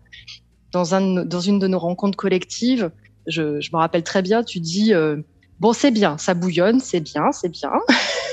dans, 0.72 0.94
un, 0.96 1.24
dans 1.24 1.40
une 1.40 1.60
de 1.60 1.68
nos 1.68 1.80
rencontres 1.80 2.18
collectives, 2.18 2.92
je, 3.28 3.62
je 3.62 3.70
me 3.72 3.78
rappelle 3.78 4.04
très 4.04 4.22
bien, 4.22 4.44
tu 4.44 4.60
dis 4.60 4.94
euh, 4.94 5.22
bon, 5.60 5.74
c'est 5.74 5.92
bien, 5.92 6.18
ça 6.18 6.34
bouillonne, 6.34 6.80
c'est 6.80 7.00
bien, 7.00 7.32
c'est 7.32 7.50
bien. 7.50 7.72
Mmh. 7.72 7.94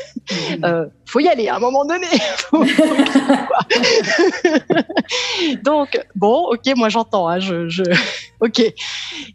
Euh, 0.65 0.87
faut 1.07 1.21
y 1.21 1.29
aller 1.29 1.49
à 1.49 1.57
un 1.57 1.59
moment 1.59 1.85
donné. 1.85 2.07
Donc 5.65 5.99
bon, 6.15 6.49
ok, 6.53 6.77
moi 6.77 6.91
j'entends. 6.91 7.29
Hein, 7.29 7.41
je, 7.41 7.69
je, 7.69 7.83
ok. 8.41 8.61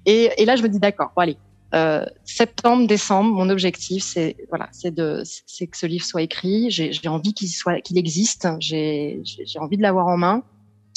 Et, 0.06 0.32
et 0.38 0.46
là 0.46 0.56
je 0.56 0.62
me 0.62 0.70
dis 0.70 0.80
d'accord. 0.80 1.12
Bon 1.16 1.24
allez, 1.24 1.38
euh, 1.76 2.06
septembre, 2.24 2.88
décembre, 2.88 3.34
mon 3.34 3.50
objectif, 3.50 4.04
c'est 4.04 4.38
voilà, 4.50 4.70
c'est 4.72 4.94
de, 4.94 5.22
c'est 5.26 5.68
que 5.68 5.78
ce 5.78 5.86
livre 5.86 6.06
soit 6.06 6.22
écrit. 6.22 6.70
J'ai 6.70 7.08
envie 7.08 7.34
qu'il 7.34 7.50
soit, 7.50 7.82
qu'il 7.82 7.98
existe. 7.98 8.48
J'ai 8.60 9.22
envie 9.60 9.78
de 9.78 9.82
l'avoir 9.82 10.08
en 10.08 10.18
main. 10.18 10.44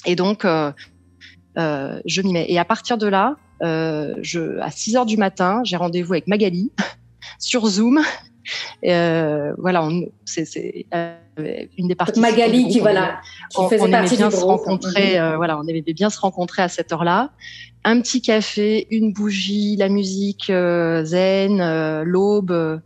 Et 0.07 0.14
donc, 0.14 0.44
euh, 0.44 0.72
je 1.57 2.22
m'y 2.22 2.33
mets. 2.33 2.46
Et 2.48 2.59
à 2.59 2.64
partir 2.64 2.98
de 2.98 3.09
là, 3.09 3.37
je, 3.60 4.58
à 4.60 4.70
6 4.70 4.96
heures 4.96 5.06
du 5.06 5.16
matin, 5.16 5.60
j'ai 5.64 5.76
rendez-vous 5.76 6.12
avec 6.14 6.26
Magali 6.26 6.70
sur 7.38 7.66
Zoom. 7.66 8.00
voilà, 8.82 9.88
c'est 10.24 10.86
une 11.78 11.88
des 11.88 11.94
parties. 11.94 12.20
Magali 12.20 12.68
qui 12.68 12.80
voilà, 12.80 13.20
on, 13.56 13.68
faisait 13.68 13.90
partie 13.90 14.16
bien 14.16 14.30
se 14.30 14.44
rencontrer. 14.44 15.20
Mhm. 15.20 15.36
voilà, 15.36 15.58
on 15.58 15.66
aimait 15.66 15.82
bien 15.82 16.10
se 16.10 16.20
rencontrer 16.20 16.62
à 16.62 16.68
cette 16.68 16.92
heure-là. 16.92 17.30
Un 17.84 18.00
petit 18.00 18.20
café, 18.20 18.86
une 18.90 19.12
bougie, 19.12 19.76
la 19.76 19.88
musique 19.88 20.46
zen, 20.46 22.02
l'aube 22.02 22.80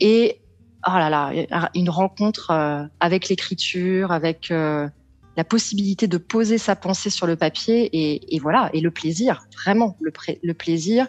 et 0.00 0.42
oh 0.86 0.90
là 0.94 1.10
là, 1.10 1.32
une 1.74 1.90
rencontre 1.90 2.50
euh, 2.50 2.84
avec 3.00 3.28
l'écriture, 3.28 4.12
avec 4.12 4.50
euh, 4.50 4.88
la 5.36 5.44
possibilité 5.44 6.06
de 6.06 6.18
poser 6.18 6.58
sa 6.58 6.76
pensée 6.76 7.10
sur 7.10 7.26
le 7.26 7.36
papier 7.36 7.90
et, 7.92 8.38
voilà, 8.38 8.70
et 8.72 8.80
le 8.80 8.90
plaisir, 8.90 9.46
vraiment 9.64 9.96
le, 10.00 10.12
le, 10.42 10.54
plaisir. 10.54 11.06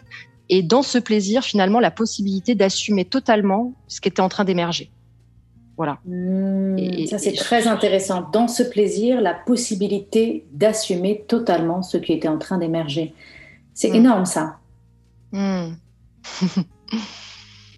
Et 0.49 0.63
dans 0.63 0.81
ce 0.81 0.97
plaisir, 0.97 1.43
finalement, 1.43 1.79
la 1.79 1.91
possibilité 1.91 2.55
d'assumer 2.55 3.05
totalement 3.05 3.73
ce 3.87 4.01
qui 4.01 4.09
était 4.09 4.21
en 4.21 4.29
train 4.29 4.45
d'émerger. 4.45 4.91
Voilà. 5.75 5.99
Mmh, 6.05 6.77
et, 6.77 7.07
ça, 7.07 7.17
c'est 7.17 7.33
très 7.33 7.67
intéressant. 7.67 8.29
Dans 8.31 8.47
ce 8.47 8.63
plaisir, 8.63 9.21
la 9.21 9.33
possibilité 9.33 10.45
d'assumer 10.51 11.25
totalement 11.27 11.81
ce 11.81 11.97
qui 11.97 12.13
était 12.13 12.27
en 12.27 12.37
train 12.37 12.57
d'émerger. 12.57 13.13
C'est 13.73 13.89
mmh. 13.89 13.95
énorme, 13.95 14.25
ça. 14.25 14.59
Mmh. 15.31 15.73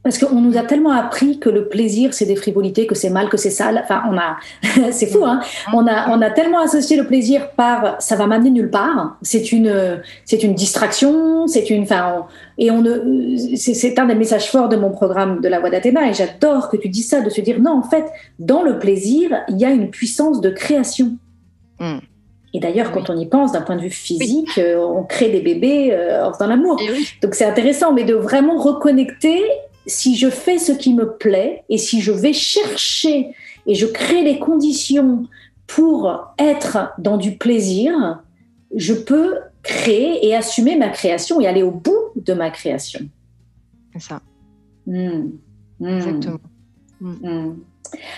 Parce 0.06 0.20
qu'on 0.20 0.40
nous 0.40 0.56
a 0.56 0.62
tellement 0.62 0.92
appris 0.92 1.40
que 1.40 1.50
le 1.50 1.68
plaisir, 1.68 2.14
c'est 2.14 2.28
des 2.28 2.36
frivolités, 2.36 2.86
que 2.86 2.94
c'est 2.94 3.10
mal, 3.10 3.28
que 3.28 3.38
c'est 3.38 3.50
sale. 3.50 3.82
Enfin, 3.84 4.04
on 4.08 4.16
a, 4.20 4.38
c'est 4.92 5.08
fou, 5.08 5.26
hein. 5.26 5.40
On 5.74 5.88
a, 5.88 6.12
on 6.12 6.22
a 6.22 6.30
tellement 6.30 6.60
associé 6.60 6.96
le 6.96 7.08
plaisir 7.08 7.50
par 7.50 8.00
ça 8.00 8.16
va 8.16 8.28
m'amener 8.28 8.52
nulle 8.52 8.70
part. 8.70 9.18
C'est 9.24 9.52
une, 9.52 10.00
c'est 10.24 10.44
une 10.44 10.54
distraction, 10.54 11.48
c'est 11.48 11.72
une, 11.72 11.82
enfin, 11.82 12.28
et 12.60 12.70
on 12.70 12.84
ne, 12.84 13.36
c'est 13.56 13.98
un 13.98 14.06
des 14.06 14.14
messages 14.14 14.52
forts 14.52 14.70
de 14.70 14.76
mon 14.76 14.92
programme 14.92 15.42
de 15.42 15.48
la 15.48 15.60
Voix 15.60 15.72
d'Athéna. 15.72 16.08
Et 16.08 16.14
j'adore 16.14 16.70
que 16.70 16.78
tu 16.78 16.88
dis 16.88 17.02
ça, 17.02 17.22
de 17.22 17.32
se 17.32 17.42
dire 17.42 17.60
non, 17.60 17.80
en 17.80 17.90
fait, 17.90 18.06
dans 18.38 18.62
le 18.62 18.78
plaisir, 18.78 19.32
il 19.50 19.58
y 19.58 19.66
a 19.66 19.72
une 19.72 19.90
puissance 19.90 20.40
de 20.40 20.52
création. 20.52 21.18
Hmm. 21.80 21.98
Et 22.54 22.60
d'ailleurs, 22.60 22.92
quand 22.92 23.10
on 23.10 23.18
y 23.18 23.26
pense, 23.26 23.54
d'un 23.54 23.62
point 23.62 23.76
de 23.76 23.82
vue 23.82 23.90
physique, 23.90 24.60
euh, 24.60 24.78
on 24.78 25.02
crée 25.02 25.30
des 25.30 25.42
bébés 25.42 25.90
euh, 25.94 26.30
dans 26.40 26.46
l'amour. 26.46 26.80
Donc 27.24 27.34
c'est 27.34 27.46
intéressant, 27.46 27.92
mais 27.92 28.04
de 28.04 28.14
vraiment 28.14 28.58
reconnecter 28.58 29.42
si 29.88 30.16
je 30.16 30.30
fais 30.30 30.58
ce 30.58 30.72
qui 30.72 30.94
me 30.94 31.18
plaît 31.18 31.64
et 31.70 31.78
si 31.78 32.02
je 32.02 32.12
vais 32.12 32.34
chercher 32.34 33.36
et 33.68 33.76
je 33.76 33.86
crée 33.86 34.24
les 34.24 34.40
conditions 34.40 35.28
pour 35.68 36.34
être 36.38 36.94
dans 36.98 37.18
du 37.18 37.38
plaisir, 37.38 38.22
je 38.76 38.94
peux 38.94 39.38
créer 39.64 40.26
et 40.26 40.36
assumer 40.36 40.78
ma 40.78 40.90
création 40.90 41.42
et 41.42 41.48
aller 41.48 41.64
au 41.64 41.72
bout 41.72 42.12
de 42.16 42.34
ma 42.34 42.52
création. 42.52 43.02
C'est 43.94 44.02
ça. 44.02 44.22
Hmm. 44.86 45.30
Hmm. 45.80 45.88
Exactement. 45.88 46.40
Hmm. 47.02 47.54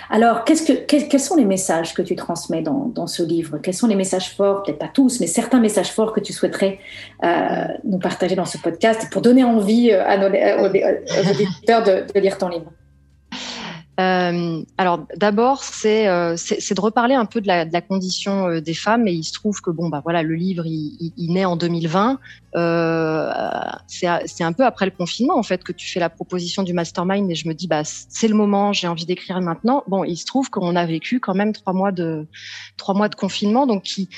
Alors, 0.10 0.44
que, 0.46 0.74
quels 0.86 1.20
sont 1.20 1.36
les 1.36 1.46
messages 1.46 1.94
que 1.94 2.02
tu 2.02 2.16
transmets 2.16 2.62
dans, 2.62 3.08
ce 3.08 3.24
livre? 3.24 3.58
Quels 3.60 3.74
sont 3.74 3.88
les 3.88 3.96
messages 3.96 4.36
forts, 4.36 4.64
peut-être 4.64 4.80
pas 4.80 4.90
tous, 4.94 5.20
mais 5.20 5.28
certains 5.28 5.60
messages 5.60 5.92
forts 5.92 6.14
que 6.14 6.20
tu 6.20 6.34
souhaiterais 6.34 6.80
euh, 7.24 7.66
nous 7.84 8.00
partager 8.00 8.36
dans 8.36 8.46
ce 8.46 8.58
podcast 8.58 9.08
pour 9.12 9.22
donner 9.22 9.44
envie 9.44 9.92
euh, 9.92 10.06
à 10.06 10.18
nos, 10.18 10.28
aux, 10.28 11.30
auditeurs 11.30 11.84
de 11.84 12.20
lire 12.20 12.38
ton 12.38 12.50
livre 12.50 12.72
euh, 14.00 14.64
alors 14.78 15.08
d'abord, 15.16 15.64
c'est 15.64 16.08
euh, 16.08 16.36
de 16.36 16.82
reparler 16.82 17.16
un 17.16 17.26
peu 17.26 17.42
de 17.42 17.48
la, 17.48 17.66
de 17.66 17.74
la 17.74 17.82
condition 17.82 18.48
euh, 18.48 18.62
des 18.62 18.76
femmes. 18.76 19.08
Et 19.08 19.14
il 19.14 19.24
se 19.24 19.34
trouve 19.34 19.60
que 19.60 19.72
bon, 19.72 19.90
bah 19.90 20.02
voilà, 20.04 20.22
le 20.22 20.36
livre 20.36 20.66
il, 20.68 21.14
il, 21.18 21.34
naît 21.34 21.46
en 21.46 21.56
2020. 21.56 22.20
Euh, 22.56 23.32
c'est 23.88 24.44
un 24.44 24.54
peu 24.54 24.66
après 24.66 24.86
le 24.86 24.92
confinement 24.92 25.38
en 25.38 25.44
fait 25.44 25.64
que 25.64 25.72
tu 25.72 25.88
fais 25.88 26.00
la 26.00 26.10
proposition 26.10 26.62
du 26.62 26.74
mastermind. 26.74 27.30
Et 27.32 27.36
je 27.36 27.48
me 27.48 27.54
dis 27.54 27.68
bah 27.68 27.82
c'est 27.84 28.28
le 28.28 28.36
moment, 28.36 28.72
j'ai 28.72 28.88
envie 28.88 29.06
d'écrire 29.06 29.42
maintenant. 29.42 29.84
Bon, 29.88 30.04
il 30.04 30.18
se 30.18 30.26
trouve 30.26 30.50
qu'on 30.52 30.76
a 30.76 30.86
vécu 30.86 31.20
quand 31.20 31.36
même 31.36 31.54
trois 31.54 31.74
mois 31.74 31.92
de 31.92 32.28
trois 32.78 32.94
mois 32.94 33.10
de 33.10 33.16
confinement, 33.16 33.66
donc 33.66 33.84
qui 33.84 34.10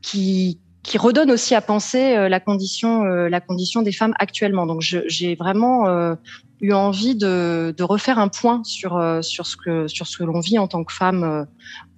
qui 0.00 0.58
qui 0.82 0.98
redonne 0.98 1.30
aussi 1.30 1.54
à 1.54 1.60
penser 1.60 2.16
euh, 2.16 2.28
la 2.28 2.40
condition 2.40 3.04
la 3.04 3.40
condition 3.40 3.82
des 3.82 3.92
femmes 3.92 4.14
actuellement. 4.18 4.66
Donc 4.66 4.80
j'ai 4.80 5.34
vraiment 5.34 6.16
eu 6.60 6.72
envie 6.72 7.14
de, 7.14 7.74
de, 7.76 7.82
refaire 7.82 8.18
un 8.18 8.28
point 8.28 8.62
sur 8.64 8.96
euh, 8.96 9.22
sur 9.22 9.46
ce 9.46 9.56
que 9.56 9.88
sur 9.88 10.06
ce 10.06 10.18
que 10.18 10.24
l'on 10.24 10.40
vit 10.40 10.58
en 10.58 10.68
tant 10.68 10.84
que 10.84 10.92
femme 10.92 11.24
euh, 11.24 11.44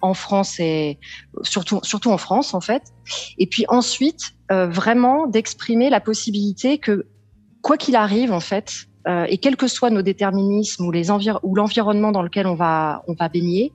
en 0.01 0.13
France 0.13 0.59
et 0.59 0.99
surtout 1.41 1.79
surtout 1.83 2.11
en 2.11 2.17
France 2.17 2.53
en 2.53 2.61
fait. 2.61 2.83
Et 3.37 3.47
puis 3.47 3.65
ensuite 3.67 4.35
euh, 4.51 4.67
vraiment 4.67 5.27
d'exprimer 5.27 5.89
la 5.89 5.99
possibilité 5.99 6.77
que 6.77 7.07
quoi 7.61 7.77
qu'il 7.77 7.95
arrive 7.95 8.31
en 8.31 8.39
fait 8.39 8.87
et 9.07 9.37
quels 9.37 9.55
que 9.57 9.67
soient 9.67 9.89
nos 9.89 10.01
déterminismes 10.01 10.85
ou 10.85 11.55
l'environnement 11.55 12.11
dans 12.11 12.21
lequel 12.21 12.47
on 12.47 12.55
va 12.55 13.03
baigner, 13.33 13.73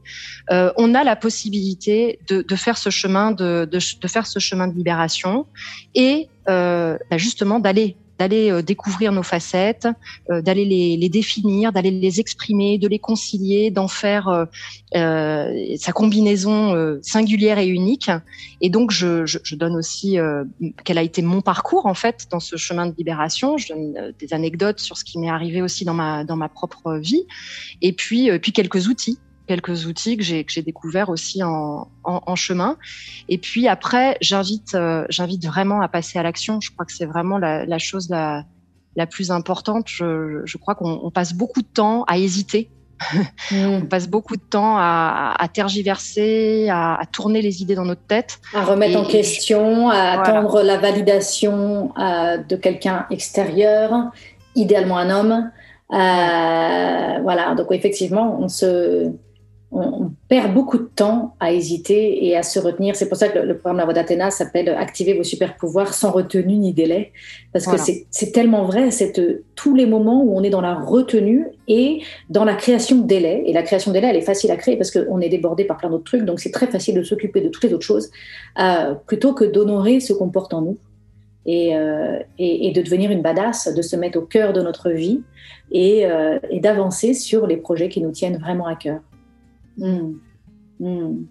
on 0.51 0.95
a 0.95 1.05
la 1.05 1.17
possibilité 1.17 2.19
de, 2.29 2.57
faire 2.57 2.79
ce 2.79 2.91
chemin 2.91 3.33
de, 3.33 3.69
faire 4.07 4.27
ce 4.27 4.38
chemin 4.38 4.69
de 4.69 4.75
libération 4.75 5.47
et 5.95 6.29
bah, 6.47 6.99
justement 7.17 7.59
d'aller 7.61 7.97
d'aller 8.18 8.50
euh, 8.50 8.62
découvrir 8.62 9.12
nos 9.12 9.22
facettes, 9.22 9.88
euh, 10.31 10.42
d'aller 10.42 10.64
les, 10.64 11.09
définir, 11.09 11.72
d'aller 11.72 11.90
les 11.90 12.20
exprimer, 12.20 12.78
de 12.78 12.88
les 12.88 12.98
concilier, 12.98 13.70
d'en 13.70 13.88
faire 13.88 14.46
euh, 14.94 15.76
sa 15.76 15.92
combinaison 15.92 16.98
singulière 17.02 17.59
et 17.59 17.66
unique. 17.66 18.11
Et 18.61 18.70
donc, 18.70 18.90
je 18.90 19.54
donne 19.54 19.76
aussi 19.76 20.18
quel 20.85 20.98
a 20.98 21.02
été 21.02 21.22
mon 21.22 21.40
parcours 21.40 21.87
en 21.87 21.94
fait 21.94 22.26
dans 22.31 22.40
ce 22.40 22.57
chemin 22.57 22.87
de 22.87 22.94
libération. 22.96 23.57
Je 23.57 23.68
donne 23.68 24.12
des 24.18 24.35
anecdotes 24.35 24.81
sur 24.81 24.96
ce 24.96 25.04
qui 25.04 25.18
m'est 25.18 25.31
arrivé 25.31 25.62
aussi 25.62 25.85
dans 25.85 25.94
ma 25.94 26.24
dans 26.24 26.37
ma 26.37 26.48
propre 26.48 26.96
vie, 26.96 27.24
et 27.81 27.92
puis 27.92 28.31
puis 28.38 28.52
quelques 28.52 28.88
outils 28.88 29.18
quelques 29.48 29.87
outils 29.87 30.16
que 30.16 30.22
j'ai 30.22 30.44
que 30.44 30.52
j'ai 30.52 30.62
découvert 30.62 31.08
aussi 31.08 31.42
en, 31.42 31.88
en, 32.04 32.20
en, 32.24 32.37
chemin. 32.37 32.76
Et 33.28 33.38
puis 33.38 33.66
après, 33.66 34.16
j'invite 34.20 34.74
euh, 34.74 35.04
j'invite 35.08 35.44
vraiment 35.46 35.80
à 35.80 35.88
passer 35.88 36.18
à 36.18 36.22
l'action. 36.22 36.61
Je 36.61 36.70
crois 36.70 36.84
que 36.87 36.92
c'est 36.92 37.06
vraiment 37.06 37.38
la, 37.38 37.64
la, 37.66 37.78
chose 37.78 38.08
la, 38.11 38.44
la 38.94 39.06
plus 39.06 39.30
importante. 39.30 39.87
Je, 39.88 40.42
je 40.44 40.58
crois 40.58 40.74
qu'on 40.74 41.11
passe 41.11 41.32
beaucoup 41.34 41.62
de 41.62 41.66
temps 41.66 42.04
à 42.04 42.18
hésiter. 42.18 42.70
on 43.52 43.82
passe 43.82 44.08
beaucoup 44.08 44.37
de 44.37 44.42
temps 44.42 44.76
à, 44.76 45.34
à 45.38 45.48
tergiverser, 45.48 46.68
à, 46.68 46.96
à, 47.00 47.06
tourner 47.06 47.42
les 47.42 47.62
idées 47.62 47.74
dans 47.74 47.84
notre 47.84 48.06
tête. 48.06 48.40
À 48.54 48.64
remettre 48.64 48.98
en 48.98 49.04
question, 49.04 49.88
à 49.88 50.20
attendre 50.20 50.62
la 50.62 50.78
validation 50.78 51.92
euh, 51.96 52.38
de 52.38 52.56
quelqu'un 52.56 53.06
extérieur, 53.11 53.92
idéalement 54.54 54.98
un 54.98 55.11
homme. 55.11 55.50
Euh, 55.92 57.18
voilà, 57.22 57.54
donc 57.54 57.68
effectivement, 57.70 58.38
on 58.40 58.48
se, 58.48 59.11
on, 59.70 60.11
perd 60.28 60.52
beaucoup 60.54 60.78
de 60.78 60.88
temps 60.94 61.35
à 61.40 61.52
hésiter 61.52 62.26
et 62.26 62.37
à 62.37 62.42
se 62.42 62.59
retenir. 62.59 62.96
C'est 62.96 63.09
pour 63.09 63.16
ça 63.16 63.28
que 63.28 63.38
le, 63.38 63.57
programme 63.57 63.78
La 63.78 63.85
Voix 63.85 63.94
d'Athéna 63.94 64.31
s'appelle 64.31 64.68
Activer 64.70 65.14
vos 65.14 65.22
super 65.22 65.57
pouvoirs 65.57 65.94
sans 65.94 66.11
retenue 66.11 66.57
ni 66.57 66.72
délai. 66.72 67.12
Parce 67.52 67.66
que 67.66 67.76
c'est 68.11 68.33
tellement 68.33 68.64
vrai, 68.64 68.90
cette, 68.90 69.20
tous 69.54 69.74
les 69.74 69.87
moments 69.87 70.22
où 70.22 70.37
on 70.37 70.42
est 70.42 70.50
dans 70.50 70.61
la 70.61 70.74
retenue 70.74 71.46
et 71.66 72.02
dans 72.31 72.44
la 72.44 72.54
création 72.54 72.96
de 72.96 73.07
délai. 73.07 73.42
Et 73.46 73.52
la 73.52 73.62
création 73.62 73.90
de 73.90 73.94
délai, 73.94 74.09
elle 74.09 74.16
est 74.16 74.22
facile 74.22 74.50
à 74.50 74.57
créer 74.57 74.76
parce 74.76 74.90
qu'on 74.90 75.20
est 75.20 75.28
débordé 75.28 75.64
par 75.64 75.76
plein 75.76 75.90
d'autres 75.90 76.04
trucs. 76.04 76.24
Donc 76.24 76.40
c'est 76.40 76.52
très 76.52 76.66
facile 76.66 76.94
de 76.94 77.02
s'occuper 77.02 77.40
de 77.40 77.48
toutes 77.48 77.64
les 77.64 77.72
autres 77.72 77.87
choses 77.87 78.11
euh, 78.59 78.94
plutôt 79.07 79.33
que 79.35 79.44
d'honorer 79.44 80.00
ce 80.00 80.12
qu'on 80.12 80.28
porte 80.28 80.54
en 80.54 80.62
nous. 80.62 80.78
Euh, 81.46 82.18
et, 82.38 82.66
et, 82.66 82.72
de 82.72 82.83
devenir 82.83 83.11
une 83.11 83.22
badass, 83.22 83.72
de 83.74 83.81
se 83.81 83.96
mettre 83.96 84.18
au 84.18 84.22
cœur 84.22 84.52
de 84.52 84.61
notre 84.61 84.90
vie 84.90 85.22
et, 85.72 86.04
euh, 86.04 86.38
et 86.50 86.61
d'avancer 86.61 87.14
sur 87.14 87.46
les 87.46 87.57
projets 87.57 87.88
qui 87.88 88.02
nous 88.02 88.11
tiennent 88.11 88.37
vraiment 88.37 88.66
à 88.66 88.76
cœur. 88.76 89.00
Hmm. 89.79 90.19
Hmm. 90.81 91.25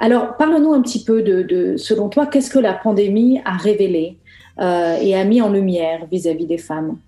Alors, 0.00 0.36
parle-nous 0.36 0.72
un 0.72 0.82
petit 0.82 1.04
peu 1.04 1.22
de, 1.22 1.76
selon 1.76 2.08
toi, 2.08 2.26
qu'est-ce 2.26 2.50
que 2.50 2.58
la 2.58 2.74
pandémie 2.74 3.40
a 3.44 3.56
révélé 3.56 4.18
euh, 4.60 4.96
et 5.00 5.14
a 5.14 5.24
mis 5.24 5.42
en 5.42 5.50
lumière 5.50 6.06
vis-à-vis 6.10 6.46
des 6.46 6.58
femmes? 6.58 6.98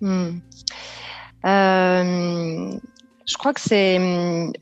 Hmm. 0.00 0.38
euh, 1.44 2.72
Je 3.26 3.36
crois 3.36 3.52
que 3.52 3.60
c'est, 3.60 3.98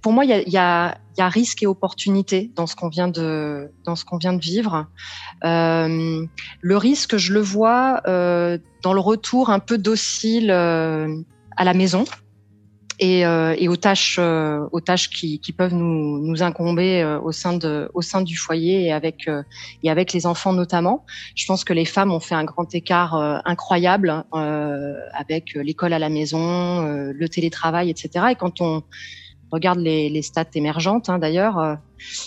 pour 0.03 0.13
moi, 0.13 0.25
il 0.25 0.49
y 0.49 0.57
a, 0.57 0.97
risque 1.19 1.63
et 1.63 1.67
opportunité 1.67 2.51
dans 2.57 2.67
ce 2.67 2.75
qu'on 2.75 2.89
vient 2.89 3.09
de 3.09 4.41
vivre. 4.41 4.87
Euh, 5.45 6.27
le 6.63 6.77
risque, 6.77 7.19
je 7.19 7.35
le 7.35 7.41
vois 7.41 8.01
dans 8.07 8.93
le 8.95 9.01
retour 9.01 9.51
un 9.51 9.59
peu 9.59 9.77
docile 9.77 10.51
à 10.51 11.65
la 11.65 11.75
maison 11.75 12.05
et, 13.01 13.25
euh, 13.25 13.55
et 13.59 13.69
aux 13.69 13.77
tâches, 13.77 14.19
euh, 14.21 14.61
aux 14.73 14.81
tâches 14.81 15.09
qui, 15.09 15.41
peuvent 15.57 15.75
nous, 15.75 16.43
incomber 16.43 17.03
euh, 17.03 17.19
au 17.19 17.33
sein 17.33 17.55
de, 17.55 17.91
au 17.95 18.03
sein 18.03 18.21
du 18.21 18.37
foyer 18.37 18.85
et 18.85 18.93
avec 18.93 19.29
et 19.83 19.91
avec 19.91 20.13
les 20.13 20.27
enfants 20.27 20.53
notamment. 20.53 21.05
Je 21.35 21.47
pense 21.47 21.65
que 21.65 21.73
les 21.73 21.87
femmes 21.87 22.13
ont 22.13 22.21
fait 22.21 22.35
un 22.35 22.45
grand 22.45 22.73
écart 22.75 23.15
incroyable 23.45 24.25
avec 24.33 25.55
l'école 25.55 25.93
à 25.93 25.99
la 25.99 26.09
maison, 26.09 26.83
le 26.83 27.29
télétravail, 27.29 27.91
etc. 27.91 28.27
Et 28.33 28.35
quand 28.35 28.61
on 28.61 28.83
regarde 29.51 29.79
les, 29.79 30.23
stats 30.23 30.45
émergentes, 30.55 31.09
hein, 31.09 31.19
d'ailleurs, 31.19 31.79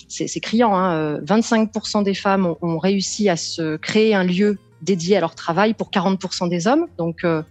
c'est 0.08 0.40
criant. 0.40 0.76
Hein, 0.76 1.20
25% 1.20 2.04
des 2.04 2.14
femmes 2.14 2.56
ont 2.62 2.78
réussi 2.80 3.30
à 3.30 3.38
se 3.38 3.78
créer 3.78 4.16
un 4.16 4.24
lieu 4.24 4.58
dédiés 4.84 5.18
à 5.18 5.20
leur 5.20 5.36
travail 5.36 5.74
pour 5.74 5.90
40% 5.90 6.50
des 6.50 6.68
hommes. 6.68 6.88
Donc, 6.98 7.24
euh, 7.24 7.42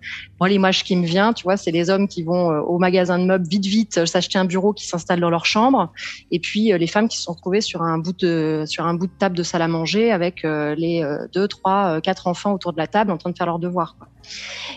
moi, 0.41 0.49
l'image 0.49 0.85
qui 0.85 0.97
me 0.97 1.07
vient, 1.07 1.33
tu 1.33 1.45
vois, 1.45 1.57
c'est 1.57 1.71
les 1.71 1.91
hommes 1.91 2.09
qui 2.09 2.23
vont 2.23 2.49
au 2.49 2.79
magasin 2.79 3.19
de 3.19 3.25
meubles 3.25 3.47
vite, 3.47 3.67
vite 3.67 4.05
s'acheter 4.07 4.39
un 4.39 4.45
bureau 4.45 4.73
qui 4.73 4.87
s'installe 4.87 5.21
dans 5.21 5.31
leur 5.31 5.47
chambre, 5.47 5.93
et 6.31 6.39
puis 6.39 6.73
les 6.77 6.87
femmes 6.87 7.09
qui 7.09 7.17
se 7.17 7.25
sont 7.25 7.33
retrouvées 7.33 7.61
sur 7.61 7.83
un 7.83 7.99
bout 7.99 8.17
de 8.19 8.65
sur 8.67 8.87
un 8.87 8.95
bout 8.95 9.07
de 9.07 9.13
table 9.19 9.37
de 9.37 9.43
salle 9.43 9.63
à 9.63 9.69
manger 9.69 10.11
avec 10.11 10.43
les 10.43 11.05
deux, 11.33 11.49
trois, 11.49 12.01
quatre 12.01 12.27
enfants 12.27 12.53
autour 12.53 12.73
de 12.73 12.79
la 12.79 12.87
table 12.87 13.11
en 13.11 13.19
train 13.19 13.31
de 13.31 13.37
faire 13.37 13.47
leurs 13.47 13.59
devoirs. 13.59 13.97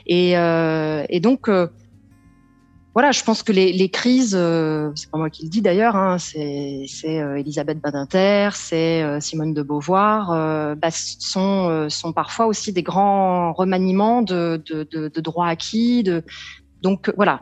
Et 0.08 0.36
donc 1.22 1.50
voilà, 2.96 3.12
je 3.12 3.24
pense 3.26 3.44
que 3.44 3.52
les, 3.52 3.90
crises, 3.90 4.38
euh, 4.40 4.90
c'est 4.96 5.12
pas 5.12 5.18
moi 5.18 5.30
qui 5.30 5.44
le 5.44 5.50
dis 5.50 5.62
d'ailleurs, 5.62 5.98
hein, 5.98 6.18
c'est 6.18 6.88
euh, 7.04 7.36
Elisabeth 7.36 7.82
Badinter, 7.82 8.52
c'est 8.54 9.04
euh, 9.04 9.20
Simone 9.20 9.54
de 9.54 9.62
Beauvoir, 9.62 10.30
bah, 10.78 10.88
sont, 10.92 12.14
parfois 12.16 12.46
aussi 12.46 12.72
des 12.72 12.84
grands 12.84 13.52
remaniements 13.52 14.22
de, 14.22 14.64
droits 15.20 15.48
acquis. 15.48 16.06
Donc 16.84 17.12
voilà, 17.18 17.42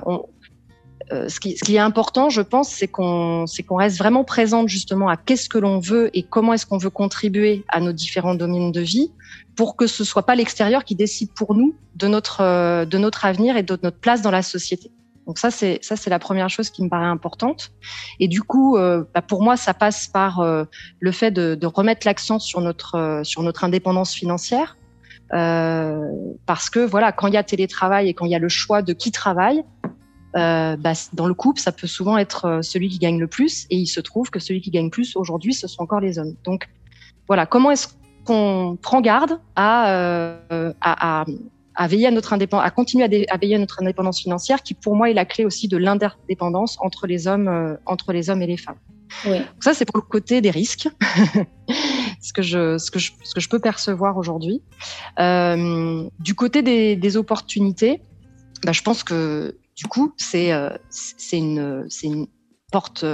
ce, 1.12 1.40
qui, 1.40 1.76
est 1.76 1.78
important, 1.78 2.32
je 2.32 2.42
pense, 2.42 2.70
c'est 2.70 2.88
qu'on 2.88 3.46
reste 3.70 4.00
vraiment 4.00 4.24
présente 4.24 4.70
justement 4.70 5.08
à 5.08 5.18
qu'est-ce 5.18 5.50
que 5.50 5.60
l'on 5.60 5.78
veut 5.78 6.10
et 6.18 6.24
comment 6.24 6.54
est-ce 6.54 6.66
qu'on 6.66 6.80
veut 6.80 6.90
contribuer 6.90 7.64
à 7.68 7.80
nos 7.80 7.92
différents 7.92 8.34
domaines 8.34 8.72
de 8.72 8.82
vie 8.82 9.12
pour 9.56 9.76
que 9.76 9.86
ce 9.86 10.04
soit 10.04 10.26
pas 10.26 10.34
l'extérieur 10.34 10.84
qui 10.84 10.96
décide 10.96 11.32
pour 11.32 11.54
nous 11.54 11.76
de 11.94 12.08
notre 12.08 12.42
avenir 12.42 13.56
et 13.56 13.62
de 13.62 13.78
notre 13.84 14.00
place 14.00 14.24
dans 14.24 14.32
la 14.32 14.42
société. 14.42 14.90
Donc 15.28 15.38
ça, 15.38 15.52
c'est 15.52 15.80
ça, 15.82 15.96
c'est 15.96 16.10
la 16.10 16.20
première 16.20 16.50
chose 16.50 16.70
qui 16.70 16.84
me 16.84 16.90
paraît 16.90 17.06
importante. 17.06 17.72
Et 18.20 18.28
du 18.28 18.42
coup, 18.42 18.78
euh, 18.78 19.04
bah 19.14 19.22
pour 19.22 19.42
moi, 19.42 19.56
ça 19.56 19.74
passe 19.74 20.08
par 20.08 20.40
euh, 20.42 20.66
le 21.00 21.12
fait 21.12 21.32
de, 21.32 21.66
remettre 21.66 22.06
l'accent 22.06 22.40
sur 22.40 22.62
notre 22.62 22.96
euh, 22.96 23.24
sur 23.24 23.42
notre 23.42 23.64
indépendance 23.64 24.14
financière, 24.14 24.78
parce 25.30 26.70
que 26.70 26.80
voilà, 26.80 27.12
quand 27.12 27.28
il 27.28 27.34
y 27.34 27.38
a 27.38 27.44
télétravail 27.44 28.10
et 28.10 28.14
quand 28.14 28.26
il 28.26 28.32
y 28.32 28.36
a 28.36 28.40
le 28.40 28.50
choix 28.50 28.82
de 28.82 28.94
qui 28.94 29.12
travaille, 29.12 29.64
bah, 30.34 30.94
dans 31.14 31.28
le 31.28 31.34
couple, 31.34 31.60
ça 31.60 31.72
peut 31.72 31.88
souvent 31.88 32.18
être 32.18 32.60
celui 32.62 32.90
qui 32.90 33.00
gagne 33.00 33.20
le 33.20 33.28
plus, 33.28 33.66
et 33.70 33.78
il 33.78 33.88
se 33.88 34.00
trouve 34.00 34.30
que 34.30 34.40
celui 34.40 34.62
qui 34.62 34.70
gagne 34.70 34.90
plus 34.90 35.16
aujourd'hui, 35.16 35.54
ce 35.54 35.68
sont 35.68 35.82
encore 35.82 36.02
les 36.02 36.20
hommes. 36.20 36.36
Donc 36.44 36.70
voilà, 37.28 37.46
comment 37.46 37.72
est-ce 37.72 37.88
qu'on 38.26 38.78
prend 38.80 39.02
garde 39.02 39.40
à, 39.56 40.36
à 41.76 41.88
veiller 41.88 42.08
à 42.08 42.12
notre 42.12 42.34
indépendance, 42.34 42.66
à 42.66 42.72
continuer 42.72 43.28
à, 43.30 43.38
veiller 43.38 43.56
à 43.56 43.60
notre 43.60 43.82
indépendance 43.82 44.22
financière, 44.22 44.62
qui 44.64 44.74
pour 44.74 44.96
moi 44.96 45.10
est 45.10 45.14
la 45.14 45.26
clé 45.26 45.46
aussi 45.46 45.68
de 45.68 45.78
l'interdépendance 45.78 46.78
entre 46.82 47.08
les 47.08 47.28
hommes, 47.28 47.48
euh, 47.48 47.76
entre 47.86 48.14
les 48.14 48.30
hommes 48.30 48.42
et 48.42 48.48
les 48.48 48.58
femmes. 48.58 48.78
Oui. 49.26 49.38
ça, 49.60 49.76
c'est 49.76 49.86
pour 49.86 49.98
le 49.98 50.08
côté 50.08 50.42
des 50.42 50.50
risques, 50.50 50.90
ce 52.22 52.34
que 52.34 52.42
je, 52.42 52.80
ce 52.80 52.90
que 52.90 52.98
je, 52.98 53.12
ce 53.24 53.34
que 53.36 53.40
je 53.40 53.50
peux 53.50 53.60
percevoir 53.60 54.18
aujourd'hui. 54.18 54.62
Euh, 55.20 56.08
du 56.20 56.34
côté 56.34 56.64
des, 56.64 56.96
des 56.96 57.18
opportunités, 57.18 58.02
bah, 58.64 58.72
je 58.72 58.82
pense 58.82 59.04
que 59.04 59.58
du 59.76 59.86
coup, 59.86 60.14
c'est, 60.18 60.52
euh, 60.52 60.70
c'est 60.90 61.38
une, 61.38 62.28
porte 62.72 63.06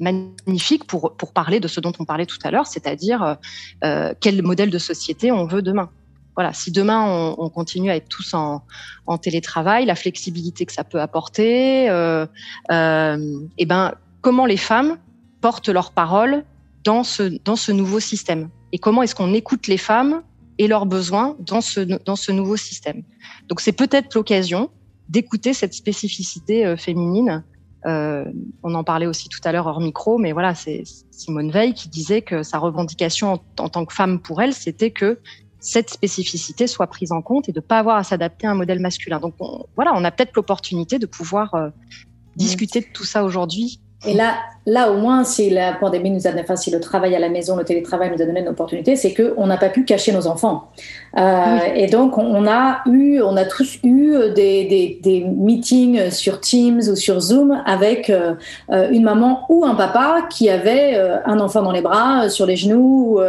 magnifique 0.00 0.86
pour, 0.86 1.18
pour 1.18 1.34
parler 1.34 1.60
de 1.60 1.68
ce 1.68 1.80
dont 1.80 1.92
on 1.98 2.06
parlait 2.06 2.24
tout 2.24 2.38
à 2.44 2.50
l'heure, 2.50 2.66
c'est-à-dire 2.66 3.36
quel 3.82 4.42
modèle 4.42 4.70
de 4.70 4.78
société 4.78 5.30
on 5.30 5.44
veut 5.44 5.60
demain 5.60 5.90
voilà, 6.36 6.52
si 6.52 6.70
demain 6.70 7.02
on, 7.02 7.34
on, 7.38 7.48
continue 7.48 7.90
à 7.90 7.96
être 7.96 8.08
tous 8.08 8.34
en, 8.34 8.62
télétravail, 9.18 9.86
la 9.86 9.94
flexibilité 9.94 10.66
que 10.66 10.72
ça 10.72 10.84
peut 10.84 11.00
apporter, 11.00 11.88
euh, 11.88 12.26
euh, 12.70 13.40
et 13.56 13.64
ben 13.64 13.94
comment 14.20 14.44
les 14.44 14.58
femmes 14.58 14.98
portent 15.40 15.70
leur 15.70 15.92
parole 15.92 16.44
dans 16.84 17.04
ce 17.04 17.22
dans 17.44 17.56
ce 17.56 17.72
nouveau 17.72 18.00
système 18.00 18.50
et 18.72 18.78
comment 18.78 19.02
est-ce 19.02 19.14
qu'on 19.14 19.32
écoute 19.32 19.66
les 19.66 19.78
femmes 19.78 20.22
et 20.58 20.68
leurs 20.68 20.86
besoins 20.86 21.36
dans 21.40 21.62
ce 21.62 21.80
dans 21.80 22.16
ce 22.16 22.32
nouveau 22.32 22.56
système. 22.56 23.02
Donc 23.48 23.60
c'est 23.60 23.72
peut-être 23.72 24.14
l'occasion 24.14 24.70
d'écouter 25.08 25.54
cette 25.54 25.72
spécificité 25.72 26.66
euh, 26.66 26.76
féminine. 26.76 27.42
On 27.88 28.74
en 28.74 28.82
parlait 28.82 29.06
aussi 29.06 29.28
tout 29.28 29.38
à 29.44 29.52
l'heure 29.52 29.68
hors 29.68 29.80
micro, 29.80 30.18
mais 30.18 30.32
voilà, 30.32 30.56
c'est 30.56 30.82
Simone 31.12 31.52
Veil 31.52 31.72
qui 31.72 31.88
disait 31.88 32.20
que 32.20 32.42
sa 32.42 32.58
revendication 32.58 33.34
en, 33.34 33.62
en 33.62 33.68
tant 33.68 33.84
que 33.84 33.94
femme 33.94 34.18
pour 34.18 34.42
elle, 34.42 34.52
c'était 34.54 34.90
que 34.90 35.20
cette 35.66 35.90
spécificité 35.90 36.68
soit 36.68 36.86
prise 36.86 37.10
en 37.10 37.22
compte 37.22 37.48
et 37.48 37.52
de 37.52 37.58
pas 37.58 37.80
avoir 37.80 37.96
à 37.96 38.04
s'adapter 38.04 38.46
à 38.46 38.52
un 38.52 38.54
modèle 38.54 38.78
masculin. 38.78 39.18
Donc 39.18 39.34
voilà, 39.74 39.92
on 39.96 40.04
a 40.04 40.12
peut-être 40.12 40.36
l'opportunité 40.36 41.00
de 41.00 41.06
pouvoir 41.06 41.54
euh, 41.54 41.70
discuter 42.36 42.82
de 42.82 42.86
tout 42.92 43.02
ça 43.04 43.24
aujourd'hui 43.24 43.80
et 44.04 44.14
là, 44.14 44.38
là, 44.66 44.90
au 44.90 44.98
moins, 44.98 45.22
si 45.24 45.48
la 45.48 45.72
pandémie 45.72 46.10
nous 46.10 46.26
a, 46.26 46.30
enfin, 46.40 46.56
si 46.56 46.70
le 46.70 46.80
travail 46.80 47.14
à 47.14 47.20
la 47.20 47.28
maison, 47.28 47.56
le 47.56 47.64
télétravail 47.64 48.10
nous 48.14 48.20
a 48.20 48.26
donné 48.26 48.40
une 48.40 48.48
opportunité, 48.48 48.96
c'est 48.96 49.14
qu'on 49.14 49.46
n'a 49.46 49.56
pas 49.56 49.68
pu 49.68 49.84
cacher 49.84 50.12
nos 50.12 50.26
enfants. 50.26 50.64
Euh, 51.16 51.58
Et 51.74 51.86
donc, 51.86 52.18
on 52.18 52.46
a 52.46 52.82
eu, 52.86 53.20
on 53.22 53.36
a 53.36 53.44
tous 53.44 53.78
eu 53.84 54.16
des, 54.34 54.64
des, 54.64 54.98
des 55.02 55.24
meetings 55.24 56.10
sur 56.10 56.40
Teams 56.40 56.82
ou 56.90 56.96
sur 56.96 57.20
Zoom 57.20 57.62
avec 57.64 58.10
euh, 58.10 58.34
une 58.90 59.04
maman 59.04 59.46
ou 59.48 59.64
un 59.64 59.76
papa 59.76 60.26
qui 60.28 60.50
avait 60.50 60.94
euh, 60.96 61.18
un 61.24 61.38
enfant 61.38 61.62
dans 61.62 61.72
les 61.72 61.82
bras, 61.82 62.28
sur 62.28 62.44
les 62.44 62.56
genoux, 62.56 63.20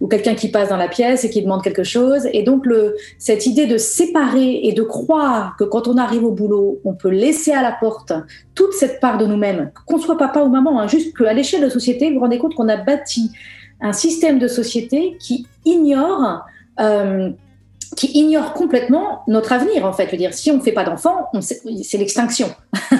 ou 0.00 0.06
quelqu'un 0.08 0.34
qui 0.34 0.48
passe 0.48 0.70
dans 0.70 0.76
la 0.76 0.88
pièce 0.88 1.24
et 1.24 1.30
qui 1.30 1.42
demande 1.42 1.62
quelque 1.62 1.84
chose. 1.84 2.26
Et 2.32 2.42
donc, 2.42 2.64
le, 2.64 2.96
cette 3.18 3.46
idée 3.46 3.66
de 3.66 3.76
séparer 3.76 4.60
et 4.64 4.72
de 4.72 4.82
croire 4.82 5.54
que 5.58 5.64
quand 5.64 5.86
on 5.86 5.96
arrive 5.98 6.24
au 6.24 6.32
boulot, 6.32 6.80
on 6.84 6.94
peut 6.94 7.10
laisser 7.10 7.52
à 7.52 7.62
la 7.62 7.72
porte 7.72 8.12
toute 8.54 8.72
cette 8.72 8.98
part 9.00 9.18
de 9.18 9.26
nous-mêmes, 9.26 9.70
qu'on 9.86 9.98
soit 9.98 10.16
papa 10.16 10.40
ou 10.40 10.48
maman, 10.48 10.77
hein, 10.78 10.86
juste 10.86 11.16
qu'à 11.16 11.32
l'échelle 11.32 11.62
de 11.62 11.68
société, 11.68 12.08
vous 12.08 12.14
vous 12.14 12.20
rendez 12.20 12.38
compte 12.38 12.54
qu'on 12.54 12.68
a 12.68 12.76
bâti 12.76 13.32
un 13.80 13.92
système 13.92 14.38
de 14.38 14.48
société 14.48 15.16
qui 15.20 15.46
ignore 15.64 16.44
euh, 16.80 17.30
qui 17.96 18.18
ignore 18.18 18.52
complètement 18.52 19.22
notre 19.26 19.52
avenir, 19.52 19.84
en 19.84 19.92
fait. 19.92 20.06
Je 20.06 20.10
veux 20.12 20.16
dire, 20.16 20.34
si 20.34 20.50
on 20.50 20.56
ne 20.56 20.60
fait 20.60 20.72
pas 20.72 20.84
d'enfants, 20.84 21.28
c'est 21.40 21.98
l'extinction. 21.98 22.48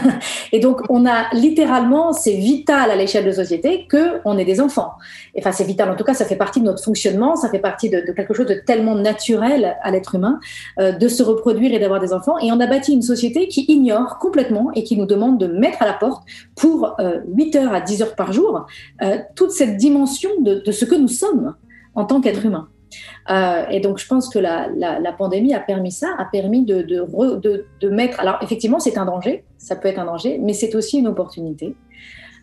et 0.53 0.61
donc, 0.61 0.81
on 0.89 1.07
a 1.07 1.33
littéralement, 1.35 2.13
c'est 2.13 2.35
vital 2.35 2.91
à 2.91 2.97
l'échelle 2.97 3.25
de 3.25 3.33
société 3.33 3.87
qu'on 3.91 4.39
ait 4.39 4.45
des 4.45 4.61
enfants. 4.61 4.93
Enfin, 5.37 5.53
c'est 5.53 5.65
vital. 5.65 5.91
En 5.91 5.97
tout 5.97 6.05
cas, 6.05 6.15
ça 6.15 6.25
fait 6.25 6.37
partie 6.37 6.61
de 6.61 6.65
notre 6.65 6.83
fonctionnement, 6.83 7.37
ça 7.37 7.49
fait 7.51 7.59
partie 7.59 7.91
de, 7.91 8.01
quelque 8.13 8.35
chose 8.35 8.47
de 8.47 8.55
tellement 8.55 8.95
naturel 8.95 9.77
à 9.83 9.91
l'être 9.91 10.15
humain 10.15 10.41
euh, 10.79 10.93
de 10.93 11.09
se 11.09 11.23
reproduire 11.23 11.73
et 11.75 11.79
d'avoir 11.79 12.01
des 12.01 12.13
enfants. 12.13 12.39
Et 12.39 12.51
on 12.51 12.61
a 12.61 12.67
bâti 12.67 12.93
une 12.93 13.03
société 13.03 13.49
qui 13.49 13.65
ignore 13.69 14.19
complètement 14.19 14.71
et 14.75 14.85
qui 14.85 14.97
nous 14.97 15.07
demande 15.07 15.39
de 15.39 15.47
mettre 15.47 15.83
à 15.83 15.87
la 15.87 15.95
porte 15.95 16.25
pour 16.55 16.97
8 17.27 17.57
euh, 17.57 17.61
heures 17.61 17.75
à 17.75 17.81
10 17.81 18.03
heures 18.03 18.15
par 18.15 18.33
jour 18.33 18.67
euh, 19.03 19.19
toute 19.35 19.51
cette 19.51 19.77
dimension 19.77 20.31
de 20.41 20.73
ce 20.73 20.85
que 20.85 20.95
nous 20.95 21.09
sommes 21.09 21.55
en 21.95 22.05
tant 22.05 22.21
qu'être 22.21 22.45
humain. 22.45 22.69
Euh, 23.31 23.65
et 23.71 23.81
donc, 23.81 23.99
je 23.99 24.07
pense 24.07 24.29
que 24.29 24.39
la, 24.39 25.13
pandémie 25.17 25.55
a 25.55 25.61
permis 25.61 25.93
ça, 25.93 26.15
a 26.19 26.25
permis 26.25 26.65
de, 26.65 26.83
de, 26.83 27.67
de 27.81 27.89
mettre. 27.89 28.21
Alors, 28.21 28.39
effectivement, 28.43 28.81
c'est 28.81 28.99
un 28.99 29.05
danger, 29.05 29.45
ça 29.59 29.77
peut 29.77 29.89
être 29.89 29.99
un 29.99 30.07
danger, 30.07 30.39
mais 30.43 30.53
c'est 30.53 30.75
aussi 30.75 30.99
une 30.99 31.09
opportunité. 31.09 31.75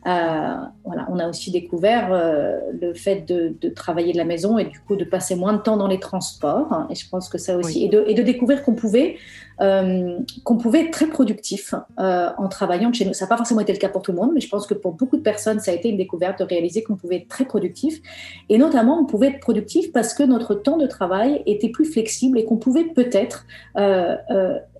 Euh, 0.07 0.55
voilà, 0.83 1.07
on 1.09 1.17
a 1.17 1.27
aussi 1.27 1.49
découvert 1.49 2.09
euh, 2.11 2.59
le 2.79 2.93
fait 2.93 3.21
de, 3.27 3.55
travailler 3.69 4.13
de 4.13 4.17
la 4.17 4.25
maison 4.25 4.59
et 4.59 4.65
du 4.65 4.79
coup 4.79 4.95
de 4.95 5.03
passer 5.03 5.35
moins 5.35 5.53
de 5.53 5.57
temps 5.57 5.77
dans 5.77 5.87
les 5.87 5.99
transports. 5.99 6.85
Et 6.91 6.95
je 6.95 7.09
pense 7.09 7.27
que 7.27 7.39
ça 7.39 7.57
aussi, 7.57 7.85
et, 7.85 7.89
de, 7.89 8.03
et, 8.07 8.13
de, 8.13 8.21
découvrir 8.21 8.63
qu'on 8.63 8.75
pouvait, 8.75 9.17
euh, 9.61 10.17
qu'on 10.43 10.57
pouvait 10.57 10.81
être 10.85 10.91
très 10.91 11.07
productif 11.07 11.73
en 11.97 12.47
travaillant 12.49 12.89
de 12.89 12.95
chez 12.95 13.05
nous. 13.05 13.13
Ça 13.13 13.25
n'a 13.25 13.29
pas 13.29 13.37
forcément 13.37 13.61
été 13.61 13.73
le 13.73 13.79
cas 13.79 13.89
pour 13.89 14.01
tout 14.01 14.11
le 14.11 14.17
monde, 14.17 14.31
mais 14.33 14.41
je 14.41 14.49
pense 14.49 14.67
que 14.67 14.73
pour 14.73 14.93
beaucoup 14.93 15.17
de 15.17 15.21
personnes, 15.21 15.59
ça 15.59 15.71
a 15.71 15.73
été 15.73 15.89
une 15.89 15.97
découverte 15.97 16.39
de 16.39 16.43
réaliser 16.43 16.83
qu'on 16.83 16.95
pouvait 16.95 17.17
être 17.17 17.27
très 17.27 17.45
productif. 17.45 18.01
Et 18.49 18.57
notamment, 18.57 18.99
on 18.99 19.05
pouvait 19.05 19.27
être 19.27 19.39
productif 19.39 19.91
parce 19.91 20.13
que 20.13 20.23
notre 20.23 20.55
temps 20.55 20.77
de 20.77 20.87
travail 20.87 21.41
était 21.45 21.69
plus 21.69 21.85
flexible 21.85 22.39
et 22.39 22.45
qu'on 22.45 22.57
pouvait 22.57 22.85
peut-être 22.85 23.45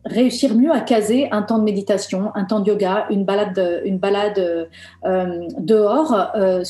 réussir 0.05 0.55
mieux 0.55 0.71
à 0.71 0.82
caser 0.82 1.30
un 1.32 1.41
temps 1.41 1.57
de 1.57 1.63
méditation, 1.63 2.32
un 2.36 2.45
temps 2.45 2.59
de 2.59 2.69
yoga, 2.69 3.07
une 3.09 3.26
balade, 3.26 3.82
une 3.86 3.97
balade 3.97 4.69
euh, 5.05 5.47
dehors 5.57 6.13
euh, 6.36 6.63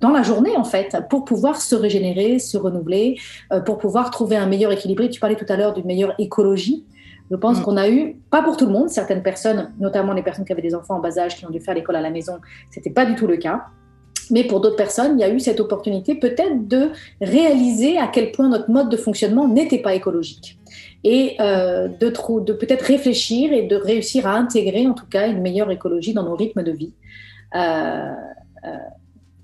dans 0.00 0.10
la 0.10 0.22
journée 0.22 0.56
en 0.56 0.64
fait 0.64 0.96
pour 1.08 1.24
pouvoir 1.24 1.60
se 1.60 1.74
régénérer, 1.74 2.38
se 2.38 2.56
renouveler, 2.56 3.18
euh, 3.52 3.60
pour 3.60 3.78
pouvoir 3.78 4.10
trouver 4.10 4.36
un 4.36 4.46
meilleur 4.46 4.72
équilibre. 4.72 5.06
Tu 5.06 5.20
parlais 5.20 5.36
tout 5.36 5.46
à 5.48 5.56
l'heure 5.56 5.74
d'une 5.74 5.86
meilleure 5.86 6.14
écologie. 6.18 6.84
Je 7.32 7.36
pense 7.36 7.60
mm. 7.60 7.62
qu'on 7.62 7.76
a 7.78 7.88
eu, 7.88 8.16
pas 8.30 8.42
pour 8.42 8.58
tout 8.58 8.66
le 8.66 8.72
monde, 8.72 8.90
certaines 8.90 9.22
personnes, 9.22 9.72
notamment 9.80 10.12
les 10.12 10.22
personnes 10.22 10.44
qui 10.44 10.52
avaient 10.52 10.62
des 10.62 10.74
enfants 10.74 10.96
en 10.96 11.00
bas 11.00 11.18
âge 11.18 11.36
qui 11.36 11.46
ont 11.46 11.50
dû 11.50 11.60
faire 11.60 11.74
l'école 11.74 11.96
à 11.96 12.02
la 12.02 12.10
maison, 12.10 12.34
c'était 12.70 12.90
pas 12.90 13.06
du 13.06 13.14
tout 13.14 13.26
le 13.26 13.38
cas. 13.38 13.64
Mais 14.30 14.44
pour 14.44 14.60
d'autres 14.60 14.76
personnes, 14.76 15.18
il 15.18 15.22
y 15.22 15.24
a 15.24 15.30
eu 15.30 15.40
cette 15.40 15.58
opportunité 15.58 16.14
peut-être 16.14 16.68
de 16.68 16.90
réaliser 17.20 17.98
à 17.98 18.06
quel 18.06 18.32
point 18.32 18.48
notre 18.48 18.70
mode 18.70 18.90
de 18.90 18.96
fonctionnement 18.96 19.48
n'était 19.48 19.78
pas 19.80 19.94
écologique 19.94 20.58
et 21.04 21.36
euh, 21.40 21.88
de, 21.88 22.12
de 22.40 22.52
peut-être 22.52 22.82
réfléchir 22.82 23.52
et 23.52 23.62
de 23.62 23.76
réussir 23.76 24.26
à 24.26 24.34
intégrer 24.34 24.86
en 24.86 24.92
tout 24.92 25.06
cas 25.06 25.26
une 25.26 25.40
meilleure 25.40 25.70
écologie 25.70 26.12
dans 26.14 26.22
nos 26.22 26.36
rythmes 26.36 26.62
de 26.62 26.70
vie. 26.70 26.92
Euh, 27.54 28.12
euh, 28.64 28.76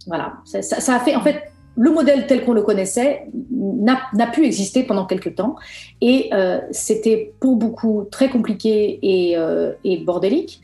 voilà, 0.07 0.35
ça, 0.45 0.63
ça, 0.63 0.95
a 0.95 1.01
fait 1.01 1.17
en 1.17 1.21
fait 1.21 1.48
le 1.79 1.91
modèle 1.91 2.27
tel 2.27 2.45
qu'on 2.45 2.53
le 2.53 2.63
connaissait 2.63 3.29
n'a 3.51 4.27
pu 4.27 4.45
exister 4.45 4.83
pendant 4.83 5.07
quelques 5.07 5.37
temps 5.37 5.57
et 6.01 6.31
c'était 6.73 7.33
pour 7.41 7.57
beaucoup 7.57 8.07
très 8.11 8.29
compliqué 8.29 8.99
et, 9.01 9.37
et, 9.85 9.99
bordélique 9.99 10.61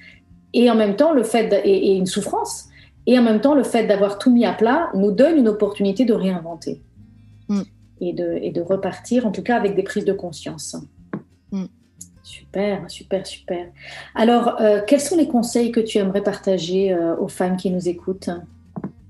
et 0.52 0.70
en 0.70 0.74
même 0.74 0.96
temps 0.96 1.12
le 1.12 1.22
fait 1.22 1.52
et, 1.64 1.92
et 1.92 1.96
une 1.96 2.06
souffrance 2.06 2.68
et 3.06 3.18
en 3.18 3.22
même 3.22 3.40
temps 3.40 3.54
le 3.54 3.62
fait 3.62 3.86
d'avoir 3.86 4.18
tout 4.18 4.32
mis 4.32 4.44
à 4.44 4.52
plat 4.52 4.90
nous 4.94 5.12
donne 5.12 5.36
une 5.36 5.48
opportunité 5.48 6.04
de 6.04 6.14
réinventer. 6.14 6.80
et 8.00 8.12
de, 8.12 8.38
et 8.42 8.50
de 8.50 8.60
repartir, 8.60 9.26
en 9.26 9.30
tout 9.30 9.42
cas 9.42 9.56
avec 9.56 9.76
des 9.76 9.82
prises 9.82 10.04
de 10.04 10.12
conscience. 10.12 10.76
Mm. 11.52 11.64
Super, 12.22 12.90
super, 12.90 13.26
super. 13.26 13.66
Alors, 14.14 14.60
euh, 14.60 14.80
quels 14.86 15.00
sont 15.00 15.16
les 15.16 15.28
conseils 15.28 15.70
que 15.70 15.80
tu 15.80 15.98
aimerais 15.98 16.22
partager 16.22 16.92
euh, 16.92 17.16
aux 17.16 17.28
femmes 17.28 17.56
qui 17.56 17.70
nous 17.70 17.88
écoutent? 17.88 18.30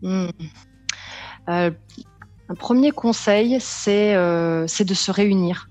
Mm. 0.03 0.29
Un 1.47 2.55
premier 2.59 2.91
conseil, 2.91 3.59
c'est 3.61 4.15
de 4.15 4.95
se 4.95 5.11
réunir. 5.11 5.69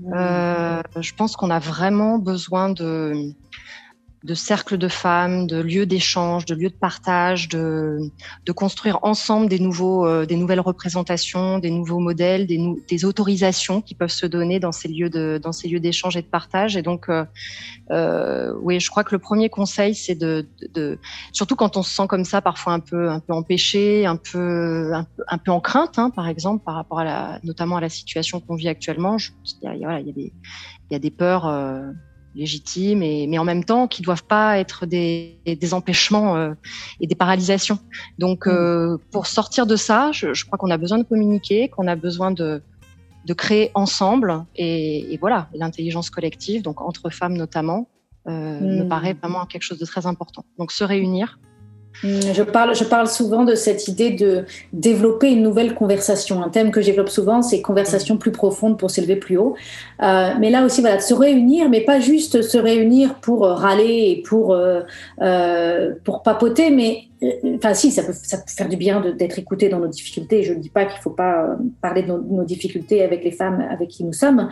Mm. 0.00 0.80
je 1.00 1.14
pense 1.14 1.36
qu'on 1.36 1.50
a 1.50 1.58
vraiment 1.58 2.18
besoin 2.18 2.70
de, 2.70 3.34
de 4.22 4.34
cercles 4.34 4.76
de 4.76 4.88
femmes, 4.88 5.46
de 5.46 5.60
lieux 5.60 5.86
d'échange, 5.86 6.44
de 6.44 6.54
lieux 6.54 6.68
de 6.68 6.74
partage, 6.74 7.48
de, 7.48 8.10
construire 8.54 8.98
ensemble 9.02 9.48
des, 9.48 9.58
nouveaux, 9.58 10.06
euh, 10.06 10.26
des 10.26 10.36
nouvelles 10.36 10.60
représentations, 10.60 11.58
des 11.58 11.70
nouveaux 11.70 12.00
modèles, 12.00 12.46
des, 12.46 13.04
autorisations 13.04 13.80
qui 13.80 13.94
peuvent 13.94 14.10
se 14.10 14.26
donner 14.26 14.60
dans 14.60 14.72
ces 14.72 14.88
lieux 14.88 15.08
de, 15.08 15.40
dans 15.42 15.52
ces 15.52 15.68
lieux 15.68 15.80
d'échange 15.80 16.16
et 16.18 16.22
de 16.22 16.26
partage. 16.26 16.76
Et 16.76 16.82
donc, 16.82 17.08
euh, 17.08 17.24
euh, 17.90 18.52
oui, 18.60 18.78
je 18.78 18.90
crois 18.90 19.04
que 19.04 19.14
le 19.14 19.18
premier 19.18 19.48
conseil, 19.48 19.94
c'est 19.94 20.14
de, 20.14 20.46
surtout 21.32 21.56
quand 21.56 21.78
on 21.78 21.82
se 21.82 21.94
sent 21.94 22.06
comme 22.06 22.24
ça, 22.24 22.42
parfois 22.42 22.74
un 22.74 22.80
peu, 22.80 23.08
un 23.08 23.20
peu 23.20 23.32
empêché, 23.32 24.04
un 24.04 24.16
peu, 24.16 24.92
un 25.28 25.38
peu, 25.38 25.50
en 25.50 25.60
crainte, 25.60 25.98
hein, 25.98 26.10
par 26.10 26.28
exemple, 26.28 26.62
par 26.62 26.74
rapport 26.74 26.98
à 26.98 27.04
la, 27.04 27.40
notamment 27.42 27.76
à 27.76 27.80
la 27.80 27.88
situation 27.88 28.40
qu'on 28.40 28.56
vit 28.56 28.68
actuellement. 28.68 29.16
Il 29.62 29.78
y 29.78 29.86
a 29.86 30.02
des, 30.02 30.12
il 30.90 30.92
y 30.92 30.94
a 30.94 30.98
des 30.98 31.10
peurs. 31.10 31.46
Légitimes, 32.36 33.02
et, 33.02 33.26
mais 33.26 33.38
en 33.38 33.44
même 33.44 33.64
temps 33.64 33.88
qui 33.88 34.02
doivent 34.02 34.22
pas 34.22 34.58
être 34.58 34.86
des, 34.86 35.36
des 35.44 35.74
empêchements 35.74 36.36
euh, 36.36 36.54
et 37.00 37.08
des 37.08 37.16
paralysations. 37.16 37.80
Donc, 38.18 38.46
euh, 38.46 38.98
pour 39.10 39.26
sortir 39.26 39.66
de 39.66 39.74
ça, 39.74 40.12
je, 40.12 40.32
je 40.32 40.44
crois 40.44 40.56
qu'on 40.56 40.70
a 40.70 40.76
besoin 40.76 40.98
de 40.98 41.02
communiquer, 41.02 41.68
qu'on 41.68 41.88
a 41.88 41.96
besoin 41.96 42.30
de, 42.30 42.62
de 43.26 43.34
créer 43.34 43.72
ensemble, 43.74 44.44
et, 44.54 45.12
et 45.12 45.16
voilà, 45.18 45.48
l'intelligence 45.54 46.08
collective, 46.08 46.62
donc 46.62 46.80
entre 46.80 47.10
femmes 47.10 47.36
notamment, 47.36 47.88
euh, 48.28 48.60
me 48.60 48.84
mm. 48.84 48.88
paraît 48.88 49.14
vraiment 49.14 49.44
quelque 49.46 49.62
chose 49.62 49.78
de 49.78 49.86
très 49.86 50.06
important. 50.06 50.44
Donc, 50.56 50.70
se 50.70 50.84
réunir, 50.84 51.40
je 52.02 52.42
parle, 52.42 52.74
je 52.74 52.84
parle 52.84 53.08
souvent 53.08 53.44
de 53.44 53.54
cette 53.54 53.88
idée 53.88 54.10
de 54.10 54.44
développer 54.72 55.30
une 55.30 55.42
nouvelle 55.42 55.74
conversation. 55.74 56.42
Un 56.42 56.48
thème 56.48 56.70
que 56.70 56.80
je 56.80 56.86
développe 56.86 57.08
souvent, 57.08 57.42
c'est 57.42 57.60
conversation 57.60 58.16
plus 58.16 58.32
profonde 58.32 58.78
pour 58.78 58.90
s'élever 58.90 59.16
plus 59.16 59.36
haut. 59.36 59.54
Euh, 60.02 60.30
mais 60.38 60.50
là 60.50 60.64
aussi, 60.64 60.80
voilà, 60.80 60.96
de 60.96 61.02
se 61.02 61.14
réunir, 61.14 61.68
mais 61.68 61.82
pas 61.82 62.00
juste 62.00 62.42
se 62.42 62.58
réunir 62.58 63.16
pour 63.16 63.44
euh, 63.44 63.54
râler 63.54 64.16
et 64.16 64.22
pour, 64.22 64.52
euh, 64.52 64.80
euh, 65.20 65.94
pour 66.04 66.22
papoter, 66.22 66.70
mais 66.70 67.04
enfin 67.56 67.74
si, 67.74 67.90
ça 67.90 68.02
peut, 68.02 68.14
ça 68.14 68.38
peut 68.38 68.44
faire 68.46 68.68
du 68.68 68.76
bien 68.76 69.02
d'être 69.18 69.38
écouté 69.38 69.68
dans 69.68 69.78
nos 69.78 69.88
difficultés. 69.88 70.42
Je 70.42 70.54
ne 70.54 70.58
dis 70.58 70.70
pas 70.70 70.86
qu'il 70.86 70.96
ne 70.96 71.02
faut 71.02 71.10
pas 71.10 71.56
parler 71.82 72.02
de 72.02 72.08
nos 72.08 72.44
difficultés 72.44 73.02
avec 73.02 73.24
les 73.24 73.30
femmes 73.30 73.66
avec 73.70 73.88
qui 73.88 74.04
nous 74.04 74.14
sommes, 74.14 74.48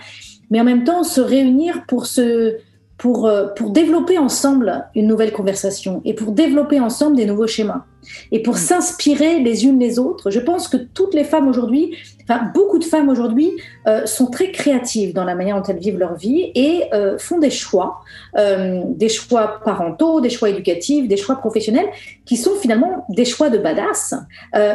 mais 0.50 0.60
en 0.60 0.64
même 0.64 0.84
temps 0.84 1.02
se 1.02 1.22
réunir 1.22 1.84
pour 1.86 2.04
se 2.04 2.56
pour, 2.98 3.26
euh, 3.26 3.46
pour 3.46 3.70
développer 3.70 4.18
ensemble 4.18 4.86
une 4.94 5.06
nouvelle 5.06 5.32
conversation 5.32 6.02
et 6.04 6.14
pour 6.14 6.32
développer 6.32 6.80
ensemble 6.80 7.16
des 7.16 7.26
nouveaux 7.26 7.46
schémas 7.46 7.84
et 8.32 8.42
pour 8.42 8.58
s'inspirer 8.58 9.40
les 9.40 9.64
unes 9.64 9.78
les 9.78 9.98
autres. 9.98 10.30
Je 10.30 10.40
pense 10.40 10.68
que 10.68 10.76
toutes 10.76 11.14
les 11.14 11.24
femmes 11.24 11.48
aujourd'hui, 11.48 11.94
enfin 12.24 12.50
beaucoup 12.54 12.78
de 12.78 12.84
femmes 12.84 13.08
aujourd'hui, 13.08 13.52
euh, 13.86 14.06
sont 14.06 14.26
très 14.26 14.50
créatives 14.52 15.14
dans 15.14 15.24
la 15.24 15.34
manière 15.34 15.56
dont 15.56 15.62
elles 15.68 15.78
vivent 15.78 15.98
leur 15.98 16.16
vie 16.16 16.50
et 16.54 16.84
euh, 16.92 17.18
font 17.18 17.38
des 17.38 17.50
choix, 17.50 18.00
euh, 18.36 18.82
des 18.86 19.08
choix 19.08 19.60
parentaux, 19.64 20.20
des 20.20 20.30
choix 20.30 20.50
éducatifs, 20.50 21.08
des 21.08 21.16
choix 21.16 21.36
professionnels, 21.36 21.86
qui 22.24 22.36
sont 22.36 22.54
finalement 22.60 23.06
des 23.08 23.24
choix 23.24 23.50
de 23.50 23.58
badass, 23.58 24.14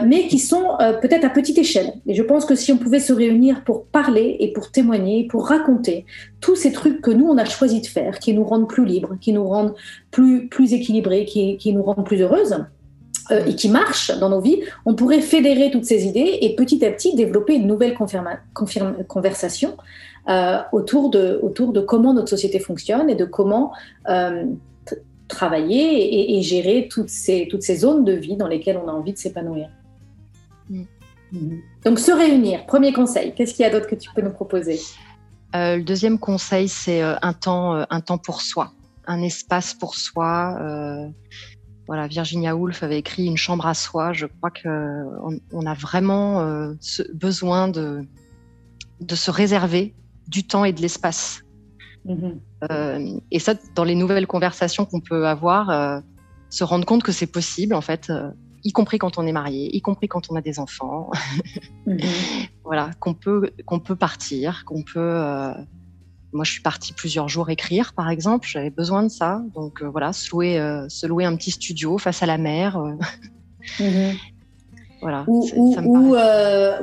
mais 0.06 0.28
qui 0.28 0.40
sont 0.40 0.78
peut-être 1.02 1.26
à 1.26 1.30
petite 1.30 1.58
échelle. 1.58 1.94
Et 2.08 2.16
je 2.16 2.24
pense 2.24 2.46
que 2.46 2.56
si 2.56 2.72
on 2.72 2.78
pouvait 2.78 3.00
se 3.00 3.14
réunir 3.14 3.64
pour 3.64 3.86
parler 3.86 4.38
et 4.40 4.52
pour 4.54 4.72
témoigner, 4.72 5.28
pour 5.28 5.48
raconter 5.48 6.06
tous 6.42 6.56
ces 6.56 6.72
trucs 6.72 7.02
que 7.02 7.12
nous 7.12 7.28
on 7.28 7.38
a 7.38 7.46
choisi 7.46 7.82
de 7.82 7.86
faire, 7.86 8.20
qui 8.20 8.34
nous 8.34 8.44
rendent 8.44 8.68
plus 8.68 8.86
libres, 8.86 9.16
qui 9.22 9.34
nous 9.34 9.48
rendent 9.48 9.76
plus 10.12 10.48
plus 10.48 10.74
équilibrés, 10.74 11.26
qui, 11.26 11.58
qui 11.58 11.74
nous 11.74 11.84
rendent 11.84 12.06
plus 12.06 12.22
heureuses 12.22 12.66
euh, 13.32 13.46
et 13.46 13.56
qui 13.56 13.70
marche 13.70 14.12
dans 14.18 14.30
nos 14.30 14.42
vies, 14.42 14.62
on 14.86 14.96
pourrait 14.96 15.22
fédérer 15.22 15.72
toutes 15.72 15.86
ces 15.86 16.06
idées 16.06 16.40
et 16.42 16.56
petit 16.56 16.84
à 16.84 16.92
petit 16.92 17.16
développer 17.16 17.56
une 17.56 17.68
nouvelle 17.68 17.96
conversation 19.08 19.78
euh, 20.28 20.58
autour, 20.74 21.10
de, 21.10 21.40
autour 21.42 21.72
de 21.72 21.80
comment 21.80 22.14
notre 22.14 22.30
société 22.30 22.60
fonctionne 22.60 23.10
et 23.10 23.16
de 23.16 23.24
comment 23.24 23.72
euh, 24.10 24.44
travailler 25.30 26.38
et, 26.38 26.42
gérer 26.42 26.90
toutes 26.92 27.10
ces, 27.10 27.48
toutes 27.50 27.62
ces 27.62 27.78
zones 27.78 28.04
de 28.04 28.12
vie 28.12 28.36
dans 28.36 28.48
lesquelles 28.48 28.78
on 28.84 28.90
a 28.90 28.92
envie 28.92 29.14
de 29.14 29.18
s'épanouir. 29.18 29.70
Mm. 30.70 30.84
Mm-hmm. 31.34 31.60
Donc 31.86 32.00
se 32.00 32.12
réunir, 32.12 32.66
premier 32.66 32.92
conseil. 32.92 33.34
Qu'est-ce 33.34 33.54
qu'il 33.54 33.64
y 33.64 33.68
a 33.68 33.72
d'autre 33.72 33.88
que 33.88 33.96
tu 33.96 34.10
peux 34.14 34.22
nous 34.22 34.34
proposer? 34.34 34.80
Le 35.54 35.82
deuxième 35.82 36.20
conseil, 36.20 36.68
c'est 36.68 37.02
un, 37.02 37.34
temps, 37.34 37.86
un 37.90 38.02
temps 38.02 38.18
pour 38.18 38.42
soi, 38.42 38.72
un 39.06 39.22
espace 39.22 39.74
pour 39.76 39.96
soi 39.96 40.58
voilà, 41.88 42.08
Virginia 42.08 42.56
Woolf 42.56 42.84
avait 42.84 42.98
écrit 42.98 43.26
Une 43.26 43.38
chambre 43.38 43.66
à 43.66 43.74
soi. 43.74 44.14
Je 44.14 44.26
crois 44.26 44.52
qu'on 44.52 45.40
on 45.52 45.66
a 45.66 45.74
vraiment 45.74 46.42
euh, 46.42 46.74
besoin 47.14 47.68
de, 47.68 48.06
de 49.02 49.16
se 49.16 49.32
réserver 49.32 49.94
du 50.28 50.46
temps 50.46 50.64
et 50.66 50.72
de 50.72 50.82
l'espace. 50.82 51.44
Mm-hmm. 52.06 52.40
Euh, 52.72 53.20
et 53.32 53.40
ça, 53.40 53.56
dans 53.76 53.84
les 53.84 53.96
nouvelles 53.96 54.28
conversations 54.28 54.86
qu'on 54.86 55.02
peut 55.02 55.28
avoir, 55.28 55.70
euh, 55.70 56.00
se 56.50 56.64
rendre 56.64 56.86
compte 56.86 57.04
que 57.04 57.12
c'est 57.12 57.28
possible, 57.28 57.76
en 57.76 57.82
fait, 57.82 58.12
y 58.64 58.72
compris 58.72 58.98
quand 58.98 59.18
on 59.18 59.28
est 59.28 59.32
marié, 59.32 59.76
y 59.76 59.82
compris 59.82 60.08
quand 60.08 60.30
on 60.30 60.36
a 60.36 60.42
des 60.42 60.60
enfants. 60.60 61.12
Mm-hmm. 61.86 62.48
voilà, 62.64 62.92
qu'on 63.02 63.14
peut, 63.14 63.52
qu'on 63.66 63.82
peut 63.82 63.98
partir, 63.98 64.64
qu'on 64.64 64.84
peut 64.84 65.22
moi, 66.34 66.44
je 66.44 66.52
suis 66.52 66.62
partie 66.62 66.94
plusieurs 66.94 67.30
jours 67.30 67.50
écrire, 67.50 67.94
par 67.94 68.10
exemple. 68.10 68.48
J'avais 68.48 68.70
besoin 68.70 69.04
de 69.04 69.10
ça. 69.10 69.42
Donc 69.54 69.82
euh, 69.82 69.90
voilà, 69.90 70.14
se 70.14 70.32
louer, 70.32 70.60
euh, 70.60 70.88
se 70.90 71.06
louer 71.06 71.26
un 71.26 71.36
petit 71.36 71.52
studio 71.52 71.98
face 71.98 72.24
à 72.24 72.26
la 72.26 72.38
mer. 72.38 72.78
Euh. 72.78 72.94
Mhm. 73.80 74.18
Voilà, 75.02 75.26
ou, 75.28 75.46
ou, 75.56 76.16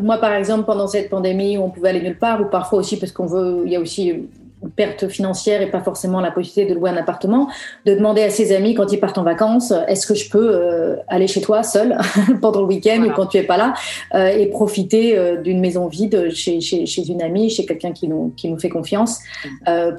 moi, 0.02 0.18
par 0.18 0.34
exemple, 0.34 0.66
pendant 0.66 0.86
cette 0.86 1.08
pandémie, 1.08 1.56
où 1.56 1.62
on 1.62 1.70
pouvait 1.70 1.88
aller 1.88 2.02
nulle 2.02 2.18
part, 2.18 2.42
ou 2.42 2.44
parfois 2.44 2.78
aussi 2.80 2.98
parce 2.98 3.12
qu'on 3.12 3.24
veut, 3.24 3.62
il 3.64 3.72
y 3.72 3.76
a 3.76 3.80
aussi 3.80 4.28
perte 4.76 5.08
financière 5.08 5.62
et 5.62 5.70
pas 5.70 5.80
forcément 5.80 6.20
la 6.20 6.30
possibilité 6.30 6.72
de 6.72 6.78
louer 6.78 6.90
un 6.90 6.96
appartement, 6.96 7.48
de 7.86 7.94
demander 7.94 8.22
à 8.22 8.30
ses 8.30 8.54
amis 8.54 8.74
quand 8.74 8.92
ils 8.92 9.00
partent 9.00 9.18
en 9.18 9.22
vacances, 9.22 9.72
est-ce 9.88 10.06
que 10.06 10.14
je 10.14 10.28
peux 10.28 10.50
euh, 10.54 10.96
aller 11.08 11.26
chez 11.26 11.40
toi 11.40 11.62
seul 11.62 11.96
pendant 12.40 12.60
le 12.60 12.66
week-end 12.66 13.02
ou 13.08 13.12
quand 13.12 13.26
tu 13.26 13.38
es 13.38 13.42
pas 13.42 13.56
là 13.56 13.74
euh, 14.14 14.28
et 14.28 14.46
profiter 14.46 15.16
euh, 15.16 15.36
d'une 15.36 15.60
maison 15.60 15.86
vide 15.86 16.30
chez, 16.30 16.60
chez, 16.60 16.86
chez, 16.86 17.08
une 17.08 17.22
amie, 17.22 17.50
chez 17.50 17.64
quelqu'un 17.64 17.92
qui 17.92 18.08
nous, 18.08 18.32
qui 18.36 18.48
nous 18.48 18.58
fait 18.58 18.68
confiance 18.68 19.20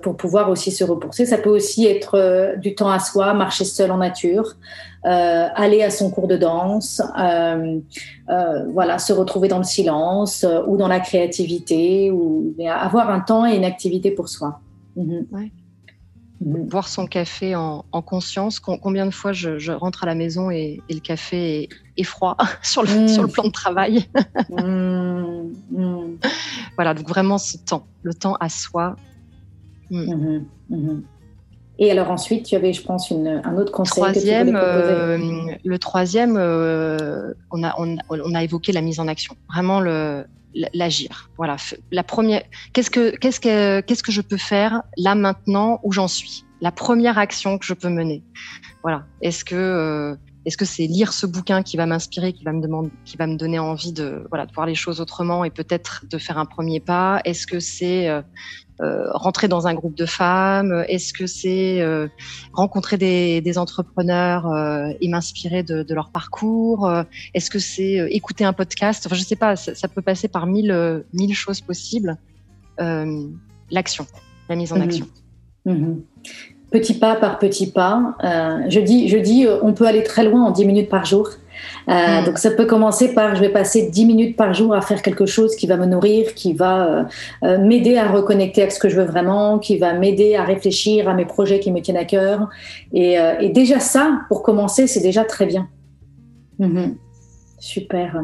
pour 0.01 0.15
pouvoir 0.15 0.49
aussi 0.49 0.71
se 0.71 0.83
repousser. 0.83 1.25
Ça 1.25 1.37
peut 1.37 1.49
aussi 1.49 1.85
être 1.85 2.55
du 2.57 2.75
temps 2.75 2.89
à 2.89 2.99
soi, 2.99 3.33
marcher 3.33 3.65
seul 3.65 3.91
en 3.91 3.97
nature. 3.97 4.55
Euh, 5.03 5.47
aller 5.55 5.81
à 5.81 5.89
son 5.89 6.11
cours 6.11 6.27
de 6.27 6.37
danse, 6.37 7.01
euh, 7.17 7.79
euh, 8.29 8.65
voilà, 8.71 8.99
se 8.99 9.11
retrouver 9.11 9.47
dans 9.47 9.57
le 9.57 9.63
silence 9.63 10.45
ou 10.67 10.77
dans 10.77 10.87
la 10.87 10.99
créativité, 10.99 12.11
ou 12.11 12.53
avoir 12.69 13.09
un 13.09 13.19
temps 13.19 13.47
et 13.47 13.55
une 13.55 13.65
activité 13.65 14.11
pour 14.11 14.29
soi. 14.29 14.59
Mhm. 14.95 15.25
Mhm. 16.41 16.67
Boire 16.67 16.87
son 16.87 17.07
café 17.07 17.55
en, 17.55 17.83
conscience. 18.05 18.59
Combien 18.59 19.07
de 19.07 19.11
fois 19.11 19.33
je, 19.33 19.71
rentre 19.71 20.03
à 20.03 20.05
la 20.05 20.13
maison 20.13 20.51
et, 20.51 20.81
le 20.87 20.99
café 20.99 21.67
est, 21.97 22.03
froid 22.03 22.37
sur 22.61 22.83
le, 22.83 23.01
mhm. 23.01 23.07
sur 23.07 23.23
le 23.23 23.27
plan 23.27 23.43
de 23.43 23.51
travail? 23.51 24.05
Voilà, 26.77 26.93
donc 26.93 27.07
vraiment 27.07 27.37
ce 27.37 27.57
temps, 27.57 27.85
le 28.01 28.13
temps 28.13 28.35
à 28.39 28.49
soi. 28.49 28.95
Et 31.81 31.89
alors 31.89 32.11
ensuite, 32.11 32.45
tu 32.45 32.55
avais, 32.55 32.73
je 32.73 32.83
pense, 32.83 33.09
une, 33.09 33.41
un 33.43 33.57
autre 33.57 33.71
conseil. 33.71 34.03
Troisième, 34.03 34.55
euh, 34.55 35.17
le 35.63 35.79
troisième, 35.79 36.37
euh, 36.37 37.33
on, 37.49 37.63
a, 37.63 37.73
on, 37.79 37.97
on, 38.07 38.35
a 38.35 38.43
évoqué 38.43 38.71
la 38.71 38.81
mise 38.81 38.99
en 38.99 39.07
action. 39.07 39.35
Vraiment 39.51 39.79
le 39.79 40.23
l'agir. 40.73 41.31
Voilà. 41.37 41.55
La 41.91 42.03
première. 42.03 42.43
Qu'est-ce 42.73 42.91
que 42.91 43.15
qu'est-ce 43.17 43.39
que 43.39 43.79
qu'est-ce 43.81 44.03
que 44.03 44.11
je 44.11 44.21
peux 44.21 44.37
faire 44.37 44.83
là 44.95 45.15
maintenant 45.15 45.79
où 45.83 45.91
j'en 45.91 46.07
suis? 46.07 46.45
La 46.61 46.71
première 46.71 47.17
action 47.17 47.57
que 47.57 47.65
je 47.65 47.73
peux 47.73 47.89
mener. 47.89 48.21
Voilà. 48.83 49.05
Est-ce 49.23 49.43
que 49.43 49.55
euh, 49.55 50.15
est-ce 50.45 50.57
que 50.57 50.65
c'est 50.65 50.85
lire 50.85 51.13
ce 51.13 51.25
bouquin 51.25 51.63
qui 51.63 51.77
va 51.77 51.87
m'inspirer, 51.87 52.33
qui 52.33 52.43
va 52.43 52.51
me 52.51 52.61
demander, 52.61 52.91
qui 53.05 53.17
va 53.17 53.25
me 53.25 53.37
donner 53.37 53.57
envie 53.57 53.93
de 53.93 54.23
voilà 54.29 54.45
de 54.45 54.53
voir 54.53 54.67
les 54.67 54.75
choses 54.75 55.01
autrement 55.01 55.45
et 55.45 55.49
peut-être 55.49 56.05
de 56.07 56.17
faire 56.19 56.37
un 56.37 56.45
premier 56.45 56.79
pas? 56.79 57.21
Est-ce 57.25 57.47
que 57.47 57.59
c'est 57.59 58.07
euh, 58.07 58.21
rentrer 59.13 59.47
dans 59.47 59.67
un 59.67 59.73
groupe 59.73 59.95
de 59.95 60.05
femmes 60.05 60.83
Est-ce 60.87 61.13
que 61.13 61.27
c'est 61.27 61.81
euh, 61.81 62.07
rencontrer 62.53 62.97
des, 62.97 63.41
des 63.41 63.57
entrepreneurs 63.57 64.47
euh, 64.47 64.87
et 65.01 65.07
m'inspirer 65.07 65.63
de, 65.63 65.83
de, 65.83 65.93
leur 65.93 66.09
parcours 66.09 66.91
Est-ce 67.33 67.49
que 67.49 67.59
c'est 67.59 68.07
écouter 68.09 68.43
un 68.43 68.53
podcast? 68.53 69.05
Enfin, 69.05 69.15
je 69.15 69.23
sais 69.23 69.35
pas. 69.35 69.55
Ça, 69.55 69.75
ça, 69.75 69.87
peut 69.87 70.01
passer 70.01 70.27
par 70.27 70.47
mille 70.47 71.03
mille 71.13 71.33
choses 71.33 71.61
possibles. 71.61 72.17
L'action, 72.77 74.07
la 74.49 74.55
mise 74.55 74.73
en 74.73 74.77
mhm. 74.77 74.81
action. 74.81 75.07
Mhm. 75.65 76.01
Petit 76.71 76.93
pas 76.93 77.15
par 77.15 77.37
petit 77.37 77.69
pas. 77.69 78.15
je 78.23 78.79
dis, 78.79 79.09
je 79.09 79.17
dis, 79.17 79.45
on 79.61 79.73
peut 79.73 79.85
aller 79.85 80.03
très 80.03 80.23
loin 80.23 80.45
en 80.45 80.51
10 80.51 80.65
minutes 80.65 80.89
par 80.89 81.05
jour. 81.05 81.29
Euh, 81.89 82.25
donc 82.25 82.37
ça 82.37 82.51
peut 82.51 82.65
commencer 82.65 83.13
par 83.13 83.35
je 83.35 83.41
vais 83.41 83.49
passer 83.49 83.89
10 83.89 84.05
minutes 84.05 84.35
par 84.37 84.53
jour 84.53 84.73
à 84.73 84.81
faire 84.81 85.01
quelque 85.01 85.25
chose 85.25 85.55
qui 85.55 85.67
va 85.67 85.77
me 85.77 85.85
nourrir, 85.85 86.33
qui 86.33 86.53
va 86.53 86.85
euh, 86.85 87.03
euh, 87.43 87.57
m'aider 87.57 87.97
à 87.97 88.07
reconnecter 88.07 88.61
avec 88.61 88.71
ce 88.71 88.79
que 88.79 88.89
je 88.89 88.95
veux 88.95 89.05
vraiment, 89.05 89.59
qui 89.59 89.77
va 89.77 89.93
m'aider 89.93 90.35
à 90.35 90.43
réfléchir 90.43 91.09
à 91.09 91.13
mes 91.13 91.25
projets 91.25 91.59
qui 91.59 91.71
me 91.71 91.81
tiennent 91.81 91.97
à 91.97 92.05
cœur. 92.05 92.49
Et, 92.93 93.17
et 93.39 93.49
déjà 93.49 93.79
ça, 93.79 94.21
pour 94.27 94.43
commencer, 94.43 94.87
c'est 94.87 95.01
déjà 95.01 95.23
très 95.23 95.45
bien. 95.45 95.67
Mhm. 96.59 96.95
Super. 97.59 98.23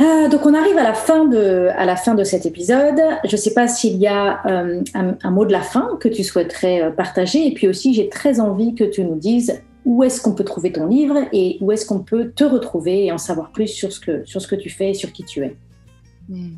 Euh, 0.00 0.28
donc 0.28 0.46
on 0.46 0.54
arrive 0.54 0.78
à 0.78 0.84
la 0.84 0.94
fin 0.94 1.24
de, 1.24 1.70
à 1.76 1.84
la 1.84 1.96
fin 1.96 2.14
de 2.14 2.22
cet 2.22 2.46
épisode. 2.46 3.00
Je 3.24 3.32
ne 3.32 3.36
sais 3.36 3.52
pas 3.52 3.66
s'il 3.66 3.96
y 3.96 4.06
a 4.06 4.40
un, 4.44 4.82
un, 4.94 5.30
mot 5.30 5.44
de 5.44 5.50
la 5.52 5.60
fin 5.60 5.96
que 5.98 6.08
tu 6.08 6.22
souhaiterais 6.22 6.92
partager. 6.96 7.46
Et 7.46 7.52
puis 7.52 7.66
aussi, 7.66 7.94
j'ai 7.94 8.08
très 8.08 8.38
envie 8.38 8.74
que 8.74 8.84
tu 8.84 9.02
nous 9.04 9.16
dises 9.16 9.60
où 9.88 10.04
est-ce 10.04 10.20
qu'on 10.20 10.34
peut 10.34 10.44
trouver 10.44 10.70
ton 10.70 10.86
livre 10.86 11.16
et 11.32 11.56
où 11.62 11.72
est-ce 11.72 11.86
qu'on 11.86 12.00
peut 12.00 12.30
te 12.36 12.44
retrouver 12.44 13.06
et 13.06 13.12
en 13.12 13.16
savoir 13.16 13.52
plus 13.52 13.68
sur 13.68 13.90
ce 13.90 13.98
que, 13.98 14.22
sur 14.26 14.42
ce 14.42 14.46
que 14.46 14.54
tu 14.54 14.68
fais 14.68 14.90
et 14.90 14.94
sur 14.94 15.12
qui 15.12 15.24
tu 15.24 15.42
es. 15.42 15.56
Hmm. 16.28 16.56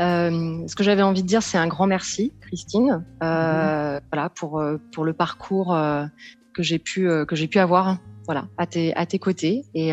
Euh, 0.00 0.66
ce 0.66 0.74
que 0.74 0.82
j'avais 0.82 1.02
envie 1.02 1.22
de 1.22 1.28
dire, 1.28 1.40
c'est 1.40 1.56
un 1.56 1.68
grand 1.68 1.86
merci, 1.86 2.32
Christine, 2.40 3.04
euh, 3.22 3.94
mhm. 3.94 4.00
voilà, 4.12 4.28
pour, 4.30 4.58
euh, 4.58 4.78
pour 4.92 5.04
le 5.04 5.12
parcours 5.12 5.78
que 6.52 6.62
j'ai 6.64 6.80
pu, 6.80 7.08
que 7.28 7.36
j'ai 7.36 7.46
pu 7.46 7.60
avoir 7.60 7.98
voilà, 8.26 8.48
à, 8.58 8.66
tes, 8.66 8.92
à 8.96 9.06
tes 9.06 9.20
côtés 9.20 9.64
et, 9.74 9.90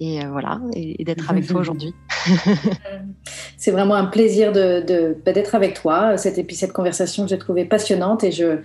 et 0.00 0.26
voilà, 0.26 0.60
et, 0.74 1.02
d'être 1.02 1.28
avec 1.28 1.48
toi 1.48 1.60
aujourd'hui. 1.60 1.92
c'est 3.56 3.70
vraiment 3.70 3.94
un 3.94 4.06
plaisir 4.06 4.52
de, 4.52 4.82
de, 4.86 5.16
bah, 5.24 5.32
d'être 5.32 5.54
avec 5.54 5.74
toi. 5.74 6.16
Cette, 6.16 6.50
cette 6.52 6.72
conversation 6.72 7.24
que 7.24 7.30
j'ai 7.30 7.38
trouvée 7.38 7.64
passionnante 7.64 8.24
et 8.24 8.32
je, 8.32 8.58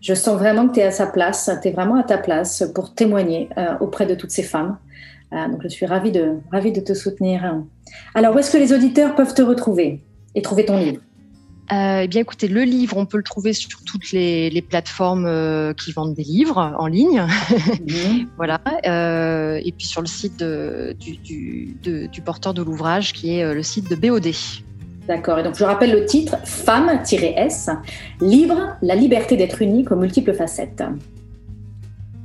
je 0.00 0.14
sens 0.14 0.38
vraiment 0.38 0.68
que 0.68 0.74
tu 0.74 0.80
es 0.80 0.84
à 0.84 0.90
sa 0.90 1.06
place, 1.06 1.50
tu 1.62 1.68
es 1.68 1.70
vraiment 1.70 1.96
à 1.96 2.02
ta 2.02 2.18
place 2.18 2.64
pour 2.74 2.94
témoigner 2.94 3.48
euh, 3.58 3.74
auprès 3.80 4.06
de 4.06 4.14
toutes 4.14 4.30
ces 4.30 4.42
femmes. 4.42 4.78
Euh, 5.32 5.48
donc 5.48 5.62
je 5.62 5.68
suis 5.68 5.86
ravie 5.86 6.12
de, 6.12 6.34
ravie 6.52 6.72
de 6.72 6.80
te 6.80 6.94
soutenir. 6.94 7.62
Alors, 8.14 8.34
où 8.34 8.38
est-ce 8.38 8.50
que 8.50 8.58
les 8.58 8.72
auditeurs 8.72 9.14
peuvent 9.14 9.34
te 9.34 9.42
retrouver 9.42 10.00
et 10.34 10.42
trouver 10.42 10.64
ton 10.64 10.78
livre? 10.78 11.00
Euh, 11.72 12.00
eh 12.02 12.08
bien, 12.08 12.20
écoutez, 12.20 12.48
le 12.48 12.62
livre, 12.62 12.96
on 12.96 13.06
peut 13.06 13.16
le 13.16 13.22
trouver 13.22 13.52
sur 13.52 13.82
toutes 13.84 14.12
les, 14.12 14.64
plateformes 14.68 15.74
qui 15.74 15.92
vendent 15.92 16.14
des 16.14 16.24
livres 16.24 16.74
en 16.78 16.86
ligne. 16.86 17.26
Mhm. 17.86 18.28
voilà. 18.36 18.60
et 18.84 19.72
puis 19.72 19.86
sur 19.86 20.00
le 20.00 20.06
site 20.06 20.42
du, 20.42 21.76
du, 21.82 22.22
porteur 22.24 22.54
de 22.54 22.62
l'ouvrage, 22.62 23.12
qui 23.12 23.36
est 23.36 23.54
le 23.54 23.62
site 23.62 23.90
de 23.90 23.96
BOD. 23.96 24.32
D'accord. 25.06 25.38
Et 25.38 25.42
donc, 25.42 25.56
je 25.56 25.64
rappelle 25.64 25.92
le 25.92 26.04
titre 26.04 26.36
Femme-S, 26.44 27.70
Libre, 28.20 28.76
la 28.82 28.94
liberté 28.94 29.36
d'être 29.36 29.62
unique 29.62 29.92
aux 29.92 29.96
multiples 29.96 30.34
facettes. 30.34 30.82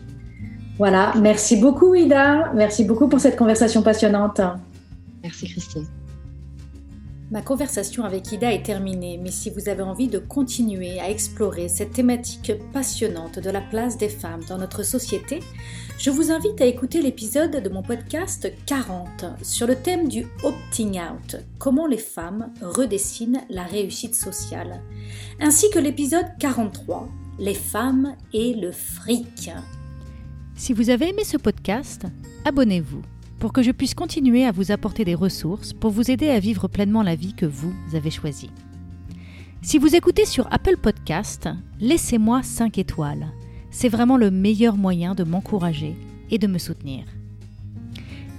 Voilà, 0.77 1.13
merci 1.19 1.57
beaucoup 1.57 1.95
Ida, 1.95 2.51
merci 2.53 2.83
beaucoup 2.83 3.07
pour 3.07 3.19
cette 3.19 3.35
conversation 3.35 3.81
passionnante. 3.81 4.39
Merci 5.23 5.47
Christine. 5.47 5.87
Ma 7.29 7.41
conversation 7.41 8.05
avec 8.05 8.31
Ida 8.31 8.53
est 8.53 8.63
terminée, 8.63 9.19
mais 9.21 9.31
si 9.31 9.49
vous 9.49 9.67
avez 9.67 9.81
envie 9.81 10.07
de 10.07 10.17
continuer 10.17 10.97
à 11.01 11.09
explorer 11.09 11.67
cette 11.67 11.91
thématique 11.91 12.53
passionnante 12.71 13.39
de 13.39 13.49
la 13.49 13.59
place 13.59 13.97
des 13.97 14.07
femmes 14.07 14.45
dans 14.47 14.57
notre 14.57 14.81
société, 14.81 15.41
je 15.97 16.09
vous 16.09 16.31
invite 16.31 16.61
à 16.61 16.65
écouter 16.65 17.01
l'épisode 17.01 17.61
de 17.61 17.69
mon 17.69 17.83
podcast 17.83 18.49
40 18.65 19.25
sur 19.41 19.67
le 19.67 19.75
thème 19.75 20.07
du 20.07 20.25
opting 20.43 21.01
out, 21.01 21.35
comment 21.59 21.85
les 21.85 21.97
femmes 21.97 22.53
redessinent 22.61 23.41
la 23.49 23.63
réussite 23.63 24.15
sociale, 24.15 24.81
ainsi 25.41 25.69
que 25.69 25.79
l'épisode 25.79 26.27
43, 26.39 27.09
les 27.39 27.55
femmes 27.55 28.15
et 28.31 28.53
le 28.53 28.71
fric. 28.71 29.51
Si 30.55 30.71
vous 30.71 30.89
avez 30.89 31.09
aimé 31.09 31.25
ce 31.25 31.35
podcast, 31.35 32.03
abonnez-vous 32.45 33.01
pour 33.39 33.53
que 33.53 33.61
je 33.61 33.71
puisse 33.71 33.93
continuer 33.93 34.45
à 34.45 34.51
vous 34.51 34.71
apporter 34.71 35.05
des 35.05 35.15
ressources 35.15 35.73
pour 35.73 35.91
vous 35.91 36.09
aider 36.09 36.29
à 36.29 36.39
vivre 36.39 36.67
pleinement 36.67 37.03
la 37.03 37.15
vie 37.15 37.33
que 37.33 37.45
vous 37.45 37.73
avez 37.93 38.11
choisie. 38.11 38.51
Si 39.61 39.77
vous 39.77 39.95
écoutez 39.95 40.25
sur 40.25 40.47
Apple 40.51 40.77
Podcast, 40.77 41.49
laissez-moi 41.79 42.41
5 42.43 42.77
étoiles. 42.77 43.27
C'est 43.69 43.89
vraiment 43.89 44.17
le 44.17 44.31
meilleur 44.31 44.77
moyen 44.77 45.13
de 45.13 45.23
m'encourager 45.23 45.95
et 46.31 46.37
de 46.37 46.47
me 46.47 46.57
soutenir. 46.57 47.03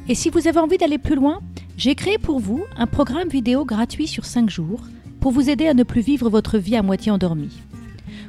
Et 0.09 0.14
si 0.14 0.30
vous 0.30 0.49
avez 0.49 0.59
envie 0.59 0.78
d'aller 0.78 0.99
plus 0.99 1.16
loin, 1.16 1.40
j'ai 1.76 1.94
créé 1.94 2.18
pour 2.18 2.40
vous 2.40 2.64
un 2.76 2.86
programme 2.86 3.28
vidéo 3.28 3.64
gratuit 3.64 4.09
sur 4.09 4.24
5 4.24 4.49
jours 4.49 4.80
pour 5.20 5.32
vous 5.32 5.51
aider 5.51 5.68
à 5.68 5.74
ne 5.74 5.82
plus 5.82 6.01
vivre 6.01 6.30
votre 6.30 6.59
vie 6.59 6.76
à 6.76 6.82
moitié 6.82 7.12
endormie. 7.12 7.61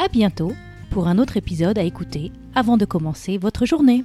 À 0.00 0.06
bientôt 0.06 0.52
pour 0.90 1.08
un 1.08 1.18
autre 1.18 1.36
épisode 1.36 1.76
à 1.76 1.82
écouter 1.82 2.30
avant 2.54 2.76
de 2.76 2.84
commencer 2.84 3.36
votre 3.36 3.66
journée. 3.66 4.04